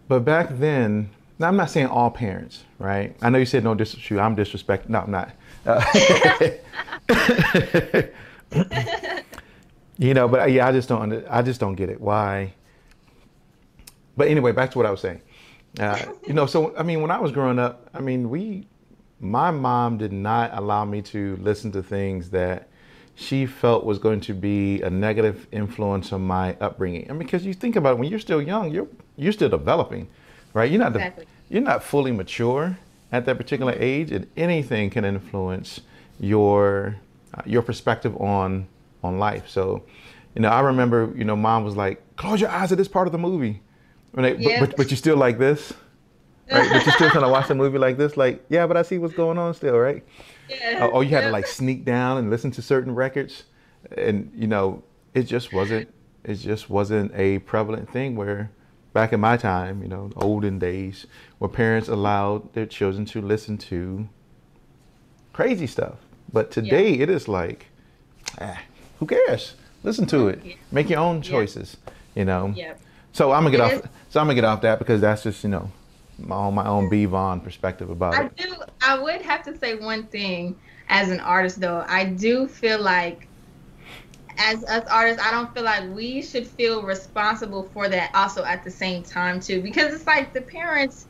but 0.10 0.26
back 0.26 0.50
then, 0.58 1.10
now 1.38 1.48
I'm 1.48 1.56
not 1.56 1.70
saying 1.70 1.88
all 1.88 2.12
parents, 2.12 2.66
right? 2.80 3.16
I 3.22 3.30
know 3.30 3.38
you 3.38 3.46
said 3.46 3.64
no 3.64 3.76
disrespect. 3.76 4.20
I'm 4.20 4.36
disrespect. 4.36 4.90
No, 4.90 5.00
I'm 5.00 5.12
not. 5.12 5.32
Uh, 5.66 5.82
you 9.98 10.14
know, 10.14 10.28
but 10.28 10.52
yeah, 10.52 10.68
I 10.68 10.72
just 10.72 10.90
don't. 10.90 11.14
I 11.30 11.42
just 11.44 11.60
don't 11.60 11.76
get 11.76 11.90
it. 11.90 12.02
Why? 12.02 12.54
But 14.18 14.28
anyway, 14.28 14.52
back 14.52 14.72
to 14.72 14.80
what 14.80 14.88
I 14.88 14.92
was 14.92 15.00
saying. 15.00 15.22
Uh, 15.80 16.04
you 16.28 16.34
know, 16.34 16.48
so 16.48 16.76
I 16.76 16.84
mean, 16.84 17.02
when 17.02 17.12
I 17.12 17.20
was 17.20 17.32
growing 17.32 17.60
up, 17.60 17.90
I 17.94 18.02
mean, 18.02 18.30
we 18.30 18.68
my 19.20 19.52
mom 19.52 20.00
did 20.00 20.12
not 20.12 20.52
allow 20.54 20.84
me 20.86 21.04
to 21.04 21.38
listen 21.38 21.72
to 21.74 21.84
things 21.84 22.32
that 22.32 22.68
she 23.16 23.46
felt 23.46 23.86
was 23.86 24.00
going 24.00 24.22
to 24.22 24.34
be 24.34 24.82
a 24.82 24.90
negative 24.90 25.46
influence 25.52 26.12
on 26.14 26.22
my 26.22 26.56
upbringing. 26.62 27.08
And 27.10 27.20
because 27.20 27.46
you 27.46 27.54
think 27.54 27.76
about 27.76 27.92
it, 27.94 28.00
when 28.00 28.10
you're 28.10 28.20
still 28.20 28.42
young, 28.42 28.72
you're 28.72 28.88
you're 29.20 29.34
still 29.34 29.50
developing, 29.50 30.08
right? 30.54 30.70
You're 30.70 30.80
not 30.80 30.96
exactly. 30.96 31.26
you're 31.50 31.62
not 31.62 31.84
fully 31.84 32.12
mature 32.12 32.78
at 33.12 33.26
that 33.26 33.38
particular 33.38 33.74
age, 33.78 34.12
and 34.12 34.28
anything 34.38 34.90
can 34.90 35.06
influence 35.06 35.82
your 36.20 36.96
uh, 37.34 37.42
your 37.46 37.62
perspective 37.62 38.16
on 38.22 38.68
on 39.04 39.20
life. 39.20 39.48
So, 39.50 39.84
you 40.36 40.42
know, 40.42 40.50
I 40.50 40.62
remember, 40.62 41.14
you 41.16 41.24
know, 41.24 41.36
mom 41.36 41.64
was 41.64 41.76
like, 41.76 42.02
"Close 42.16 42.42
your 42.42 42.50
eyes 42.50 42.72
at 42.72 42.78
this 42.78 42.88
part 42.88 43.08
of 43.08 43.12
the 43.12 43.18
movie," 43.18 43.62
they, 44.14 44.36
yeah. 44.36 44.60
but, 44.60 44.70
but, 44.70 44.78
but 44.78 44.92
you're 44.92 44.98
still 44.98 45.18
like 45.18 45.38
this 45.38 45.74
right? 46.52 46.70
but 46.72 46.86
you're 46.86 46.94
still 46.94 47.10
trying 47.10 47.24
to 47.24 47.30
watch 47.30 47.48
the 47.48 47.56
movie 47.56 47.78
like 47.78 47.98
this, 47.98 48.18
like, 48.18 48.44
yeah, 48.50 48.68
but 48.68 48.78
I 48.78 48.82
see 48.82 48.98
what's 48.98 49.14
going 49.14 49.38
on 49.38 49.54
still, 49.54 49.78
right? 49.78 50.04
Yeah. 50.50 50.80
Oh, 50.82 50.98
oh 50.98 51.02
you 51.02 51.10
had 51.10 51.22
to 51.22 51.32
like 51.32 51.48
sneak 51.48 51.86
down 51.86 52.18
and 52.18 52.30
listen 52.30 52.52
to 52.52 52.62
certain 52.62 52.96
records, 52.96 53.44
and 53.98 54.32
you 54.36 54.48
know, 54.48 54.84
it 55.14 55.24
just 55.24 55.54
wasn't. 55.54 55.94
It 56.24 56.36
just 56.36 56.70
wasn't 56.70 57.14
a 57.16 57.40
prevalent 57.40 57.90
thing 57.92 58.16
where, 58.16 58.52
back 58.94 59.14
in 59.14 59.20
my 59.20 59.38
time, 59.38 59.82
you 59.82 59.88
know, 59.88 60.12
olden 60.16 60.60
days, 60.60 61.06
where 61.38 61.50
parents 61.50 61.88
allowed 61.88 62.54
their 62.54 62.66
children 62.66 63.06
to 63.06 63.22
listen 63.22 63.58
to 63.58 64.08
crazy 65.34 65.68
stuff. 65.68 65.96
But 66.32 66.52
today, 66.52 66.96
yeah. 66.96 67.04
it 67.04 67.10
is 67.10 67.28
like, 67.28 67.68
ah, 68.40 68.60
who 69.00 69.06
cares? 69.06 69.56
Listen 69.84 70.06
to 70.08 70.28
it. 70.28 70.42
Yeah. 70.44 70.56
Make 70.72 70.90
your 70.90 71.00
own 71.00 71.22
choices. 71.22 71.78
You 72.16 72.26
know. 72.26 72.54
Yeah. 72.56 72.74
So 73.14 73.32
I'm 73.32 73.44
gonna 73.44 73.58
get 73.58 73.72
it 73.72 73.78
off. 73.78 73.86
Is. 73.86 73.90
So 74.10 74.20
I'm 74.20 74.26
gonna 74.26 74.36
get 74.36 74.44
off 74.44 74.62
that 74.62 74.80
because 74.80 75.02
that's 75.02 75.24
just 75.24 75.44
you 75.44 75.50
know 75.50 75.72
my 76.18 76.36
own 76.36 76.54
my 76.54 76.68
own 76.68 76.90
B 76.90 77.06
Vaughn 77.06 77.40
perspective 77.40 77.90
about 77.90 78.16
I 78.16 78.26
it. 78.26 78.32
I 78.38 78.44
do. 78.44 78.56
I 78.82 79.00
would 79.00 79.22
have 79.22 79.44
to 79.44 79.58
say 79.58 79.76
one 79.76 80.04
thing 80.08 80.58
as 80.90 81.10
an 81.10 81.20
artist 81.20 81.62
though. 81.62 81.86
I 81.88 82.06
do 82.06 82.48
feel 82.48 82.82
like 82.82 83.29
as 84.40 84.64
us 84.64 84.88
artists, 84.90 85.22
I 85.22 85.32
don't 85.32 85.54
feel 85.54 85.64
like 85.64 85.94
we 85.94 86.22
should 86.22 86.48
feel 86.48 86.84
responsible 86.84 87.64
for 87.64 87.90
that 87.90 88.12
also 88.16 88.44
at 88.44 88.64
the 88.64 88.72
same 88.72 89.04
time 89.04 89.40
too, 89.40 89.62
because 89.62 89.94
it's 89.94 90.08
like 90.08 90.34
the 90.34 90.42
parents 90.42 91.08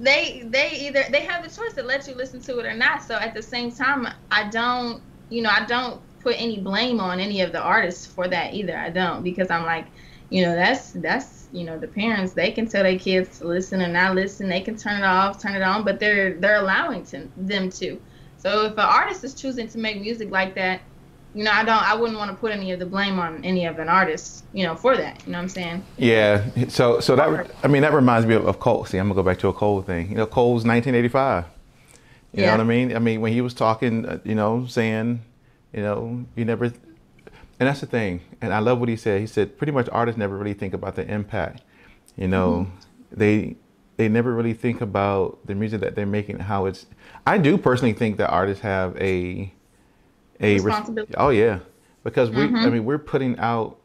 they 0.00 0.42
they 0.46 0.70
either 0.72 1.04
they 1.10 1.24
have 1.24 1.44
the 1.44 1.48
choice 1.48 1.74
to 1.74 1.82
let 1.82 2.08
you 2.08 2.14
listen 2.14 2.40
to 2.42 2.58
it 2.58 2.66
or 2.66 2.74
not. 2.74 3.02
So 3.02 3.14
at 3.14 3.34
the 3.34 3.42
same 3.42 3.70
time, 3.70 4.08
I 4.30 4.48
don't 4.50 5.02
you 5.28 5.42
know 5.42 5.50
I 5.50 5.64
don't 5.64 6.02
put 6.20 6.34
any 6.40 6.60
blame 6.60 7.00
on 7.00 7.20
any 7.20 7.40
of 7.40 7.52
the 7.52 7.60
artists 7.60 8.06
for 8.06 8.26
that 8.28 8.54
either. 8.54 8.76
I 8.76 8.90
don't 8.90 9.22
because 9.22 9.50
I'm 9.50 9.64
like 9.64 9.86
you 10.28 10.42
know 10.42 10.56
that's 10.56 10.92
that's 10.92 11.48
you 11.52 11.62
know 11.62 11.78
the 11.78 11.86
parents 11.86 12.32
they 12.32 12.50
can 12.50 12.66
tell 12.66 12.82
their 12.82 12.98
kids 12.98 13.38
to 13.38 13.46
listen 13.46 13.82
or 13.82 13.88
not 13.88 14.14
listen 14.14 14.48
they 14.48 14.62
can 14.62 14.76
turn 14.76 14.98
it 14.98 15.04
off 15.04 15.40
turn 15.40 15.54
it 15.54 15.62
on 15.62 15.84
but 15.84 16.00
they're 16.00 16.34
they're 16.40 16.56
allowing 16.56 17.04
to, 17.04 17.28
them 17.36 17.68
to 17.68 18.00
so 18.38 18.64
if 18.64 18.72
an 18.72 18.78
artist 18.78 19.22
is 19.24 19.34
choosing 19.34 19.68
to 19.68 19.78
make 19.78 20.00
music 20.00 20.30
like 20.30 20.54
that 20.54 20.80
you 21.34 21.44
know 21.44 21.50
i 21.50 21.64
don't 21.64 21.82
i 21.82 21.94
wouldn't 21.94 22.18
want 22.18 22.30
to 22.30 22.36
put 22.36 22.52
any 22.52 22.72
of 22.72 22.78
the 22.78 22.86
blame 22.86 23.18
on 23.18 23.44
any 23.44 23.64
of 23.66 23.78
an 23.78 23.88
artist 23.88 24.44
you 24.52 24.64
know 24.64 24.74
for 24.74 24.96
that 24.96 25.20
you 25.26 25.32
know 25.32 25.38
what 25.38 25.42
i'm 25.42 25.48
saying 25.48 25.82
yeah 25.96 26.44
so 26.68 27.00
so 27.00 27.16
that 27.16 27.50
i 27.62 27.68
mean 27.68 27.82
that 27.82 27.92
reminds 27.92 28.26
me 28.26 28.34
of, 28.34 28.46
of 28.46 28.58
cole 28.58 28.84
see 28.84 28.98
i'm 28.98 29.08
gonna 29.08 29.14
go 29.14 29.22
back 29.22 29.38
to 29.38 29.48
a 29.48 29.52
cole 29.52 29.80
thing 29.82 30.08
you 30.10 30.16
know 30.16 30.26
cole's 30.26 30.64
1985 30.64 31.44
You 32.32 32.40
yeah. 32.40 32.46
know 32.46 32.52
what 32.52 32.60
I 32.60 32.64
mean? 32.64 32.96
I 32.96 32.98
mean, 32.98 33.20
when 33.20 33.32
he 33.34 33.42
was 33.42 33.52
talking, 33.52 34.06
uh, 34.06 34.18
you 34.24 34.34
know, 34.34 34.64
saying, 34.64 35.20
you 35.74 35.82
know, 35.82 36.24
you 36.34 36.46
never, 36.46 36.64
and 36.64 36.74
that's 37.58 37.80
the 37.80 37.86
thing. 37.86 38.22
And 38.40 38.54
I 38.54 38.58
love 38.60 38.80
what 38.80 38.88
he 38.88 38.96
said. 38.96 39.20
He 39.20 39.26
said 39.26 39.58
pretty 39.58 39.72
much 39.72 39.86
artists 39.92 40.18
never 40.18 40.38
really 40.38 40.54
think 40.54 40.72
about 40.72 40.96
the 40.96 41.06
impact. 41.06 41.62
You 42.16 42.28
know, 42.28 42.68
mm-hmm. 42.70 43.18
they 43.18 43.56
they 43.98 44.08
never 44.08 44.32
really 44.34 44.54
think 44.54 44.80
about 44.80 45.46
the 45.46 45.54
music 45.54 45.82
that 45.82 45.94
they're 45.94 46.06
making, 46.06 46.38
how 46.38 46.64
it's. 46.64 46.86
I 47.26 47.36
do 47.36 47.58
personally 47.58 47.92
think 47.92 48.16
that 48.16 48.30
artists 48.30 48.62
have 48.62 48.96
a 48.96 49.52
a 50.42 50.54
responsibility. 50.60 51.14
oh 51.16 51.30
yeah, 51.30 51.60
because 52.04 52.30
we, 52.30 52.36
mm-hmm. 52.36 52.56
I 52.56 52.70
mean, 52.70 52.84
we're 52.84 52.98
putting 52.98 53.38
out 53.38 53.78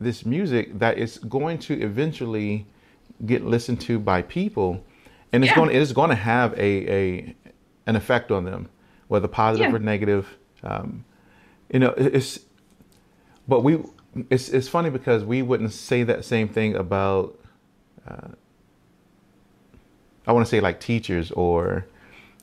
this 0.00 0.26
music 0.26 0.78
that 0.78 0.98
is 0.98 1.18
going 1.18 1.58
to 1.58 1.80
eventually 1.80 2.66
get 3.24 3.44
listened 3.44 3.80
to 3.82 3.98
by 3.98 4.22
people, 4.22 4.84
and 5.32 5.44
it's 5.44 5.50
yeah. 5.50 5.56
going 5.56 5.70
it 5.70 5.80
is 5.80 5.92
going 5.92 6.10
to 6.10 6.16
have 6.16 6.52
a 6.54 6.92
a 6.92 7.36
an 7.86 7.96
effect 7.96 8.30
on 8.30 8.44
them, 8.44 8.68
whether 9.08 9.28
positive 9.28 9.70
yeah. 9.70 9.76
or 9.76 9.78
negative. 9.78 10.36
Um, 10.62 11.04
you 11.72 11.78
know, 11.78 11.94
it's 11.96 12.40
but 13.48 13.60
we 13.60 13.78
it's 14.30 14.48
it's 14.48 14.68
funny 14.68 14.90
because 14.90 15.24
we 15.24 15.42
wouldn't 15.42 15.72
say 15.72 16.02
that 16.02 16.24
same 16.24 16.48
thing 16.48 16.74
about. 16.74 17.38
Uh, 18.06 18.28
I 20.26 20.32
want 20.32 20.46
to 20.46 20.50
say 20.50 20.60
like 20.60 20.78
teachers 20.78 21.30
or 21.32 21.86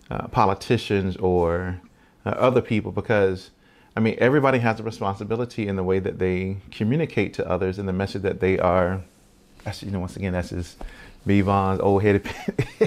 uh, 0.09 0.27
politicians 0.27 1.15
or 1.17 1.79
uh, 2.25 2.29
other 2.29 2.61
people 2.61 2.91
because 2.91 3.51
I 3.95 3.99
mean 3.99 4.15
everybody 4.19 4.59
has 4.59 4.79
a 4.79 4.83
responsibility 4.83 5.67
in 5.67 5.75
the 5.75 5.83
way 5.83 5.99
that 5.99 6.19
they 6.19 6.57
communicate 6.71 7.33
to 7.35 7.47
others 7.49 7.79
and 7.79 7.87
the 7.87 7.93
message 7.93 8.21
that 8.23 8.39
they 8.39 8.59
are. 8.59 9.01
That's 9.63 9.83
you 9.83 9.91
know 9.91 9.99
once 9.99 10.15
again 10.15 10.33
that's 10.33 10.49
just 10.49 10.77
B 11.25 11.41
Von's 11.41 11.79
old 11.79 12.03
headed. 12.03 12.25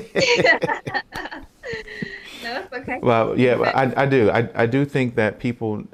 no, 2.43 2.66
okay. 2.72 2.99
Well, 3.03 3.39
yeah, 3.39 3.59
I 3.74 4.03
I 4.03 4.07
do 4.07 4.30
I 4.30 4.49
I 4.55 4.66
do 4.66 4.85
think 4.85 5.16
that 5.16 5.39
people 5.39 5.85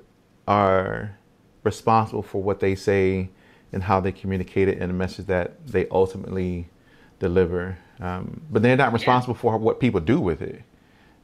are 0.46 1.16
responsible 1.64 2.22
for 2.22 2.42
what 2.42 2.60
they 2.60 2.74
say 2.74 3.28
and 3.72 3.82
how 3.82 4.00
they 4.00 4.12
communicate 4.12 4.68
it 4.68 4.78
and 4.78 4.88
the 4.90 4.94
message 4.94 5.26
that 5.26 5.66
they 5.66 5.86
ultimately 5.88 6.68
deliver. 7.18 7.78
Um, 8.00 8.40
but 8.50 8.62
they're 8.62 8.76
not 8.76 8.92
responsible 8.92 9.34
yeah. 9.34 9.40
for 9.40 9.58
what 9.58 9.80
people 9.80 10.00
do 10.00 10.20
with 10.20 10.40
it, 10.40 10.62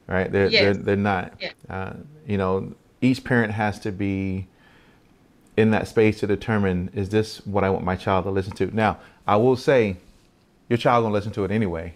right? 0.06 0.30
They're 0.30 0.48
yes. 0.48 0.62
they're, 0.62 0.74
they're 0.74 0.96
not. 0.96 1.34
Yeah. 1.40 1.52
Uh, 1.68 1.92
you 2.26 2.38
know, 2.38 2.74
each 3.00 3.24
parent 3.24 3.52
has 3.52 3.78
to 3.80 3.92
be 3.92 4.46
in 5.56 5.70
that 5.70 5.88
space 5.88 6.20
to 6.20 6.26
determine 6.26 6.90
is 6.94 7.10
this 7.10 7.44
what 7.46 7.64
I 7.64 7.70
want 7.70 7.84
my 7.84 7.96
child 7.96 8.24
to 8.24 8.30
listen 8.30 8.54
to. 8.54 8.74
Now, 8.74 8.98
I 9.26 9.36
will 9.36 9.56
say, 9.56 9.96
your 10.68 10.78
child 10.78 11.04
gonna 11.04 11.14
listen 11.14 11.32
to 11.32 11.44
it 11.44 11.50
anyway, 11.50 11.94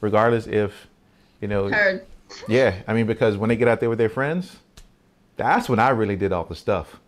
regardless 0.00 0.46
if, 0.46 0.88
you 1.40 1.48
know. 1.48 1.68
Heard. 1.68 2.06
Yeah, 2.46 2.74
I 2.86 2.92
mean 2.92 3.06
because 3.06 3.36
when 3.36 3.48
they 3.48 3.56
get 3.56 3.68
out 3.68 3.80
there 3.80 3.88
with 3.88 3.98
their 3.98 4.08
friends, 4.10 4.56
that's 5.36 5.68
when 5.68 5.78
I 5.78 5.90
really 5.90 6.16
did 6.16 6.32
all 6.32 6.44
the 6.44 6.54
stuff. 6.54 7.00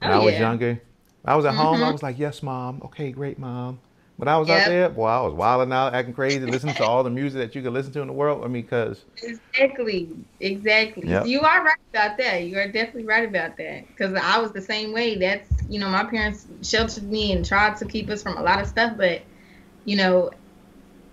When 0.00 0.10
oh, 0.10 0.20
I 0.20 0.24
was 0.24 0.34
yeah. 0.34 0.40
younger, 0.40 0.80
I 1.24 1.36
was 1.36 1.44
at 1.44 1.52
mm-hmm. 1.52 1.60
home. 1.60 1.76
I 1.76 1.78
mm-hmm. 1.84 1.92
was 1.92 2.02
like, 2.02 2.18
"Yes, 2.18 2.42
mom. 2.42 2.82
Okay, 2.84 3.12
great, 3.12 3.38
mom." 3.38 3.78
When 4.16 4.28
I 4.28 4.38
was 4.38 4.48
yep. 4.48 4.62
out 4.62 4.68
there, 4.68 4.88
boy, 4.88 5.06
I 5.06 5.20
was 5.22 5.34
wilding 5.34 5.72
out, 5.72 5.92
acting 5.92 6.14
crazy, 6.14 6.46
listening 6.46 6.74
to 6.76 6.84
all 6.84 7.02
the 7.02 7.10
music 7.10 7.40
that 7.40 7.54
you 7.56 7.62
could 7.62 7.72
listen 7.72 7.92
to 7.94 8.00
in 8.00 8.06
the 8.06 8.12
world. 8.12 8.44
I 8.44 8.48
mean, 8.48 8.62
because 8.62 9.04
exactly, 9.22 10.12
exactly. 10.38 11.08
Yep. 11.08 11.26
You 11.26 11.40
are 11.40 11.64
right 11.64 11.76
about 11.92 12.18
that. 12.18 12.44
You 12.44 12.58
are 12.58 12.66
definitely 12.66 13.06
right 13.06 13.28
about 13.28 13.56
that. 13.56 13.88
Because 13.88 14.14
I 14.14 14.38
was 14.38 14.52
the 14.52 14.60
same 14.60 14.92
way. 14.92 15.16
That's 15.16 15.48
you 15.68 15.80
know, 15.80 15.88
my 15.88 16.04
parents 16.04 16.46
sheltered 16.62 17.10
me 17.10 17.32
and 17.32 17.44
tried 17.44 17.76
to 17.78 17.86
keep 17.86 18.08
us 18.08 18.22
from 18.22 18.36
a 18.36 18.42
lot 18.42 18.60
of 18.60 18.68
stuff, 18.68 18.96
but 18.96 19.22
you 19.84 19.96
know, 19.96 20.30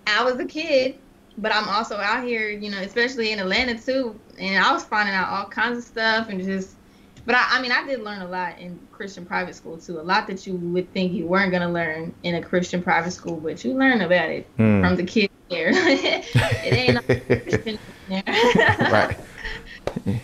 I 0.06 0.22
was 0.24 0.38
a 0.38 0.44
kid, 0.44 0.96
but 1.38 1.52
I'm 1.52 1.68
also 1.68 1.96
out 1.96 2.24
here, 2.24 2.50
you 2.50 2.70
know, 2.70 2.78
especially 2.78 3.32
in 3.32 3.40
Atlanta 3.40 3.78
too, 3.78 4.20
and 4.38 4.64
I 4.64 4.72
was 4.72 4.84
finding 4.84 5.14
out 5.14 5.28
all 5.28 5.46
kinds 5.46 5.78
of 5.78 5.84
stuff 5.84 6.28
and 6.28 6.40
just 6.40 6.76
but 7.24 7.34
I, 7.34 7.46
I 7.50 7.62
mean, 7.62 7.72
I 7.72 7.86
did 7.86 8.00
learn 8.00 8.22
a 8.22 8.28
lot 8.28 8.58
in 8.58 8.78
Christian 8.90 9.24
private 9.24 9.54
school 9.54 9.78
too. 9.78 10.00
A 10.00 10.02
lot 10.02 10.26
that 10.26 10.46
you 10.46 10.54
would 10.54 10.92
think 10.92 11.12
you 11.12 11.26
weren't 11.26 11.52
gonna 11.52 11.70
learn 11.70 12.14
in 12.22 12.34
a 12.34 12.42
Christian 12.42 12.82
private 12.82 13.12
school, 13.12 13.36
but 13.36 13.64
you 13.64 13.74
learn 13.74 14.00
about 14.00 14.30
it 14.30 14.46
mm. 14.56 14.80
from 14.80 14.96
the 14.96 15.04
kids 15.04 15.32
there. 15.48 15.70
it 15.74 16.72
ain't 16.72 16.94
no 16.94 17.02
Christian 17.36 17.78
there. 18.08 18.22
right. 18.26 19.18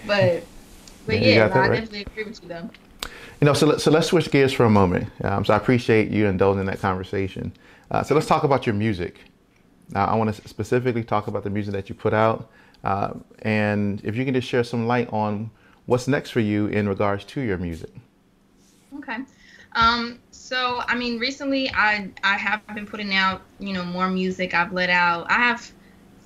But 0.07 0.45
but 1.07 1.21
yeah, 1.21 1.47
no, 1.49 1.53
I 1.53 1.59
right. 1.59 1.71
definitely 1.73 2.03
agree 2.03 2.25
with 2.25 2.43
you 2.43 2.49
though. 2.49 2.71
You 3.41 3.45
know, 3.45 3.53
so 3.53 3.67
let, 3.67 3.81
so 3.81 3.91
let's 3.91 4.07
switch 4.07 4.31
gears 4.31 4.53
for 4.53 4.65
a 4.65 4.71
moment. 4.71 5.11
Um, 5.23 5.45
so 5.45 5.53
I 5.53 5.57
appreciate 5.59 6.11
you 6.11 6.27
indulging 6.27 6.61
in 6.61 6.67
that 6.67 6.81
conversation. 6.81 7.53
Uh, 7.91 8.03
so 8.03 8.15
let's 8.15 8.27
talk 8.27 8.45
about 8.45 8.67
your 8.67 8.75
music. 8.75 9.21
Now, 9.91 10.07
I 10.07 10.15
want 10.15 10.35
to 10.35 10.49
specifically 10.49 11.05
talk 11.05 11.27
about 11.29 11.45
the 11.45 11.51
music 11.51 11.75
that 11.75 11.89
you 11.89 11.95
put 11.95 12.15
out, 12.15 12.51
uh, 12.85 13.15
and 13.43 14.01
if 14.05 14.17
you 14.17 14.25
can 14.25 14.35
just 14.35 14.49
share 14.49 14.65
some 14.65 14.87
light 14.87 15.09
on 15.13 15.51
what's 15.89 16.07
next 16.07 16.31
for 16.31 16.41
you 16.41 16.67
in 16.67 16.87
regards 16.87 17.25
to 17.25 17.41
your 17.41 17.57
music? 17.57 17.91
Okay. 18.99 19.17
Um, 19.73 20.21
so 20.31 20.83
I 20.87 20.95
mean, 20.95 21.19
recently 21.19 21.71
I 21.71 22.11
I 22.23 22.37
have 22.37 22.65
been 22.75 22.87
putting 22.87 23.15
out 23.15 23.43
you 23.59 23.73
know 23.73 23.85
more 23.85 24.09
music. 24.09 24.55
I've 24.55 24.73
let 24.73 24.91
out. 24.91 25.31
I 25.31 25.35
have 25.35 25.73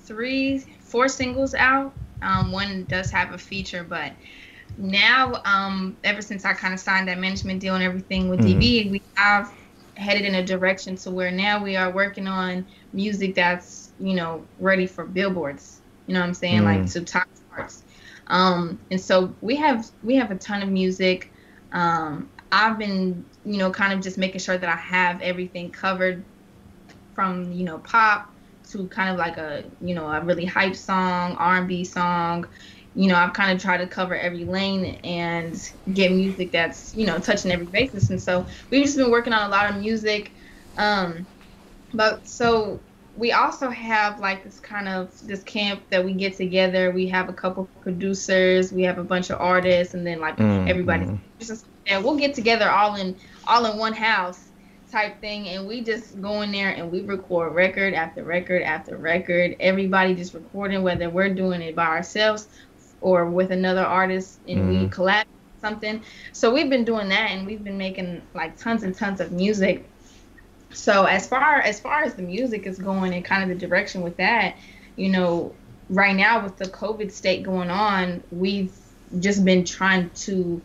three, 0.03 0.59
four 0.59 1.07
singles 1.07 1.55
out. 1.55 1.93
Um, 2.21 2.51
one 2.51 2.83
does 2.85 3.09
have 3.11 3.33
a 3.33 3.37
feature, 3.37 3.83
but 3.83 4.11
now 4.77 5.41
um, 5.45 5.95
ever 6.03 6.21
since 6.21 6.45
I 6.45 6.53
kind 6.53 6.73
of 6.73 6.79
signed 6.79 7.07
that 7.07 7.19
management 7.19 7.59
deal 7.59 7.75
and 7.75 7.83
everything 7.83 8.29
with 8.29 8.41
mm-hmm. 8.41 8.59
DV, 8.59 8.91
we 8.91 9.01
have 9.15 9.53
headed 9.95 10.23
in 10.25 10.35
a 10.35 10.43
direction 10.43 10.95
to 10.97 11.11
where 11.11 11.31
now 11.31 11.63
we 11.63 11.75
are 11.75 11.91
working 11.91 12.27
on 12.27 12.65
music 12.91 13.35
that's 13.35 13.91
you 13.99 14.13
know 14.13 14.45
ready 14.59 14.87
for 14.87 15.05
billboards. 15.05 15.79
You 16.07 16.15
know 16.15 16.19
what 16.19 16.27
I'm 16.27 16.33
saying? 16.33 16.63
Mm-hmm. 16.63 16.81
Like 16.81 16.91
to 16.91 17.01
top 17.01 17.27
charts. 17.55 17.82
Um, 18.27 18.79
and 18.91 18.99
so 18.99 19.35
we 19.41 19.55
have 19.57 19.89
we 20.01 20.15
have 20.15 20.31
a 20.31 20.35
ton 20.35 20.63
of 20.63 20.69
music. 20.69 21.31
Um, 21.71 22.29
I've 22.51 22.77
been 22.77 23.25
you 23.45 23.57
know 23.57 23.71
kind 23.71 23.93
of 23.93 24.01
just 24.01 24.17
making 24.17 24.39
sure 24.41 24.57
that 24.57 24.69
I 24.69 24.77
have 24.77 25.21
everything 25.21 25.71
covered 25.71 26.23
from 27.13 27.51
you 27.51 27.63
know 27.63 27.79
pop 27.79 28.33
to 28.71 28.87
kind 28.87 29.09
of 29.09 29.17
like 29.17 29.37
a 29.37 29.63
you 29.81 29.95
know 29.95 30.07
a 30.07 30.21
really 30.21 30.45
hype 30.45 30.75
song, 30.75 31.35
R&B 31.37 31.83
song. 31.83 32.47
You 32.95 33.07
know, 33.07 33.15
I've 33.15 33.33
kind 33.33 33.51
of 33.51 33.61
tried 33.61 33.77
to 33.77 33.87
cover 33.87 34.15
every 34.15 34.45
lane 34.45 34.99
and 35.03 35.55
get 35.93 36.11
music 36.11 36.51
that's 36.51 36.93
you 36.95 37.05
know 37.05 37.19
touching 37.19 37.51
every 37.51 37.65
basis. 37.65 38.09
And 38.09 38.21
so 38.21 38.45
we've 38.69 38.83
just 38.85 38.97
been 38.97 39.11
working 39.11 39.33
on 39.33 39.47
a 39.47 39.51
lot 39.51 39.69
of 39.69 39.81
music. 39.81 40.33
Um, 40.77 41.27
but 41.93 42.27
so 42.27 42.79
we 43.15 43.31
also 43.31 43.69
have 43.69 44.19
like 44.19 44.43
this 44.43 44.59
kind 44.59 44.87
of 44.87 45.27
this 45.27 45.43
camp 45.43 45.81
that 45.89 46.03
we 46.03 46.13
get 46.13 46.35
together. 46.35 46.91
We 46.91 47.07
have 47.07 47.29
a 47.29 47.33
couple 47.33 47.67
producers, 47.81 48.71
we 48.71 48.83
have 48.83 48.97
a 48.97 49.03
bunch 49.03 49.29
of 49.29 49.39
artists, 49.39 49.93
and 49.93 50.05
then 50.05 50.19
like 50.19 50.37
mm, 50.37 50.67
everybody. 50.67 51.07
And 51.85 52.03
we'll 52.03 52.17
get 52.17 52.33
together 52.33 52.69
all 52.69 52.95
in 52.95 53.15
all 53.45 53.65
in 53.65 53.77
one 53.77 53.93
house 53.93 54.49
type 54.91 55.19
thing, 55.21 55.47
and 55.49 55.67
we 55.67 55.81
just 55.81 56.19
go 56.21 56.41
in 56.41 56.51
there 56.51 56.69
and 56.69 56.91
we 56.91 57.01
record 57.01 57.53
record 57.53 57.93
after 57.93 58.23
record 58.23 58.63
after 58.63 58.97
record. 58.97 59.55
Everybody 59.59 60.15
just 60.15 60.33
recording, 60.33 60.81
whether 60.81 61.09
we're 61.09 61.33
doing 61.33 61.61
it 61.61 61.75
by 61.75 61.87
ourselves 61.87 62.47
or 63.01 63.29
with 63.29 63.51
another 63.51 63.85
artist, 63.85 64.39
and 64.47 64.59
mm. 64.59 64.69
we 64.69 64.75
mm-hmm. 64.75 65.01
collab 65.01 65.25
something. 65.61 66.01
So 66.31 66.51
we've 66.51 66.69
been 66.69 66.85
doing 66.85 67.09
that, 67.09 67.31
and 67.31 67.45
we've 67.45 67.63
been 67.63 67.77
making 67.77 68.23
like 68.33 68.57
tons 68.57 68.81
and 68.81 68.95
tons 68.95 69.21
of 69.21 69.31
music 69.31 69.85
so 70.73 71.05
as 71.05 71.27
far 71.27 71.59
as 71.61 71.79
far 71.79 72.03
as 72.03 72.15
the 72.15 72.21
music 72.21 72.65
is 72.65 72.79
going 72.79 73.13
and 73.13 73.23
kind 73.23 73.43
of 73.43 73.49
the 73.49 73.67
direction 73.67 74.01
with 74.01 74.17
that, 74.17 74.57
you 74.95 75.09
know, 75.09 75.53
right 75.89 76.15
now 76.15 76.43
with 76.43 76.57
the 76.57 76.65
COVID 76.65 77.11
state 77.11 77.43
going 77.43 77.69
on, 77.69 78.23
we've 78.31 78.73
just 79.19 79.45
been 79.45 79.63
trying 79.63 80.09
to 80.11 80.61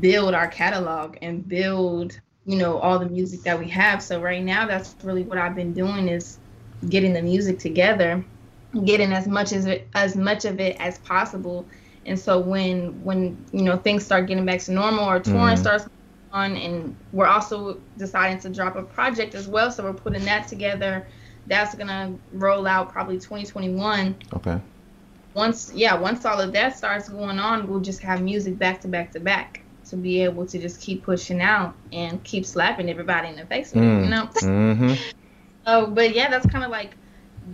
build 0.00 0.34
our 0.34 0.48
catalog 0.48 1.16
and 1.22 1.46
build, 1.46 2.18
you 2.46 2.56
know, 2.56 2.78
all 2.78 2.98
the 2.98 3.08
music 3.08 3.42
that 3.42 3.58
we 3.58 3.68
have. 3.68 4.02
So 4.02 4.20
right 4.20 4.42
now 4.42 4.66
that's 4.66 4.94
really 5.02 5.22
what 5.22 5.38
I've 5.38 5.54
been 5.54 5.74
doing 5.74 6.08
is 6.08 6.38
getting 6.88 7.12
the 7.12 7.22
music 7.22 7.58
together, 7.58 8.24
getting 8.84 9.12
as 9.12 9.26
much 9.26 9.52
as 9.52 9.66
it, 9.66 9.88
as 9.94 10.16
much 10.16 10.44
of 10.44 10.60
it 10.60 10.76
as 10.80 10.98
possible. 10.98 11.66
And 12.06 12.18
so 12.18 12.40
when 12.40 13.04
when 13.04 13.44
you 13.52 13.62
know 13.62 13.76
things 13.76 14.04
start 14.04 14.26
getting 14.26 14.44
back 14.44 14.60
to 14.60 14.72
normal 14.72 15.08
or 15.08 15.20
touring 15.20 15.56
mm. 15.56 15.58
starts 15.58 15.86
on 16.32 16.56
and 16.56 16.96
we're 17.12 17.26
also 17.26 17.78
deciding 17.98 18.38
to 18.40 18.48
drop 18.48 18.76
a 18.76 18.82
project 18.82 19.34
as 19.34 19.46
well 19.48 19.70
so 19.70 19.82
we're 19.82 19.92
putting 19.92 20.24
that 20.24 20.48
together 20.48 21.06
that's 21.46 21.74
gonna 21.74 22.14
roll 22.32 22.66
out 22.66 22.90
probably 22.90 23.16
2021 23.16 24.14
okay 24.34 24.60
once 25.34 25.72
yeah 25.74 25.94
once 25.94 26.24
all 26.24 26.40
of 26.40 26.52
that 26.52 26.76
starts 26.76 27.08
going 27.08 27.38
on 27.38 27.68
we'll 27.68 27.80
just 27.80 28.00
have 28.00 28.22
music 28.22 28.58
back 28.58 28.80
to 28.80 28.88
back 28.88 29.12
to 29.12 29.20
back 29.20 29.62
to 29.84 29.96
be 29.96 30.22
able 30.22 30.46
to 30.46 30.58
just 30.58 30.80
keep 30.80 31.02
pushing 31.02 31.40
out 31.40 31.74
and 31.92 32.22
keep 32.24 32.46
slapping 32.46 32.88
everybody 32.88 33.28
in 33.28 33.36
the 33.36 33.46
face 33.46 33.72
mm. 33.72 34.04
you 34.04 34.10
know 34.10 34.26
mm-hmm. 34.34 34.94
oh 35.66 35.86
but 35.86 36.14
yeah 36.14 36.30
that's 36.30 36.46
kind 36.46 36.64
of 36.64 36.70
like 36.70 36.96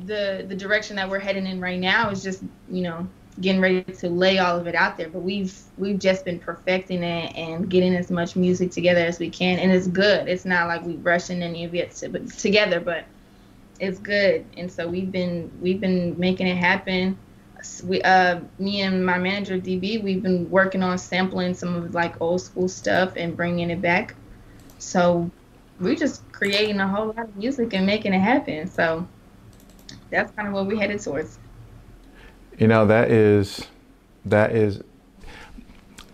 the 0.05 0.45
the 0.49 0.55
direction 0.55 0.97
that 0.97 1.09
we're 1.09 1.18
heading 1.18 1.47
in 1.47 1.61
right 1.61 1.81
now 1.81 2.11
is 2.11 2.22
just 2.22 2.43
you 2.70 2.83
know 2.83 3.09
getting 3.41 3.61
ready 3.61 3.82
to 3.82 4.09
lay 4.09 4.39
all 4.39 4.59
of 4.59 4.66
it 4.66 4.74
out 4.74 4.97
there. 4.97 5.09
But 5.09 5.20
we've 5.20 5.57
we've 5.76 5.99
just 5.99 6.24
been 6.24 6.39
perfecting 6.39 7.03
it 7.03 7.36
and 7.36 7.68
getting 7.68 7.95
as 7.95 8.11
much 8.11 8.36
music 8.36 8.70
together 8.70 9.01
as 9.01 9.18
we 9.18 9.30
can, 9.30 9.59
and 9.59 9.70
it's 9.70 9.86
good. 9.86 10.28
It's 10.28 10.45
not 10.45 10.68
like 10.68 10.82
we're 10.82 10.99
rushing 10.99 11.43
any 11.43 11.64
of 11.64 11.74
it 11.74 11.93
to, 11.97 12.09
but 12.09 12.28
together, 12.30 12.80
but 12.80 13.05
it's 13.80 13.99
good. 13.99 14.45
And 14.57 14.70
so 14.70 14.89
we've 14.89 15.11
been 15.11 15.51
we've 15.61 15.80
been 15.80 16.18
making 16.18 16.47
it 16.47 16.57
happen. 16.57 17.18
we 17.84 18.03
uh 18.03 18.41
me 18.59 18.80
and 18.82 19.05
my 19.05 19.18
manager 19.18 19.59
DB 19.59 20.03
we've 20.03 20.22
been 20.22 20.49
working 20.51 20.82
on 20.82 20.97
sampling 20.99 21.55
some 21.55 21.74
of 21.74 21.95
like 21.95 22.20
old 22.20 22.41
school 22.41 22.68
stuff 22.68 23.12
and 23.16 23.36
bringing 23.36 23.70
it 23.70 23.80
back. 23.80 24.14
So 24.78 25.30
we're 25.80 25.97
just 25.97 26.30
creating 26.32 26.80
a 26.80 26.89
whole 26.89 27.09
lot 27.09 27.20
of 27.20 27.36
music 27.36 27.72
and 27.74 27.86
making 27.86 28.14
it 28.14 28.20
happen. 28.20 28.68
So 28.68 29.07
that's 30.11 30.32
kind 30.32 30.49
of 30.49 30.55
what 30.55 30.66
we're 30.66 30.78
headed 30.78 31.01
towards. 31.01 31.39
You 32.59 32.67
know 32.67 32.87
that 32.87 33.11
is 33.11 33.67
that 34.25 34.53
is. 34.53 34.83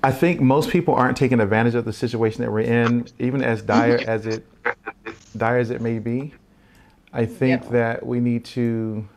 I 0.02 0.12
think 0.12 0.40
most 0.40 0.68
people 0.68 0.94
aren't 0.94 1.16
taking 1.16 1.40
advantage 1.40 1.74
of 1.74 1.86
the 1.86 1.92
situation 1.92 2.42
that 2.42 2.52
we're 2.52 2.60
in, 2.60 3.06
even 3.18 3.42
as 3.42 3.62
dire 3.62 3.98
as 4.06 4.26
it 4.26 4.46
dire 5.36 5.58
as 5.58 5.70
it 5.70 5.80
may 5.80 5.98
be. 5.98 6.34
I 7.12 7.26
think 7.26 7.62
yep. 7.62 7.70
that 7.70 8.06
we 8.06 8.20
need 8.20 8.44
to 8.46 9.08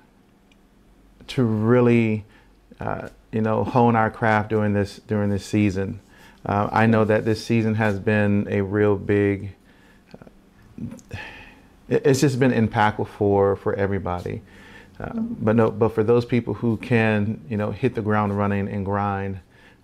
to 1.28 1.44
really, 1.44 2.26
uh, 2.80 3.10
you 3.32 3.42
know, 3.42 3.64
hone 3.64 3.96
our 3.96 4.10
craft 4.10 4.50
during 4.50 4.74
this 4.74 4.98
during 5.08 5.30
this 5.30 5.46
season. 5.46 6.00
Uh, 6.46 6.70
I 6.72 6.86
know 6.86 7.04
that 7.04 7.26
this 7.26 7.44
season 7.44 7.76
has 7.76 8.00
been 8.00 8.48
a 8.50 8.62
real 8.62 8.96
big. 8.96 9.56
Uh, 10.14 11.18
it's 11.90 12.22
just 12.22 12.40
been 12.40 12.52
impactful 12.52 13.08
for 13.08 13.56
for 13.56 13.74
everybody, 13.74 14.42
uh, 15.00 15.14
but 15.14 15.56
no, 15.56 15.70
but 15.70 15.90
for 15.90 16.04
those 16.04 16.26
people 16.26 16.54
who 16.56 16.78
can, 16.78 17.40
you 17.50 17.58
know, 17.58 17.72
hit 17.72 17.94
the 17.94 18.02
ground 18.02 18.38
running 18.38 18.68
and 18.68 18.84
grind, 18.84 19.40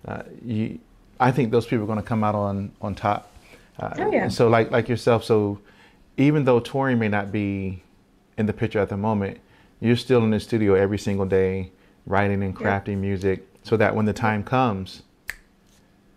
uh, 0.06 0.22
you, 0.44 0.78
I 1.20 1.30
think 1.30 1.52
those 1.52 1.66
people 1.66 1.84
are 1.84 1.86
going 1.86 2.00
to 2.00 2.04
come 2.04 2.24
out 2.24 2.34
on 2.34 2.72
on 2.80 2.94
top. 2.94 3.30
Uh, 3.78 3.94
oh 3.98 4.12
yeah. 4.12 4.28
So 4.28 4.48
like 4.48 4.70
like 4.70 4.88
yourself, 4.88 5.24
so 5.24 5.60
even 6.16 6.44
though 6.44 6.60
touring 6.60 6.98
may 6.98 7.08
not 7.08 7.30
be 7.30 7.82
in 8.36 8.46
the 8.46 8.52
picture 8.52 8.80
at 8.80 8.88
the 8.88 8.96
moment, 8.96 9.38
you're 9.80 9.96
still 9.96 10.22
in 10.24 10.30
the 10.30 10.40
studio 10.40 10.74
every 10.74 10.98
single 10.98 11.26
day, 11.26 11.70
writing 12.06 12.42
and 12.42 12.54
crafting 12.56 12.88
yeah. 12.88 12.96
music, 12.96 13.46
so 13.62 13.76
that 13.76 13.94
when 13.94 14.06
the 14.06 14.12
time 14.12 14.42
comes, 14.42 15.02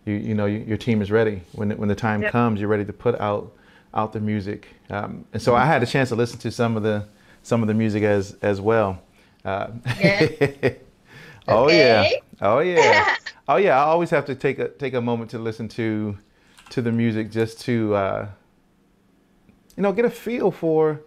you 0.05 0.15
you 0.15 0.33
know 0.33 0.47
you, 0.47 0.59
your 0.59 0.77
team 0.77 1.03
is 1.03 1.11
ready. 1.11 1.41
When 1.51 1.69
when 1.77 1.87
the 1.87 1.95
time 1.95 2.23
yep. 2.23 2.31
comes, 2.31 2.59
you're 2.59 2.69
ready 2.69 2.85
to 2.85 2.93
put 2.93 3.19
out 3.19 3.53
out 3.93 4.11
the 4.11 4.19
music. 4.19 4.67
Um, 4.89 5.25
and 5.33 5.41
so 5.41 5.55
I 5.55 5.65
had 5.65 5.83
a 5.83 5.85
chance 5.85 6.09
to 6.09 6.15
listen 6.15 6.39
to 6.39 6.51
some 6.51 6.77
of 6.77 6.81
the 6.83 7.05
some 7.47 7.61
of 7.61 7.67
the 7.67 7.73
music 7.73 8.03
as 8.03 8.35
as 8.41 8.59
well. 8.59 9.01
Uh, 9.45 9.69
yeah. 9.99 10.73
oh 11.47 11.69
yeah, 11.69 12.09
oh 12.41 12.59
yeah, 12.59 13.15
oh 13.47 13.55
yeah. 13.55 13.77
I 13.77 13.83
always 13.83 14.09
have 14.09 14.25
to 14.25 14.35
take 14.35 14.59
a 14.59 14.67
take 14.67 14.93
a 14.93 15.01
moment 15.01 15.31
to 15.31 15.39
listen 15.39 15.69
to 15.69 16.17
to 16.71 16.81
the 16.81 16.91
music 16.91 17.31
just 17.31 17.61
to 17.61 17.95
uh, 17.95 18.29
you 19.77 19.83
know 19.83 19.93
get 19.93 20.03
a 20.03 20.09
feel 20.09 20.51
for 20.51 21.01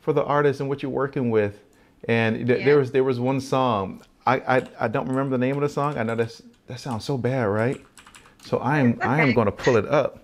for 0.00 0.12
the 0.12 0.22
artist 0.22 0.60
and 0.60 0.68
what 0.68 0.82
you're 0.82 0.92
working 0.92 1.30
with. 1.30 1.64
And 2.08 2.46
th- 2.46 2.60
yeah. 2.60 2.64
there 2.64 2.78
was 2.78 2.92
there 2.92 3.04
was 3.04 3.18
one 3.18 3.40
song. 3.40 4.02
I, 4.26 4.58
I 4.58 4.62
I 4.80 4.88
don't 4.88 5.08
remember 5.08 5.30
the 5.30 5.44
name 5.44 5.56
of 5.56 5.62
the 5.62 5.68
song. 5.68 5.96
I 5.96 6.02
know 6.02 6.14
that's 6.14 6.42
that 6.66 6.78
sounds 6.78 7.04
so 7.04 7.16
bad, 7.16 7.44
right? 7.44 7.82
So 8.44 8.58
I 8.58 8.78
am 8.78 8.92
okay. 8.92 9.08
I 9.08 9.22
am 9.22 9.32
going 9.32 9.46
to 9.46 9.52
pull 9.52 9.76
it 9.76 9.86
up 9.86 10.22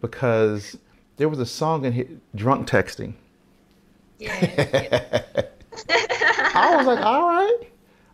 because 0.00 0.78
there 1.18 1.28
was 1.28 1.38
a 1.38 1.46
song 1.46 1.84
in 1.84 1.92
here, 1.92 2.08
drunk 2.34 2.66
texting. 2.66 3.12
Yeah. 4.20 5.22
I 6.54 6.76
was 6.76 6.86
like, 6.86 7.04
all 7.04 7.28
right. 7.28 7.58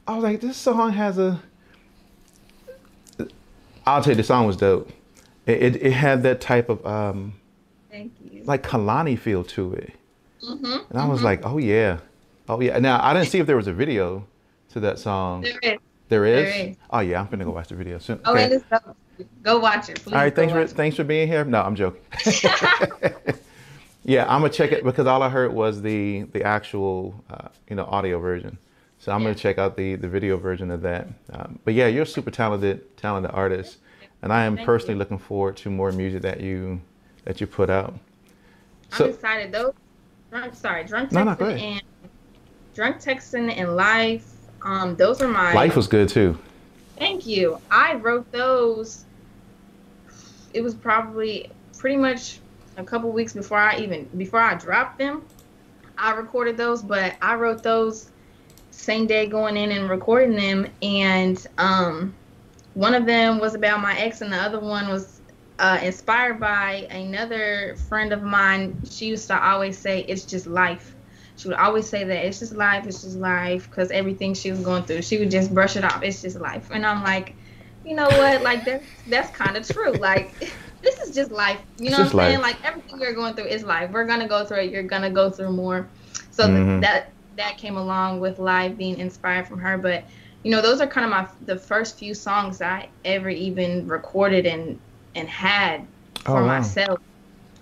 I 0.06 0.14
was 0.14 0.22
like, 0.22 0.40
this 0.40 0.56
song 0.56 0.92
has 0.92 1.18
a. 1.18 1.40
I'll 3.84 4.02
tell 4.02 4.12
you, 4.12 4.16
the 4.16 4.22
song 4.22 4.46
was 4.46 4.56
dope. 4.56 4.90
It 5.46 5.62
it, 5.62 5.82
it 5.82 5.92
had 5.92 6.22
that 6.22 6.40
type 6.40 6.68
of 6.68 6.84
um, 6.86 7.34
Thank 7.90 8.12
you. 8.30 8.44
like 8.44 8.62
Kehlani 8.62 9.18
feel 9.18 9.44
to 9.44 9.74
it. 9.74 9.92
Mm-hmm, 10.42 10.64
and 10.64 10.76
I 10.92 11.02
mm-hmm. 11.02 11.08
was 11.10 11.22
like, 11.22 11.44
oh 11.44 11.58
yeah, 11.58 11.98
oh 12.48 12.60
yeah. 12.60 12.78
Now 12.78 13.00
I 13.02 13.12
didn't 13.14 13.28
see 13.28 13.38
if 13.38 13.46
there 13.46 13.56
was 13.56 13.66
a 13.66 13.72
video 13.72 14.26
to 14.70 14.80
that 14.80 14.98
song. 14.98 15.42
There 15.42 15.58
is. 15.62 15.78
There 16.08 16.24
is. 16.24 16.52
There 16.52 16.68
is. 16.68 16.76
Oh 16.90 17.00
yeah, 17.00 17.20
I'm 17.20 17.26
gonna 17.26 17.44
go 17.44 17.50
watch 17.50 17.68
the 17.68 17.74
video 17.74 17.98
soon. 17.98 18.20
Oh, 18.24 18.34
okay. 18.34 18.60
go, 18.70 18.78
go 19.42 19.58
watch 19.58 19.88
it. 19.88 20.02
Please 20.02 20.12
all 20.12 20.20
right, 20.20 20.34
thanks 20.34 20.52
for 20.52 20.66
thanks 20.66 20.96
for 20.96 21.04
being 21.04 21.26
here. 21.26 21.44
No, 21.44 21.62
I'm 21.62 21.74
joking. 21.74 22.00
yeah, 24.06 24.24
I'm 24.28 24.40
gonna 24.40 24.52
check 24.52 24.70
it 24.70 24.84
because 24.84 25.06
all 25.08 25.20
I 25.20 25.28
heard 25.28 25.52
was 25.52 25.82
the 25.82 26.22
the 26.32 26.44
actual 26.44 27.24
uh, 27.28 27.48
you 27.68 27.74
know 27.74 27.86
audio 27.86 28.20
version. 28.20 28.56
So 28.98 29.10
I'm 29.10 29.20
yeah. 29.20 29.28
gonna 29.28 29.34
check 29.34 29.58
out 29.58 29.76
the 29.76 29.96
the 29.96 30.08
video 30.08 30.36
version 30.36 30.70
of 30.70 30.80
that. 30.82 31.08
Um, 31.32 31.58
but 31.64 31.74
yeah, 31.74 31.88
you're 31.88 32.04
a 32.04 32.06
super 32.06 32.30
talented 32.30 32.96
talented 32.96 33.32
artist, 33.34 33.78
and 34.22 34.32
I 34.32 34.44
am 34.44 34.54
Thank 34.54 34.66
personally 34.66 34.94
you. 34.94 35.00
looking 35.00 35.18
forward 35.18 35.56
to 35.58 35.70
more 35.70 35.90
music 35.90 36.22
that 36.22 36.40
you 36.40 36.80
that 37.24 37.40
you 37.40 37.48
put 37.48 37.68
out. 37.68 37.98
So, 38.92 39.06
I'm 39.06 39.10
excited. 39.10 39.50
Those 39.52 39.74
drunk, 40.30 40.54
sorry, 40.54 40.84
drunk 40.84 41.10
texting 41.10 41.40
no, 41.40 41.46
no, 41.46 41.54
and 41.56 41.82
drunk 42.74 42.98
texting 42.98 43.52
and 43.56 43.74
life. 43.74 44.32
Um, 44.62 44.94
those 44.94 45.20
are 45.20 45.28
my 45.28 45.52
life 45.52 45.74
was 45.74 45.88
good 45.88 46.08
too. 46.08 46.38
Thank 46.96 47.26
you. 47.26 47.58
I 47.72 47.96
wrote 47.96 48.30
those. 48.30 49.04
It 50.54 50.60
was 50.62 50.76
probably 50.76 51.50
pretty 51.76 51.96
much 51.96 52.38
a 52.76 52.84
couple 52.84 53.10
weeks 53.10 53.32
before 53.32 53.58
I 53.58 53.78
even 53.78 54.08
before 54.16 54.40
I 54.40 54.54
dropped 54.54 54.98
them. 54.98 55.22
I 55.98 56.12
recorded 56.12 56.56
those, 56.56 56.82
but 56.82 57.16
I 57.22 57.34
wrote 57.36 57.62
those 57.62 58.10
same 58.70 59.06
day 59.06 59.26
going 59.26 59.56
in 59.56 59.72
and 59.72 59.88
recording 59.88 60.36
them, 60.36 60.66
and 60.82 61.44
um, 61.56 62.14
one 62.74 62.94
of 62.94 63.06
them 63.06 63.38
was 63.38 63.54
about 63.54 63.80
my 63.80 63.98
ex, 63.98 64.20
and 64.20 64.32
the 64.32 64.36
other 64.36 64.60
one 64.60 64.88
was 64.88 65.22
uh, 65.58 65.80
inspired 65.82 66.38
by 66.38 66.86
another 66.90 67.76
friend 67.88 68.12
of 68.12 68.22
mine. 68.22 68.78
She 68.88 69.06
used 69.06 69.26
to 69.28 69.42
always 69.42 69.78
say, 69.78 70.00
"It's 70.00 70.26
just 70.26 70.46
life." 70.46 70.94
She 71.36 71.48
would 71.48 71.56
always 71.56 71.86
say 71.86 72.04
that 72.04 72.24
it's 72.24 72.38
just 72.38 72.54
life, 72.54 72.86
it's 72.86 73.02
just 73.02 73.16
life, 73.16 73.68
because 73.68 73.90
everything 73.90 74.32
she 74.32 74.50
was 74.50 74.60
going 74.60 74.84
through, 74.84 75.02
she 75.02 75.18
would 75.18 75.30
just 75.30 75.52
brush 75.52 75.76
it 75.76 75.84
off. 75.84 76.02
It's 76.02 76.20
just 76.22 76.38
life, 76.38 76.70
and 76.70 76.84
I'm 76.84 77.02
like, 77.02 77.34
you 77.84 77.94
know 77.94 78.08
what? 78.08 78.42
Like 78.42 78.64
that's 78.66 78.84
that's 79.06 79.30
kind 79.30 79.56
of 79.56 79.66
true. 79.66 79.92
Like 79.92 80.52
this 80.82 81.00
is 81.00 81.14
just 81.14 81.30
life. 81.30 81.60
You 81.78 81.90
know 81.90 81.98
what 81.98 82.10
I'm 82.10 82.16
life. 82.16 82.28
saying? 82.28 82.40
Like 82.40 82.64
everything 82.64 82.98
we're 82.98 83.14
going 83.14 83.34
through 83.34 83.46
is 83.46 83.64
life. 83.64 83.90
We're 83.90 84.06
gonna 84.06 84.28
go 84.28 84.44
through 84.44 84.58
it. 84.58 84.70
You're 84.70 84.82
gonna 84.82 85.10
go 85.10 85.30
through 85.30 85.52
more. 85.52 85.86
So 86.30 86.44
mm-hmm. 86.46 86.80
that 86.80 87.10
that 87.36 87.58
came 87.58 87.76
along 87.76 88.20
with 88.20 88.38
live 88.38 88.78
being 88.78 88.98
inspired 88.98 89.46
from 89.46 89.58
her, 89.58 89.78
but 89.78 90.04
you 90.42 90.50
know 90.50 90.62
those 90.62 90.80
are 90.80 90.86
kind 90.86 91.04
of 91.04 91.10
my 91.10 91.28
the 91.46 91.58
first 91.58 91.98
few 91.98 92.14
songs 92.14 92.62
I 92.62 92.88
ever 93.04 93.28
even 93.28 93.86
recorded 93.88 94.46
and 94.46 94.78
and 95.14 95.28
had 95.28 95.86
for 96.24 96.38
oh, 96.38 96.42
wow. 96.42 96.46
myself. 96.46 97.00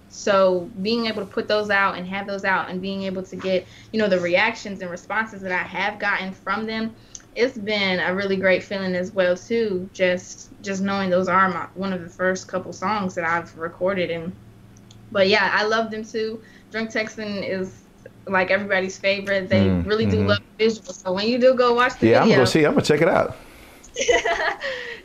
So 0.08 0.70
being 0.82 1.06
able 1.06 1.22
to 1.22 1.30
put 1.30 1.48
those 1.48 1.70
out 1.70 1.96
and 1.96 2.06
have 2.06 2.26
those 2.26 2.44
out 2.44 2.70
and 2.70 2.80
being 2.80 3.02
able 3.02 3.24
to 3.24 3.34
get, 3.34 3.66
you 3.92 3.98
know, 3.98 4.06
the 4.06 4.20
reactions 4.20 4.80
and 4.80 4.88
responses 4.88 5.40
that 5.40 5.50
I 5.50 5.64
have 5.64 5.98
gotten 5.98 6.32
from 6.32 6.66
them, 6.66 6.94
it's 7.34 7.58
been 7.58 8.00
a 8.00 8.14
really 8.14 8.36
great 8.36 8.62
feeling 8.62 8.94
as 8.94 9.12
well 9.12 9.36
too. 9.36 9.88
Just 9.92 10.50
just 10.62 10.82
knowing 10.82 11.10
those 11.10 11.28
are 11.28 11.48
my 11.48 11.66
one 11.74 11.92
of 11.92 12.02
the 12.02 12.08
first 12.08 12.48
couple 12.48 12.72
songs 12.72 13.14
that 13.14 13.24
I've 13.24 13.56
recorded 13.58 14.10
and 14.10 14.32
but 15.10 15.28
yeah, 15.28 15.50
I 15.52 15.64
love 15.64 15.90
them 15.90 16.04
too. 16.04 16.42
Drunk 16.70 16.90
Texting 16.90 17.48
is 17.48 17.84
like 18.26 18.50
everybody's 18.50 18.98
favorite. 18.98 19.48
They 19.48 19.66
mm, 19.66 19.86
really 19.86 20.06
do 20.06 20.18
mm-hmm. 20.18 20.28
love 20.28 20.42
visuals. 20.58 21.02
So 21.02 21.12
when 21.12 21.28
you 21.28 21.38
do 21.38 21.54
go 21.54 21.74
watch 21.74 21.98
the 21.98 22.08
yeah, 22.08 22.20
video, 22.20 22.34
I'm 22.34 22.38
gonna 22.38 22.46
see. 22.46 22.64
I'm 22.64 22.72
gonna 22.72 22.82
check 22.82 23.00
it 23.00 23.08
out. 23.08 23.36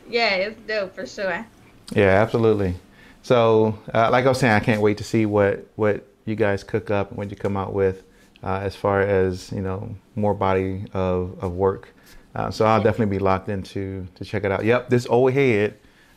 yeah, 0.08 0.34
it's 0.34 0.60
dope 0.66 0.94
for 0.94 1.06
sure. 1.06 1.46
Yeah, 1.92 2.22
absolutely. 2.22 2.74
So, 3.22 3.78
uh, 3.92 4.10
like 4.10 4.24
I 4.24 4.28
was 4.28 4.38
saying, 4.38 4.54
I 4.54 4.60
can't 4.60 4.80
wait 4.80 4.98
to 4.98 5.04
see 5.04 5.26
what 5.26 5.66
what 5.76 6.06
you 6.24 6.34
guys 6.34 6.64
cook 6.64 6.90
up 6.90 7.10
and 7.10 7.18
what 7.18 7.30
you 7.30 7.36
come 7.36 7.56
out 7.56 7.72
with, 7.72 8.02
uh, 8.42 8.60
as 8.62 8.74
far 8.74 9.00
as 9.00 9.52
you 9.52 9.60
know, 9.60 9.94
more 10.16 10.34
body 10.34 10.86
of 10.92 11.38
of 11.42 11.52
work. 11.52 11.88
Uh, 12.34 12.50
so 12.50 12.64
I'll 12.64 12.82
definitely 12.82 13.16
be 13.16 13.18
locked 13.18 13.48
into 13.48 14.06
to 14.14 14.24
check 14.24 14.44
it 14.44 14.52
out. 14.52 14.64
Yep, 14.64 14.88
this 14.88 15.06
old 15.06 15.32
head, 15.32 15.76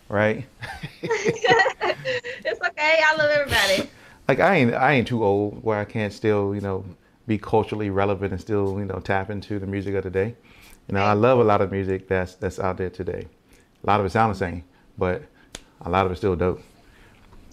right? 0.09 0.45
it's 1.01 2.61
okay. 2.61 2.99
I 3.05 3.15
love 3.17 3.29
everybody. 3.29 3.89
Like 4.25 4.39
I 4.39 4.55
ain't 4.55 4.73
I 4.73 4.93
ain't 4.93 5.05
too 5.05 5.21
old 5.21 5.65
where 5.65 5.77
I 5.77 5.83
can't 5.83 6.13
still 6.13 6.55
you 6.55 6.61
know 6.61 6.85
be 7.27 7.37
culturally 7.37 7.89
relevant 7.89 8.31
and 8.31 8.39
still 8.39 8.79
you 8.79 8.85
know 8.85 8.99
tap 8.99 9.29
into 9.29 9.59
the 9.59 9.67
music 9.67 9.95
of 9.95 10.05
the 10.05 10.09
day. 10.09 10.33
You 10.87 10.95
know, 10.95 11.01
I 11.01 11.11
love 11.11 11.39
a 11.39 11.43
lot 11.43 11.59
of 11.59 11.73
music 11.73 12.07
that's 12.07 12.35
that's 12.35 12.57
out 12.57 12.77
there 12.77 12.89
today. 12.89 13.27
A 13.83 13.87
lot 13.87 13.99
of 13.99 14.05
it 14.05 14.11
sounds 14.11 14.39
the 14.39 14.45
same, 14.45 14.63
but 14.97 15.23
a 15.81 15.89
lot 15.89 16.05
of 16.05 16.13
it's 16.13 16.21
still 16.21 16.37
dope. 16.37 16.61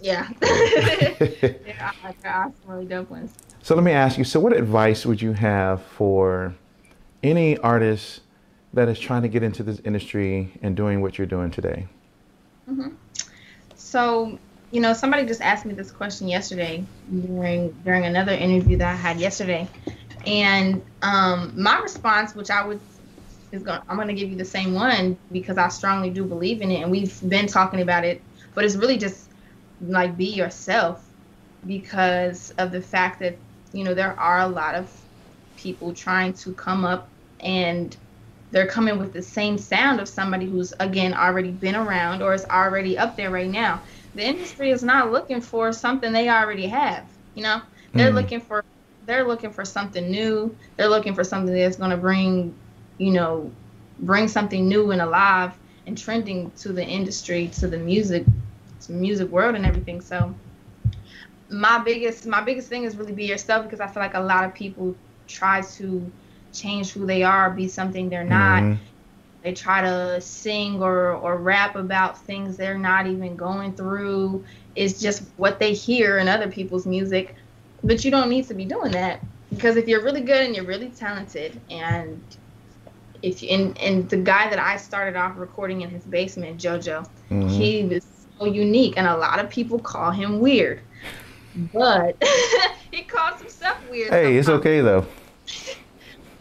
Yeah. 0.01 0.29
yeah, 0.43 1.93
awesome, 2.05 2.55
really 2.67 2.87
dope 2.87 3.11
ones. 3.11 3.35
So 3.63 3.75
let 3.75 3.83
me 3.85 3.93
ask 3.93 4.17
you, 4.17 4.25
so 4.25 4.41
what 4.41 4.57
advice 4.57 5.05
would 5.05 5.21
you 5.21 5.33
have 5.33 5.83
for 5.83 6.55
any 7.23 7.59
artist 7.59 8.21
that 8.75 8.89
is 8.89 8.99
trying 8.99 9.23
to 9.23 9.29
get 9.29 9.43
into 9.43 9.63
this 9.63 9.81
industry 9.85 10.53
and 10.63 10.77
doing 10.77 11.01
what 11.01 11.19
you're 11.19 11.27
doing 11.27 11.51
today? 11.51 11.87
Mm-hmm. 12.69 12.95
So, 13.75 14.39
you 14.71 14.81
know, 14.81 14.93
somebody 14.93 15.27
just 15.27 15.41
asked 15.41 15.67
me 15.67 15.75
this 15.75 15.91
question 15.91 16.29
yesterday 16.29 16.85
during 17.11 17.73
during 17.85 18.05
another 18.05 18.33
interview 18.33 18.77
that 18.79 18.93
I 18.93 18.97
had 18.97 19.19
yesterday, 19.19 19.69
and 20.27 20.83
um, 21.03 21.53
my 21.57 21.79
response, 21.81 22.35
which 22.35 22.51
I 22.51 22.65
would 22.67 22.81
is 23.53 23.63
going 23.63 23.81
I'm 23.89 23.97
going 23.97 24.09
to 24.09 24.15
give 24.15 24.31
you 24.31 24.37
the 24.37 24.45
same 24.45 24.75
one 24.75 25.19
because 25.33 25.59
I 25.59 25.69
strongly 25.69 26.11
do 26.11 26.25
believe 26.25 26.63
in 26.63 26.71
it 26.71 26.83
and 26.83 26.91
we've 26.91 27.29
been 27.29 27.47
talking 27.47 27.81
about 27.81 28.05
it 28.05 28.23
but 28.55 28.65
it's 28.65 28.77
really 28.77 28.97
just 28.97 29.29
like 29.81 30.17
be 30.17 30.27
yourself 30.27 31.05
because 31.67 32.53
of 32.59 32.73
the 32.73 32.81
fact 32.81 33.21
that 33.21 33.37
you 33.73 33.85
know 33.85 33.95
there 33.95 34.19
are 34.19 34.41
a 34.41 34.49
lot 34.49 34.75
of 34.75 34.91
people 35.57 35.93
trying 35.93 36.33
to 36.33 36.53
come 36.55 36.85
up 36.85 37.09
and 37.41 37.97
they're 38.51 38.67
coming 38.67 38.99
with 38.99 39.13
the 39.13 39.23
same 39.23 39.59
sound 39.59 40.01
of 40.01 40.09
somebody 40.09 40.47
who's 40.47 40.73
again 40.81 41.15
already 41.15 41.51
been 41.51 41.77
around 41.77 42.23
or 42.23 42.35
is 42.35 42.45
already 42.47 42.99
up 42.99 43.17
there 43.17 43.31
right 43.31 43.51
now. 43.51 43.81
The 44.15 44.25
industry 44.25 44.71
is 44.71 44.83
not 44.83 45.13
looking 45.13 45.41
for 45.41 45.73
something 45.73 46.13
they 46.13 46.29
already 46.29 46.67
have. 46.67 47.05
You 47.35 47.45
know, 47.45 47.63
they're 47.95 48.11
mm. 48.11 48.15
looking 48.15 48.41
for 48.41 48.65
they're 49.07 49.27
looking 49.27 49.51
for 49.51 49.65
something 49.65 50.11
new. 50.11 50.55
They're 50.77 50.89
looking 50.89 51.15
for 51.15 51.25
something 51.25 51.55
that's 51.55 51.77
going 51.77 51.91
to 51.91 51.97
bring, 51.97 52.55
you 52.99 53.13
know, 53.13 53.51
bring 54.01 54.29
something 54.29 54.69
new 54.69 54.91
and 54.91 55.01
alive 55.01 55.53
and 55.87 55.97
trending 55.97 56.51
to 56.59 56.73
the 56.73 56.85
industry, 56.85 57.49
to 57.55 57.69
the 57.69 57.79
music, 57.79 58.25
to 58.83 58.93
music 58.93 59.31
world 59.31 59.55
and 59.55 59.65
everything. 59.65 60.01
So 60.01 60.35
my 61.49 61.79
biggest 61.79 62.27
my 62.27 62.41
biggest 62.41 62.69
thing 62.69 62.85
is 62.85 62.97
really 62.97 63.13
be 63.13 63.25
yourself 63.27 63.65
because 63.65 63.81
I 63.81 63.87
feel 63.87 64.03
like 64.03 64.15
a 64.15 64.21
lot 64.21 64.45
of 64.45 64.55
people 64.55 64.95
try 65.27 65.61
to 65.61 66.11
change 66.53 66.93
who 66.93 67.07
they 67.07 67.23
are, 67.23 67.51
be 67.51 67.69
something 67.69 68.09
they're 68.09 68.25
not. 68.25 68.63
Mm-hmm. 68.63 68.83
They 69.43 69.55
try 69.55 69.81
to 69.81 70.21
sing 70.21 70.83
or, 70.83 71.13
or 71.13 71.39
rap 71.39 71.75
about 71.75 72.19
things 72.19 72.57
they're 72.57 72.79
not 72.79 73.07
even 73.07 73.37
going 73.37 73.73
through. 73.73 74.45
It's 74.75 75.01
just 75.01 75.23
what 75.37 75.59
they 75.59 75.73
hear 75.73 76.19
in 76.19 76.29
other 76.29 76.49
people's 76.49 76.87
music. 76.87 77.35
But 77.83 78.05
you 78.05 78.11
don't 78.11 78.29
need 78.29 78.47
to 78.49 78.55
be 78.55 78.67
doing 78.67 78.93
that 78.93 79.23
because 79.51 79.77
if 79.77 79.89
you're 79.89 80.03
really 80.03 80.21
good 80.21 80.45
and 80.45 80.55
you're 80.55 80.67
really 80.67 80.91
talented 80.91 81.59
and 81.71 82.23
if 83.23 83.43
you, 83.43 83.49
and, 83.51 83.79
and 83.79 84.09
the 84.09 84.17
guy 84.19 84.49
that 84.49 84.59
I 84.59 84.77
started 84.77 85.17
off 85.17 85.39
recording 85.39 85.81
in 85.81 85.91
his 85.91 86.05
basement, 86.05 86.61
JoJo, 86.61 87.09
mm-hmm. 87.31 87.49
he 87.49 87.85
was 87.85 88.07
so 88.39 88.45
unique 88.45 88.95
and 88.97 89.07
a 89.07 89.17
lot 89.17 89.39
of 89.39 89.51
people 89.51 89.79
call 89.79 90.11
him 90.11 90.41
weird. 90.41 90.81
But 91.73 92.23
he 92.91 93.03
calls 93.03 93.41
himself 93.41 93.79
weird. 93.91 94.11
Hey, 94.11 94.25
sometimes. 94.25 94.39
it's 94.39 94.49
okay 94.49 94.81
though. 94.83 95.07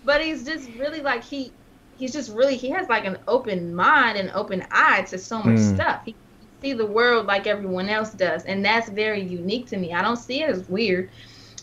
But 0.06 0.22
he's 0.22 0.46
just 0.46 0.70
really 0.78 1.02
like 1.02 1.24
he 1.24 1.52
he's 1.98 2.14
just 2.14 2.34
really 2.34 2.56
he 2.56 2.70
has 2.70 2.88
like 2.90 3.06
an 3.06 3.18
open 3.28 3.76
mind 3.76 4.18
and 4.18 4.32
open 4.32 4.66
eye 4.72 5.02
to 5.04 5.18
so 5.18 5.40
much 5.40 5.60
mm. 5.60 5.76
stuff. 5.76 6.02
He 6.06 6.16
see 6.62 6.74
the 6.74 6.86
world 6.86 7.26
like 7.26 7.48
everyone 7.48 7.90
else 7.90 8.12
does, 8.12 8.44
and 8.46 8.64
that's 8.64 8.90
very 8.90 9.22
unique 9.22 9.68
to 9.68 9.78
me. 9.78 9.94
I 9.94 10.02
don't 10.02 10.18
see 10.18 10.42
it 10.42 10.50
as 10.50 10.68
weird, 10.68 11.10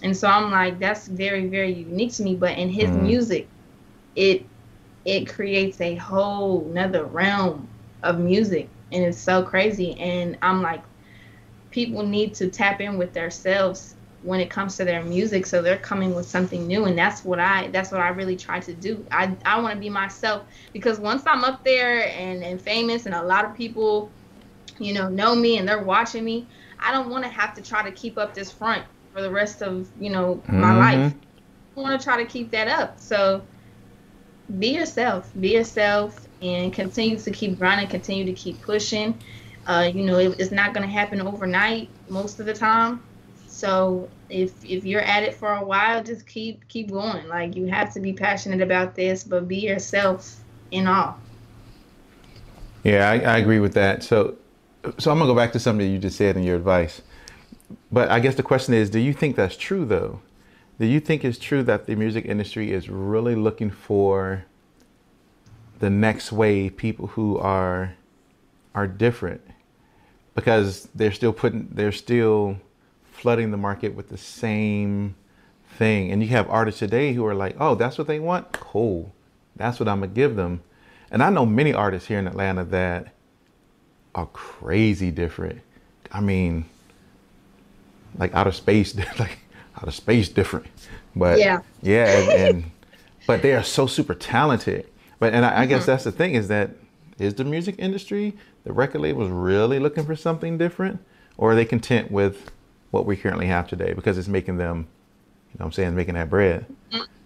and 0.02 0.16
so 0.16 0.28
I'm 0.28 0.50
like 0.50 0.78
that's 0.78 1.08
very 1.08 1.46
very 1.48 1.72
unique 1.72 2.12
to 2.14 2.22
me. 2.22 2.34
But 2.34 2.58
in 2.58 2.68
his 2.68 2.90
mm. 2.90 3.02
music, 3.02 3.48
it 4.14 4.44
it 5.04 5.28
creates 5.28 5.80
a 5.80 5.96
whole 5.96 6.64
another 6.70 7.04
realm 7.04 7.68
of 8.02 8.18
music, 8.18 8.68
and 8.92 9.04
it's 9.04 9.18
so 9.18 9.42
crazy. 9.42 9.98
And 9.98 10.38
I'm 10.42 10.62
like, 10.62 10.82
people 11.70 12.04
need 12.04 12.34
to 12.34 12.48
tap 12.48 12.80
in 12.80 12.98
with 12.98 13.12
themselves 13.12 13.95
when 14.26 14.40
it 14.40 14.50
comes 14.50 14.76
to 14.76 14.84
their 14.84 15.02
music 15.02 15.46
so 15.46 15.62
they're 15.62 15.78
coming 15.78 16.14
with 16.14 16.26
something 16.26 16.66
new 16.66 16.84
and 16.84 16.98
that's 16.98 17.24
what 17.24 17.38
i 17.38 17.68
that's 17.68 17.90
what 17.92 18.00
i 18.00 18.08
really 18.08 18.36
try 18.36 18.60
to 18.60 18.74
do. 18.74 19.04
I 19.10 19.34
i 19.44 19.60
want 19.60 19.74
to 19.74 19.80
be 19.80 19.88
myself 19.88 20.44
because 20.72 20.98
once 20.98 21.22
i'm 21.26 21.44
up 21.44 21.64
there 21.64 22.08
and 22.08 22.42
and 22.42 22.60
famous 22.60 23.06
and 23.06 23.14
a 23.14 23.22
lot 23.22 23.44
of 23.44 23.54
people 23.54 24.10
you 24.78 24.92
know 24.92 25.08
know 25.08 25.34
me 25.34 25.58
and 25.58 25.68
they're 25.68 25.82
watching 25.82 26.24
me 26.24 26.46
i 26.80 26.92
don't 26.92 27.08
want 27.08 27.24
to 27.24 27.30
have 27.30 27.54
to 27.54 27.62
try 27.62 27.82
to 27.82 27.92
keep 27.92 28.18
up 28.18 28.34
this 28.34 28.50
front 28.50 28.84
for 29.16 29.22
the 29.22 29.30
rest 29.30 29.62
of 29.62 29.88
you 29.98 30.10
know 30.10 30.34
mm-hmm. 30.34 30.60
my 30.60 30.76
life. 30.76 31.14
I 31.74 31.80
want 31.80 31.98
to 31.98 32.04
try 32.04 32.22
to 32.22 32.26
keep 32.26 32.50
that 32.50 32.68
up. 32.68 33.00
So 33.00 33.42
be 34.58 34.68
yourself 34.68 35.32
be 35.40 35.54
yourself 35.54 36.28
and 36.42 36.70
continue 36.72 37.18
to 37.18 37.30
keep 37.30 37.58
grinding 37.58 37.88
continue 37.88 38.26
to 38.26 38.34
keep 38.34 38.60
pushing. 38.60 39.18
Uh, 39.66 39.90
you 39.92 40.04
know 40.04 40.18
it, 40.18 40.38
it's 40.38 40.52
not 40.52 40.74
going 40.74 40.86
to 40.86 40.92
happen 40.92 41.22
overnight 41.22 41.88
most 42.10 42.40
of 42.40 42.46
the 42.46 42.52
time 42.52 43.02
so 43.56 44.06
if 44.28 44.52
if 44.66 44.84
you're 44.84 45.00
at 45.00 45.22
it 45.22 45.32
for 45.32 45.54
a 45.54 45.64
while, 45.64 46.04
just 46.04 46.26
keep 46.26 46.68
keep 46.68 46.90
going. 46.90 47.26
Like 47.26 47.56
you 47.56 47.64
have 47.68 47.90
to 47.94 48.00
be 48.00 48.12
passionate 48.12 48.60
about 48.60 48.94
this, 48.94 49.24
but 49.24 49.48
be 49.48 49.56
yourself 49.56 50.44
in 50.70 50.86
all. 50.86 51.18
Yeah, 52.84 53.08
I, 53.08 53.14
I 53.14 53.38
agree 53.38 53.58
with 53.58 53.72
that. 53.72 54.02
So 54.02 54.36
so 54.98 55.10
I'm 55.10 55.18
gonna 55.18 55.32
go 55.32 55.34
back 55.34 55.52
to 55.52 55.58
something 55.58 55.90
you 55.90 55.98
just 55.98 56.18
said 56.18 56.36
in 56.36 56.42
your 56.42 56.54
advice. 56.54 57.00
But 57.90 58.10
I 58.10 58.20
guess 58.20 58.34
the 58.34 58.42
question 58.42 58.74
is, 58.74 58.90
do 58.90 58.98
you 58.98 59.14
think 59.14 59.36
that's 59.36 59.56
true 59.56 59.86
though? 59.86 60.20
Do 60.78 60.84
you 60.84 61.00
think 61.00 61.24
it's 61.24 61.38
true 61.38 61.62
that 61.62 61.86
the 61.86 61.96
music 61.96 62.26
industry 62.26 62.72
is 62.72 62.90
really 62.90 63.34
looking 63.34 63.70
for 63.70 64.44
the 65.78 65.88
next 65.88 66.30
wave 66.30 66.76
people 66.76 67.06
who 67.06 67.38
are 67.38 67.94
are 68.74 68.86
different? 68.86 69.40
Because 70.34 70.90
they're 70.94 71.10
still 71.10 71.32
putting 71.32 71.68
they're 71.72 71.90
still 71.90 72.58
flooding 73.26 73.50
the 73.50 73.56
market 73.56 73.92
with 73.92 74.08
the 74.08 74.16
same 74.16 75.16
thing. 75.76 76.12
And 76.12 76.22
you 76.22 76.28
have 76.28 76.48
artists 76.48 76.78
today 76.78 77.12
who 77.12 77.26
are 77.26 77.34
like, 77.34 77.56
oh, 77.58 77.74
that's 77.74 77.98
what 77.98 78.06
they 78.06 78.20
want? 78.20 78.52
Cool. 78.52 79.12
That's 79.56 79.80
what 79.80 79.88
I'm 79.88 79.98
going 79.98 80.10
to 80.10 80.14
give 80.14 80.36
them. 80.36 80.62
And 81.10 81.24
I 81.24 81.30
know 81.30 81.44
many 81.44 81.74
artists 81.74 82.06
here 82.06 82.20
in 82.20 82.28
Atlanta 82.28 82.62
that 82.66 83.16
are 84.14 84.26
crazy 84.26 85.10
different. 85.10 85.60
I 86.12 86.20
mean, 86.20 86.66
like 88.16 88.32
out 88.32 88.46
of 88.46 88.54
space, 88.54 88.94
like 89.18 89.40
out 89.76 89.88
of 89.88 89.94
space 89.96 90.28
different. 90.28 90.68
But 91.16 91.40
yeah, 91.40 91.62
yeah, 91.82 92.06
and, 92.06 92.30
and 92.54 92.70
but 93.26 93.42
they 93.42 93.54
are 93.54 93.64
so 93.64 93.88
super 93.88 94.14
talented. 94.14 94.86
But 95.18 95.34
and 95.34 95.44
I, 95.44 95.48
mm-hmm. 95.50 95.60
I, 95.62 95.66
guess 95.66 95.80
mm-hmm. 95.80 95.90
that's 95.90 96.04
the 96.04 96.12
thing 96.12 96.34
is 96.34 96.46
that 96.46 96.70
is 97.18 97.34
the 97.34 97.44
music 97.44 97.74
industry, 97.80 98.36
the 98.62 98.72
record 98.72 99.00
labels 99.00 99.30
really 99.30 99.80
looking 99.80 100.06
for 100.06 100.14
something 100.14 100.58
different, 100.58 101.00
or 101.36 101.50
are 101.50 101.54
they 101.56 101.64
content 101.64 102.12
with 102.12 102.52
what 102.90 103.06
we 103.06 103.16
currently 103.16 103.46
have 103.46 103.68
today 103.68 103.92
because 103.92 104.18
it's 104.18 104.28
making 104.28 104.56
them, 104.56 104.86
you 105.52 105.58
know 105.58 105.66
I'm 105.66 105.72
saying, 105.72 105.94
making 105.94 106.14
that 106.14 106.30
bread. 106.30 106.66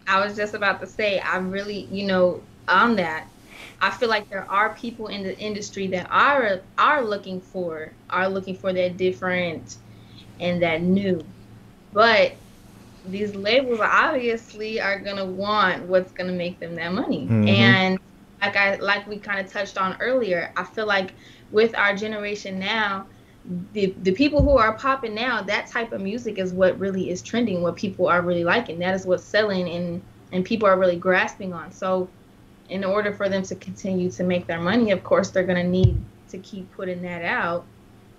I 0.06 0.24
was 0.24 0.36
just 0.36 0.54
about 0.54 0.80
to 0.80 0.86
say, 0.86 1.20
I 1.20 1.38
really, 1.38 1.82
you 1.92 2.06
know, 2.06 2.42
on 2.68 2.96
that, 2.96 3.28
I 3.80 3.90
feel 3.90 4.08
like 4.08 4.28
there 4.28 4.48
are 4.50 4.74
people 4.74 5.06
in 5.06 5.22
the 5.22 5.38
industry 5.38 5.86
that 5.88 6.08
are 6.10 6.60
are 6.76 7.02
looking 7.02 7.40
for 7.40 7.92
are 8.10 8.28
looking 8.28 8.56
for 8.56 8.72
that 8.72 8.96
different 8.96 9.76
and 10.38 10.62
that 10.62 10.82
new. 10.82 11.24
But 11.92 12.32
these 13.06 13.34
labels 13.34 13.80
obviously 13.80 14.80
are 14.80 14.98
gonna 14.98 15.24
want 15.24 15.84
what's 15.84 16.12
gonna 16.12 16.32
make 16.32 16.60
them 16.60 16.74
that 16.74 16.92
money. 16.92 17.22
Mm-hmm. 17.22 17.48
And 17.48 17.98
like 18.40 18.56
I 18.56 18.76
like 18.76 19.06
we 19.06 19.18
kind 19.18 19.44
of 19.44 19.50
touched 19.52 19.78
on 19.78 19.96
earlier, 20.00 20.52
I 20.56 20.64
feel 20.64 20.86
like 20.86 21.12
with 21.50 21.74
our 21.76 21.96
generation 21.96 22.58
now, 22.58 23.06
the 23.72 23.94
the 24.02 24.12
people 24.12 24.42
who 24.42 24.58
are 24.58 24.74
popping 24.74 25.14
now, 25.14 25.42
that 25.42 25.66
type 25.66 25.92
of 25.92 26.00
music 26.00 26.38
is 26.38 26.52
what 26.52 26.78
really 26.78 27.10
is 27.10 27.22
trending, 27.22 27.62
what 27.62 27.76
people 27.76 28.08
are 28.08 28.22
really 28.22 28.44
liking. 28.44 28.78
That 28.78 28.94
is 28.94 29.06
what's 29.06 29.24
selling 29.24 29.68
and 29.68 30.02
and 30.32 30.44
people 30.44 30.68
are 30.68 30.78
really 30.78 30.96
grasping 30.96 31.52
on. 31.52 31.72
So 31.72 32.08
in 32.68 32.84
order 32.84 33.12
for 33.12 33.28
them 33.28 33.42
to 33.42 33.56
continue 33.56 34.10
to 34.12 34.22
make 34.22 34.46
their 34.46 34.60
money, 34.60 34.92
of 34.92 35.02
course 35.02 35.30
they're 35.30 35.44
gonna 35.44 35.64
need 35.64 36.00
to 36.28 36.38
keep 36.38 36.70
putting 36.72 37.02
that 37.02 37.24
out 37.24 37.64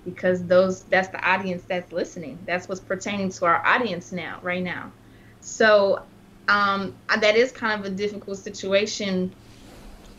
because 0.03 0.43
those 0.45 0.83
that's 0.83 1.07
the 1.09 1.23
audience 1.27 1.63
that's 1.63 1.91
listening. 1.91 2.37
That's 2.45 2.67
what's 2.67 2.81
pertaining 2.81 3.29
to 3.29 3.45
our 3.45 3.65
audience 3.65 4.11
now, 4.11 4.39
right 4.41 4.63
now. 4.63 4.91
So 5.39 6.01
um, 6.47 6.95
that 7.19 7.35
is 7.35 7.51
kind 7.51 7.79
of 7.79 7.91
a 7.91 7.95
difficult 7.95 8.37
situation. 8.37 9.33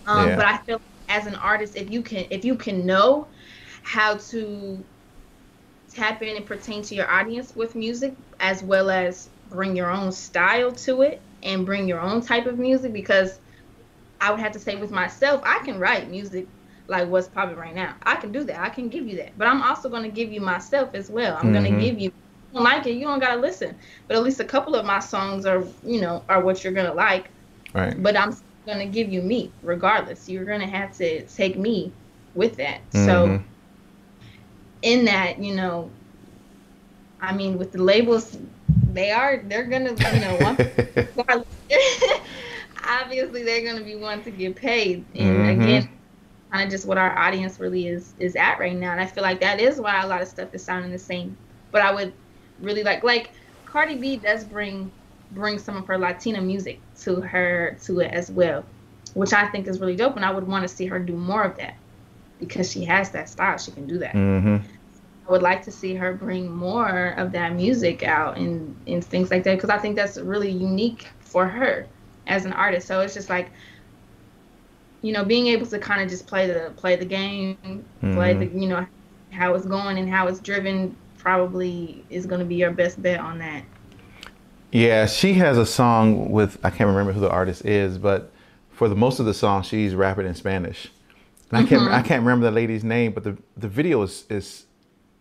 Um, 0.06 0.30
yeah. 0.30 0.36
But 0.36 0.46
I 0.46 0.56
feel 0.58 0.80
as 1.08 1.26
an 1.26 1.34
artist, 1.34 1.76
if 1.76 1.90
you 1.90 2.00
can 2.00 2.24
if 2.30 2.44
you 2.44 2.56
can 2.56 2.86
know 2.86 3.26
how 3.82 4.16
to 4.16 4.82
tap 5.92 6.22
in 6.22 6.36
and 6.36 6.46
pertain 6.46 6.82
to 6.82 6.94
your 6.94 7.10
audience 7.10 7.54
with 7.54 7.74
music 7.74 8.14
as 8.40 8.62
well 8.62 8.90
as 8.90 9.28
bring 9.50 9.76
your 9.76 9.90
own 9.90 10.12
style 10.12 10.72
to 10.72 11.02
it 11.02 11.20
and 11.42 11.66
bring 11.66 11.86
your 11.86 12.00
own 12.00 12.20
type 12.20 12.46
of 12.46 12.58
music 12.58 12.92
because 12.92 13.38
I 14.20 14.30
would 14.30 14.40
have 14.40 14.52
to 14.52 14.58
say 14.58 14.76
with 14.76 14.90
myself, 14.90 15.42
I 15.44 15.58
can 15.64 15.78
write 15.78 16.08
music 16.10 16.46
like 16.88 17.08
what's 17.08 17.28
popping 17.28 17.56
right 17.56 17.74
now. 17.74 17.94
I 18.02 18.16
can 18.16 18.32
do 18.32 18.44
that. 18.44 18.60
I 18.60 18.68
can 18.68 18.88
give 18.88 19.06
you 19.06 19.16
that. 19.16 19.36
But 19.36 19.48
I'm 19.48 19.62
also 19.62 19.88
going 19.88 20.04
to 20.04 20.08
give 20.08 20.32
you 20.32 20.40
myself 20.40 20.94
as 20.94 21.10
well. 21.10 21.36
I'm 21.36 21.52
mm-hmm. 21.52 21.52
going 21.52 21.74
to 21.74 21.80
give 21.80 21.98
you 21.98 22.12
you 22.52 22.58
don't 22.58 22.64
like 22.64 22.86
it, 22.86 22.92
you 22.92 23.06
don't 23.06 23.18
got 23.18 23.34
to 23.34 23.40
listen. 23.40 23.74
But 24.06 24.16
at 24.16 24.22
least 24.22 24.40
a 24.40 24.44
couple 24.44 24.74
of 24.74 24.84
my 24.84 25.00
songs 25.00 25.46
are, 25.46 25.64
you 25.82 26.00
know, 26.02 26.22
are 26.28 26.42
what 26.42 26.62
you're 26.62 26.72
going 26.72 26.86
to 26.86 26.92
like. 26.92 27.30
Right. 27.72 28.00
But 28.00 28.16
I'm 28.16 28.36
going 28.66 28.78
to 28.78 28.86
give 28.86 29.10
you 29.10 29.22
me 29.22 29.50
regardless. 29.62 30.28
You're 30.28 30.44
going 30.44 30.60
to 30.60 30.66
have 30.66 30.94
to 30.98 31.22
take 31.26 31.56
me 31.56 31.92
with 32.34 32.56
that. 32.56 32.80
Mm-hmm. 32.90 33.06
So 33.06 33.42
in 34.82 35.04
that, 35.06 35.38
you 35.38 35.54
know, 35.54 35.90
I 37.20 37.34
mean, 37.34 37.56
with 37.56 37.72
the 37.72 37.82
labels, 37.82 38.36
they 38.92 39.10
are 39.10 39.42
they're 39.46 39.64
gonna, 39.64 39.90
you 39.90 40.20
know, 40.20 40.56
obviously 42.84 43.44
they're 43.44 43.64
gonna 43.64 43.84
be 43.84 43.94
one 43.94 44.22
to 44.24 44.30
get 44.30 44.56
paid, 44.56 45.04
and 45.14 45.38
mm-hmm. 45.38 45.62
again, 45.62 45.88
kind 46.50 46.64
of 46.64 46.70
just 46.70 46.84
what 46.84 46.98
our 46.98 47.16
audience 47.16 47.60
really 47.60 47.86
is 47.86 48.12
is 48.18 48.34
at 48.36 48.58
right 48.58 48.76
now, 48.76 48.92
and 48.92 49.00
I 49.00 49.06
feel 49.06 49.22
like 49.22 49.40
that 49.40 49.60
is 49.60 49.80
why 49.80 50.02
a 50.02 50.06
lot 50.06 50.20
of 50.20 50.28
stuff 50.28 50.52
is 50.52 50.64
sounding 50.64 50.90
the 50.90 50.98
same. 50.98 51.36
But 51.70 51.82
I 51.82 51.94
would 51.94 52.12
really 52.60 52.82
like 52.82 53.04
like 53.04 53.30
Cardi 53.64 53.94
B 53.94 54.16
does 54.16 54.44
bring 54.44 54.90
bring 55.30 55.58
some 55.58 55.76
of 55.76 55.86
her 55.86 55.96
Latina 55.96 56.42
music 56.42 56.80
to 57.00 57.20
her 57.20 57.78
to 57.84 58.00
it 58.00 58.12
as 58.12 58.30
well, 58.30 58.64
which 59.14 59.32
I 59.32 59.46
think 59.48 59.68
is 59.68 59.80
really 59.80 59.96
dope, 59.96 60.16
and 60.16 60.24
I 60.24 60.32
would 60.32 60.46
want 60.46 60.62
to 60.62 60.68
see 60.68 60.86
her 60.86 60.98
do 60.98 61.14
more 61.14 61.44
of 61.44 61.56
that 61.58 61.76
because 62.46 62.70
she 62.70 62.84
has 62.84 63.10
that 63.10 63.28
style. 63.28 63.58
She 63.58 63.70
can 63.70 63.86
do 63.86 63.98
that. 63.98 64.14
Mm-hmm. 64.14 64.56
I 65.26 65.30
would 65.30 65.42
like 65.42 65.62
to 65.64 65.70
see 65.70 65.94
her 65.94 66.12
bring 66.12 66.50
more 66.50 67.14
of 67.16 67.32
that 67.32 67.54
music 67.54 68.02
out 68.02 68.36
and, 68.36 68.76
and 68.86 69.04
things 69.04 69.30
like 69.30 69.44
that 69.44 69.54
because 69.54 69.70
I 69.70 69.78
think 69.78 69.96
that's 69.96 70.18
really 70.18 70.50
unique 70.50 71.08
for 71.20 71.46
her 71.46 71.86
as 72.26 72.44
an 72.44 72.52
artist. 72.52 72.86
So 72.86 73.00
it's 73.00 73.14
just 73.14 73.30
like 73.30 73.50
you 75.02 75.12
know, 75.12 75.24
being 75.24 75.48
able 75.48 75.66
to 75.66 75.78
kind 75.78 76.00
of 76.00 76.08
just 76.08 76.26
play 76.26 76.46
the 76.46 76.72
play 76.76 76.96
the 76.96 77.04
game, 77.04 77.56
mm-hmm. 77.64 78.14
play 78.14 78.34
the 78.34 78.46
you 78.46 78.68
know 78.68 78.86
how 79.30 79.54
it's 79.54 79.66
going 79.66 79.98
and 79.98 80.08
how 80.08 80.28
it's 80.28 80.40
driven 80.40 80.96
probably 81.18 82.04
is 82.10 82.26
going 82.26 82.40
to 82.40 82.44
be 82.44 82.56
your 82.56 82.70
best 82.70 83.02
bet 83.02 83.20
on 83.20 83.38
that. 83.38 83.64
Yeah, 84.70 85.06
she 85.06 85.34
has 85.34 85.58
a 85.58 85.66
song 85.66 86.30
with 86.30 86.58
I 86.64 86.70
can't 86.70 86.88
remember 86.88 87.12
who 87.12 87.20
the 87.20 87.30
artist 87.30 87.64
is, 87.64 87.98
but 87.98 88.32
for 88.70 88.88
the 88.88 88.94
most 88.94 89.20
of 89.20 89.26
the 89.26 89.34
song 89.34 89.62
she's 89.62 89.94
rapping 89.94 90.26
in 90.26 90.34
Spanish. 90.34 90.90
And 91.52 91.66
I 91.66 91.68
can't 91.68 91.82
mm-hmm. 91.82 91.94
I 91.94 92.02
can't 92.02 92.22
remember 92.22 92.46
the 92.46 92.52
lady's 92.52 92.82
name, 92.82 93.12
but 93.12 93.24
the 93.24 93.36
the 93.56 93.68
video 93.68 94.02
is 94.02 94.24
is 94.30 94.66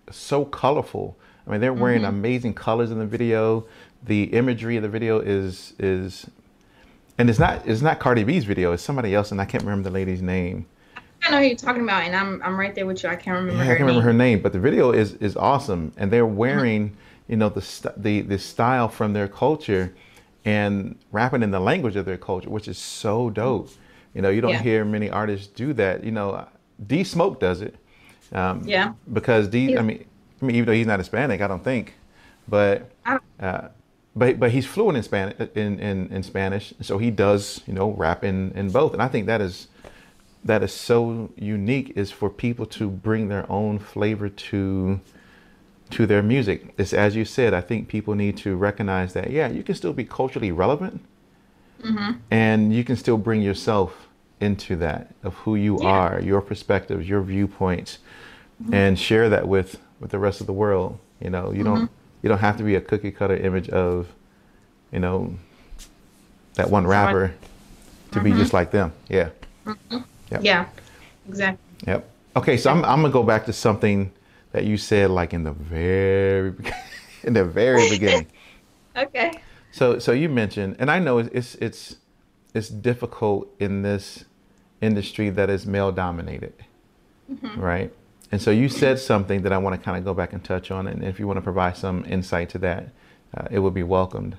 so 0.10 0.46
colorful. 0.46 1.18
I 1.46 1.52
mean, 1.52 1.62
they're 1.62 1.74
wearing 1.74 2.02
mm-hmm. 2.02 2.16
amazing 2.16 2.54
colors 2.54 2.92
in 2.92 3.00
the 3.00 3.06
video. 3.06 3.66
The 4.04 4.24
imagery 4.24 4.78
of 4.78 4.84
the 4.84 4.90
video 4.90 5.20
is 5.20 5.74
is 5.78 6.26
and 7.18 7.30
it's 7.30 7.40
not 7.40 7.68
it's 7.68 7.82
not 7.82 8.00
Cardi 8.00 8.24
B's 8.24 8.46
video. 8.46 8.72
It's 8.72 8.84
somebody 8.84 9.14
else, 9.14 9.32
and 9.32 9.42
I 9.42 9.46
can't 9.46 9.64
remember 9.64 9.90
the 9.90 9.94
lady's 9.94 10.22
name. 10.22 10.66
I 11.24 11.32
know 11.32 11.38
who 11.40 11.46
you're 11.46 11.56
talking 11.56 11.84
about, 11.84 12.04
and 12.04 12.16
I'm 12.16 12.42
I'm 12.42 12.60
right 12.60 12.74
there 12.74 12.86
with 12.86 13.04
you. 13.04 13.10
I 13.10 13.16
can't 13.16 13.38
remember. 13.38 13.62
Yeah, 13.62 13.66
her 13.66 13.74
I 13.74 13.76
can't 13.76 13.88
remember 13.88 14.02
her 14.02 14.14
name, 14.14 14.42
but 14.42 14.54
the 14.54 14.60
video 14.60 14.92
is 14.92 15.14
is 15.16 15.36
awesome, 15.38 15.94
and 15.98 16.12
they're 16.12 16.26
wearing 16.26 16.98
you 17.28 17.38
know 17.38 17.50
the 17.50 17.94
the 17.98 18.22
the 18.22 18.40
style 18.40 18.88
from 18.88 19.14
their 19.14 19.28
culture, 19.28 19.94
and 20.46 20.98
rapping 21.12 21.44
in 21.44 21.52
the 21.52 21.60
language 21.60 21.96
of 21.96 22.06
their 22.06 22.18
culture, 22.18 22.50
which 22.50 22.68
is 22.68 22.78
so 22.78 23.30
dope. 23.30 23.70
You 24.14 24.22
know, 24.22 24.30
you 24.30 24.42
don't 24.42 24.52
yeah. 24.52 24.62
hear 24.62 24.86
many 24.86 25.10
artists 25.10 25.48
do 25.48 25.74
that. 25.74 26.04
You 26.04 26.12
know, 26.12 26.48
D 26.86 27.04
Smoke 27.04 27.40
does 27.40 27.62
it. 27.62 27.76
Um, 28.34 28.64
yeah. 28.66 28.94
Because 29.12 29.48
D, 29.48 29.78
I 29.78 29.82
mean, 29.82 30.06
I 30.42 30.46
mean, 30.46 30.56
even 30.56 30.68
though 30.68 30.74
he's 30.74 30.88
not 30.88 31.00
Hispanic, 31.00 31.42
I 31.42 31.48
don't 31.48 31.64
think, 31.64 31.94
but 32.48 32.92
uh, 33.40 33.70
but 34.16 34.40
but 34.40 34.52
he's 34.52 34.66
fluent 34.66 34.98
in 34.98 35.04
Spanish 35.04 35.36
in, 35.56 35.80
in, 35.80 36.08
in 36.12 36.24
Spanish, 36.24 36.74
so 36.82 36.98
he 36.98 37.12
does 37.12 37.62
you 37.68 37.74
know 37.74 37.92
rap 37.92 38.24
in, 38.24 38.52
in 38.52 38.70
both, 38.70 38.94
and 38.94 39.02
I 39.02 39.08
think 39.08 39.28
that 39.28 39.42
is 39.42 39.68
that 40.44 40.64
is 40.64 40.74
so 40.74 41.32
unique 41.36 41.94
is 41.96 42.12
for 42.12 42.30
people 42.30 42.66
to 42.66 42.90
bring 42.90 43.30
their 43.30 43.50
own 43.52 43.80
flavor 43.80 44.28
to 44.28 45.00
to 45.92 46.06
their 46.06 46.24
music. 46.24 46.74
It's 46.78 46.94
as 46.94 47.16
you 47.16 47.26
said, 47.26 47.54
I 47.54 47.62
think 47.62 47.88
people 47.88 48.16
need 48.16 48.38
to 48.38 48.56
recognize 48.56 49.14
that 49.14 49.30
yeah, 49.30 49.48
you 49.48 49.64
can 49.64 49.76
still 49.76 49.94
be 49.94 50.06
culturally 50.06 50.52
relevant, 50.52 51.02
mm-hmm. 51.82 52.12
and 52.30 52.74
you 52.74 52.84
can 52.84 52.96
still 52.96 53.18
bring 53.18 53.42
yourself 53.42 54.08
into 54.40 54.76
that 54.78 55.14
of 55.24 55.34
who 55.36 55.56
you 55.56 55.82
yeah. 55.82 55.88
are, 55.88 56.20
your 56.20 56.42
perspectives, 56.42 57.08
your 57.08 57.22
viewpoints, 57.22 58.00
mm-hmm. 58.62 58.74
and 58.74 59.00
share 59.00 59.30
that 59.30 59.48
with 59.48 59.80
with 60.00 60.12
the 60.12 60.20
rest 60.20 60.42
of 60.42 60.48
the 60.48 60.54
world. 60.54 60.98
You 61.22 61.30
know, 61.30 61.52
you 61.52 61.64
mm-hmm. 61.64 61.76
don't 61.76 61.92
you 62.22 62.30
don't 62.30 62.40
have 62.40 62.58
to 62.58 62.64
be 62.64 62.76
a 62.76 62.82
cookie 62.82 63.12
cutter 63.12 63.36
image 63.36 63.70
of, 63.70 64.08
you 64.92 65.00
know, 65.00 65.34
that 66.56 66.70
one 66.70 66.86
rapper 66.86 67.34
to 68.12 68.20
mm-hmm. 68.20 68.24
be 68.24 68.32
just 68.34 68.54
like 68.54 68.72
them. 68.72 68.92
Yeah. 69.10 69.30
Mm-hmm. 69.66 70.00
Yep. 70.32 70.44
Yeah. 70.44 70.66
Exactly. 71.28 71.64
Yep. 71.88 72.10
Okay, 72.36 72.58
so 72.58 72.72
I'm 72.72 72.84
I'm 72.86 73.02
gonna 73.02 73.14
go 73.14 73.24
back 73.24 73.46
to 73.46 73.54
something 73.54 74.12
that 74.52 74.66
you 74.66 74.78
said 74.78 75.12
like 75.12 75.34
in 75.34 75.44
the 75.44 75.52
very 75.52 76.54
in 77.24 77.34
the 77.34 77.46
very 77.46 77.90
beginning. 77.90 78.28
okay. 78.96 79.34
So 79.72 80.00
so 80.00 80.12
you 80.12 80.30
mentioned, 80.30 80.76
and 80.80 80.92
I 80.92 81.00
know 81.00 81.18
it's 81.18 81.30
it's 81.30 81.56
it's, 81.56 81.96
it's 82.54 82.70
difficult 82.70 83.54
in 83.60 83.82
this 83.82 84.26
industry 84.82 85.30
that 85.30 85.50
is 85.50 85.66
male 85.66 85.92
dominated, 85.92 86.54
mm-hmm. 87.32 87.60
right? 87.60 87.94
And 88.32 88.42
so 88.42 88.52
you 88.52 88.70
said 88.70 89.00
something 89.00 89.42
that 89.42 89.52
I 89.52 89.58
want 89.58 89.80
to 89.80 89.84
kind 89.84 89.98
of 89.98 90.06
go 90.06 90.14
back 90.14 90.34
and 90.34 90.44
touch 90.44 90.72
on, 90.72 90.88
and 90.88 91.04
if 91.04 91.20
you 91.20 91.28
want 91.28 91.38
to 91.38 91.42
provide 91.42 91.78
some 91.78 92.06
insight 92.06 92.50
to 92.50 92.58
that, 92.60 92.90
uh, 93.36 93.48
it 93.52 93.60
would 93.60 93.74
be 93.74 93.84
welcomed. 93.84 94.38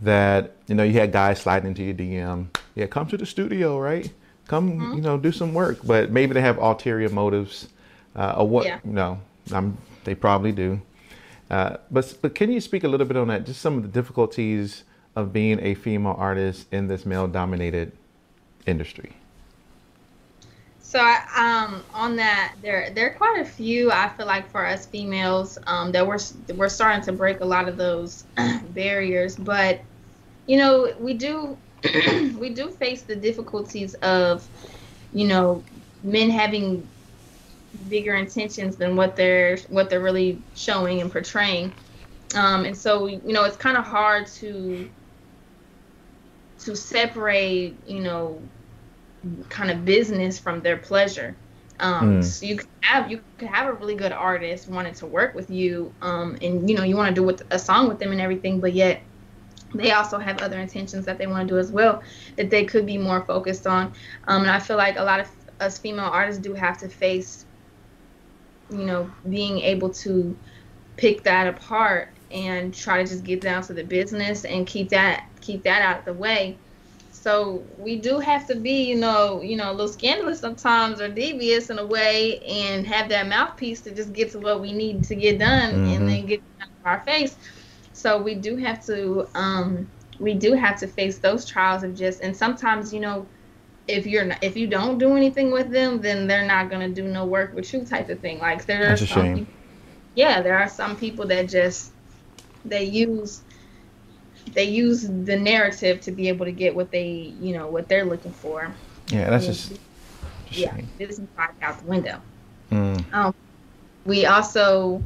That 0.00 0.56
you 0.66 0.74
know 0.74 0.82
you 0.82 0.92
had 0.94 1.12
guys 1.12 1.40
sliding 1.40 1.68
into 1.68 1.82
your 1.82 1.94
DM, 1.94 2.48
yeah, 2.74 2.86
come 2.86 3.06
to 3.08 3.16
the 3.16 3.26
studio, 3.26 3.78
right? 3.78 4.10
Come, 4.46 4.72
mm-hmm. 4.72 4.94
you 4.94 5.00
know, 5.02 5.18
do 5.18 5.32
some 5.32 5.52
work, 5.52 5.78
but 5.84 6.10
maybe 6.10 6.32
they 6.32 6.40
have 6.40 6.58
ulterior 6.58 7.10
motives, 7.10 7.68
uh, 8.16 8.34
or 8.38 8.48
what? 8.48 8.66
Yeah. 8.66 8.78
You 8.84 8.92
know, 8.92 9.20
I'm, 9.52 9.76
they 10.04 10.14
probably 10.14 10.52
do. 10.52 10.80
Uh, 11.50 11.76
but 11.90 12.14
but 12.20 12.34
can 12.34 12.52
you 12.52 12.60
speak 12.60 12.84
a 12.84 12.88
little 12.88 13.06
bit 13.06 13.16
on 13.16 13.28
that? 13.28 13.46
Just 13.46 13.60
some 13.60 13.76
of 13.76 13.82
the 13.82 13.88
difficulties 13.88 14.84
of 15.16 15.32
being 15.32 15.58
a 15.62 15.74
female 15.74 16.14
artist 16.18 16.66
in 16.72 16.86
this 16.86 17.04
male-dominated 17.04 17.92
industry. 18.66 19.12
So 20.80 21.00
um, 21.36 21.82
on 21.92 22.16
that, 22.16 22.54
there 22.62 22.90
there 22.90 23.10
are 23.10 23.14
quite 23.14 23.40
a 23.40 23.44
few. 23.44 23.90
I 23.90 24.08
feel 24.10 24.26
like 24.26 24.50
for 24.50 24.64
us 24.64 24.86
females, 24.86 25.58
um, 25.66 25.92
that 25.92 26.06
we're 26.06 26.18
we're 26.54 26.68
starting 26.68 27.02
to 27.04 27.12
break 27.12 27.40
a 27.40 27.44
lot 27.44 27.68
of 27.68 27.76
those 27.76 28.24
barriers. 28.74 29.36
But 29.36 29.80
you 30.46 30.56
know, 30.56 30.94
we 30.98 31.14
do 31.14 31.56
we 32.38 32.50
do 32.50 32.70
face 32.70 33.02
the 33.02 33.16
difficulties 33.16 33.94
of, 33.94 34.46
you 35.12 35.26
know, 35.26 35.62
men 36.02 36.30
having 36.30 36.86
bigger 37.88 38.14
intentions 38.14 38.76
than 38.76 38.96
what 38.96 39.16
they're 39.16 39.58
what 39.68 39.90
they're 39.90 40.00
really 40.00 40.40
showing 40.54 41.00
and 41.00 41.10
portraying. 41.10 41.72
Um, 42.34 42.64
and 42.64 42.76
so 42.76 43.06
you 43.06 43.20
know, 43.24 43.44
it's 43.44 43.56
kind 43.56 43.76
of 43.76 43.84
hard 43.84 44.26
to 44.26 44.88
to 46.60 46.76
separate, 46.76 47.76
you 47.86 48.00
know, 48.00 48.40
kind 49.48 49.70
of 49.70 49.84
business 49.84 50.38
from 50.38 50.60
their 50.60 50.76
pleasure. 50.76 51.36
Um, 51.80 52.20
mm. 52.20 52.24
So 52.24 52.46
you 52.46 52.56
could 52.56 52.68
have 52.80 53.10
you 53.10 53.20
could 53.38 53.48
have 53.48 53.68
a 53.68 53.72
really 53.72 53.94
good 53.94 54.12
artist 54.12 54.68
wanting 54.68 54.94
to 54.94 55.06
work 55.06 55.34
with 55.34 55.50
you, 55.50 55.92
um, 56.02 56.36
and 56.42 56.68
you 56.68 56.76
know 56.76 56.82
you 56.82 56.96
want 56.96 57.14
to 57.14 57.14
do 57.14 57.24
with, 57.24 57.42
a 57.50 57.58
song 57.58 57.88
with 57.88 57.98
them 57.98 58.12
and 58.12 58.20
everything, 58.20 58.60
but 58.60 58.72
yet 58.72 59.00
they 59.74 59.92
also 59.92 60.18
have 60.18 60.40
other 60.40 60.58
intentions 60.58 61.04
that 61.04 61.18
they 61.18 61.26
want 61.26 61.46
to 61.46 61.54
do 61.54 61.58
as 61.58 61.70
well 61.70 62.02
that 62.36 62.50
they 62.50 62.64
could 62.64 62.86
be 62.86 62.98
more 62.98 63.22
focused 63.22 63.66
on. 63.66 63.92
Um, 64.26 64.42
and 64.42 64.50
I 64.50 64.58
feel 64.58 64.76
like 64.76 64.98
a 64.98 65.04
lot 65.04 65.20
of 65.20 65.28
us 65.60 65.78
female 65.78 66.06
artists 66.06 66.40
do 66.40 66.54
have 66.54 66.78
to 66.78 66.88
face, 66.88 67.44
you 68.70 68.84
know, 68.84 69.10
being 69.28 69.60
able 69.60 69.90
to 69.90 70.36
pick 70.96 71.22
that 71.24 71.46
apart 71.46 72.10
and 72.30 72.74
try 72.74 73.02
to 73.02 73.08
just 73.08 73.24
get 73.24 73.40
down 73.40 73.62
to 73.62 73.72
the 73.72 73.84
business 73.84 74.44
and 74.44 74.66
keep 74.66 74.90
that 74.90 75.24
keep 75.40 75.62
that 75.62 75.80
out 75.80 76.00
of 76.00 76.04
the 76.04 76.12
way 76.12 76.58
so 77.28 77.64
we 77.78 77.96
do 77.96 78.20
have 78.20 78.46
to 78.46 78.54
be, 78.54 78.84
you 78.84 78.96
know, 78.96 79.42
you 79.42 79.56
know, 79.56 79.70
a 79.70 79.74
little 79.74 79.92
scandalous 79.92 80.38
sometimes 80.38 81.00
or 81.00 81.08
devious 81.08 81.68
in 81.68 81.78
a 81.78 81.84
way, 81.84 82.38
and 82.38 82.86
have 82.86 83.08
that 83.08 83.26
mouthpiece 83.26 83.80
to 83.82 83.90
just 83.90 84.12
get 84.12 84.30
to 84.32 84.38
what 84.38 84.60
we 84.60 84.72
need 84.72 85.04
to 85.04 85.16
get 85.16 85.38
done, 85.38 85.74
mm-hmm. 85.74 85.92
and 85.94 86.08
then 86.08 86.26
get 86.26 86.40
out 86.60 86.68
of 86.68 86.86
our 86.86 87.00
face. 87.00 87.36
So 87.92 88.22
we 88.22 88.34
do 88.34 88.56
have 88.56 88.86
to, 88.86 89.28
um, 89.34 89.90
we 90.20 90.34
do 90.34 90.54
have 90.54 90.78
to 90.80 90.86
face 90.86 91.18
those 91.18 91.44
trials 91.44 91.82
of 91.82 91.96
just, 91.96 92.20
and 92.20 92.36
sometimes, 92.36 92.94
you 92.94 93.00
know, 93.00 93.26
if 93.88 94.06
you're 94.06 94.26
not, 94.26 94.44
if 94.44 94.56
you 94.56 94.66
don't 94.66 94.98
do 94.98 95.16
anything 95.16 95.50
with 95.50 95.70
them, 95.70 96.00
then 96.00 96.26
they're 96.26 96.46
not 96.46 96.70
gonna 96.70 96.90
do 96.90 97.04
no 97.04 97.24
work 97.24 97.54
with 97.54 97.72
you, 97.72 97.84
type 97.84 98.08
of 98.10 98.20
thing. 98.20 98.38
Like 98.38 98.66
there 98.66 98.90
That's 98.90 99.02
are 99.02 99.06
some, 99.06 99.34
people, 99.34 99.54
yeah, 100.14 100.42
there 100.42 100.58
are 100.58 100.68
some 100.68 100.94
people 100.96 101.26
that 101.28 101.48
just 101.48 101.92
they 102.64 102.84
use 102.84 103.42
they 104.52 104.64
use 104.64 105.02
the 105.02 105.36
narrative 105.36 106.00
to 106.02 106.10
be 106.10 106.28
able 106.28 106.44
to 106.44 106.52
get 106.52 106.74
what 106.74 106.90
they 106.90 107.34
you 107.40 107.54
know 107.54 107.66
what 107.66 107.88
they're 107.88 108.04
looking 108.04 108.32
for. 108.32 108.72
Yeah, 109.08 109.30
that's 109.30 109.46
and, 109.46 109.54
just, 109.54 109.68
just 110.46 110.58
yeah, 110.58 110.80
this 110.98 111.18
is 111.18 111.26
out 111.38 111.78
the 111.78 111.86
window. 111.86 112.20
Mm. 112.70 113.12
Um, 113.14 113.34
we 114.04 114.26
also, 114.26 115.02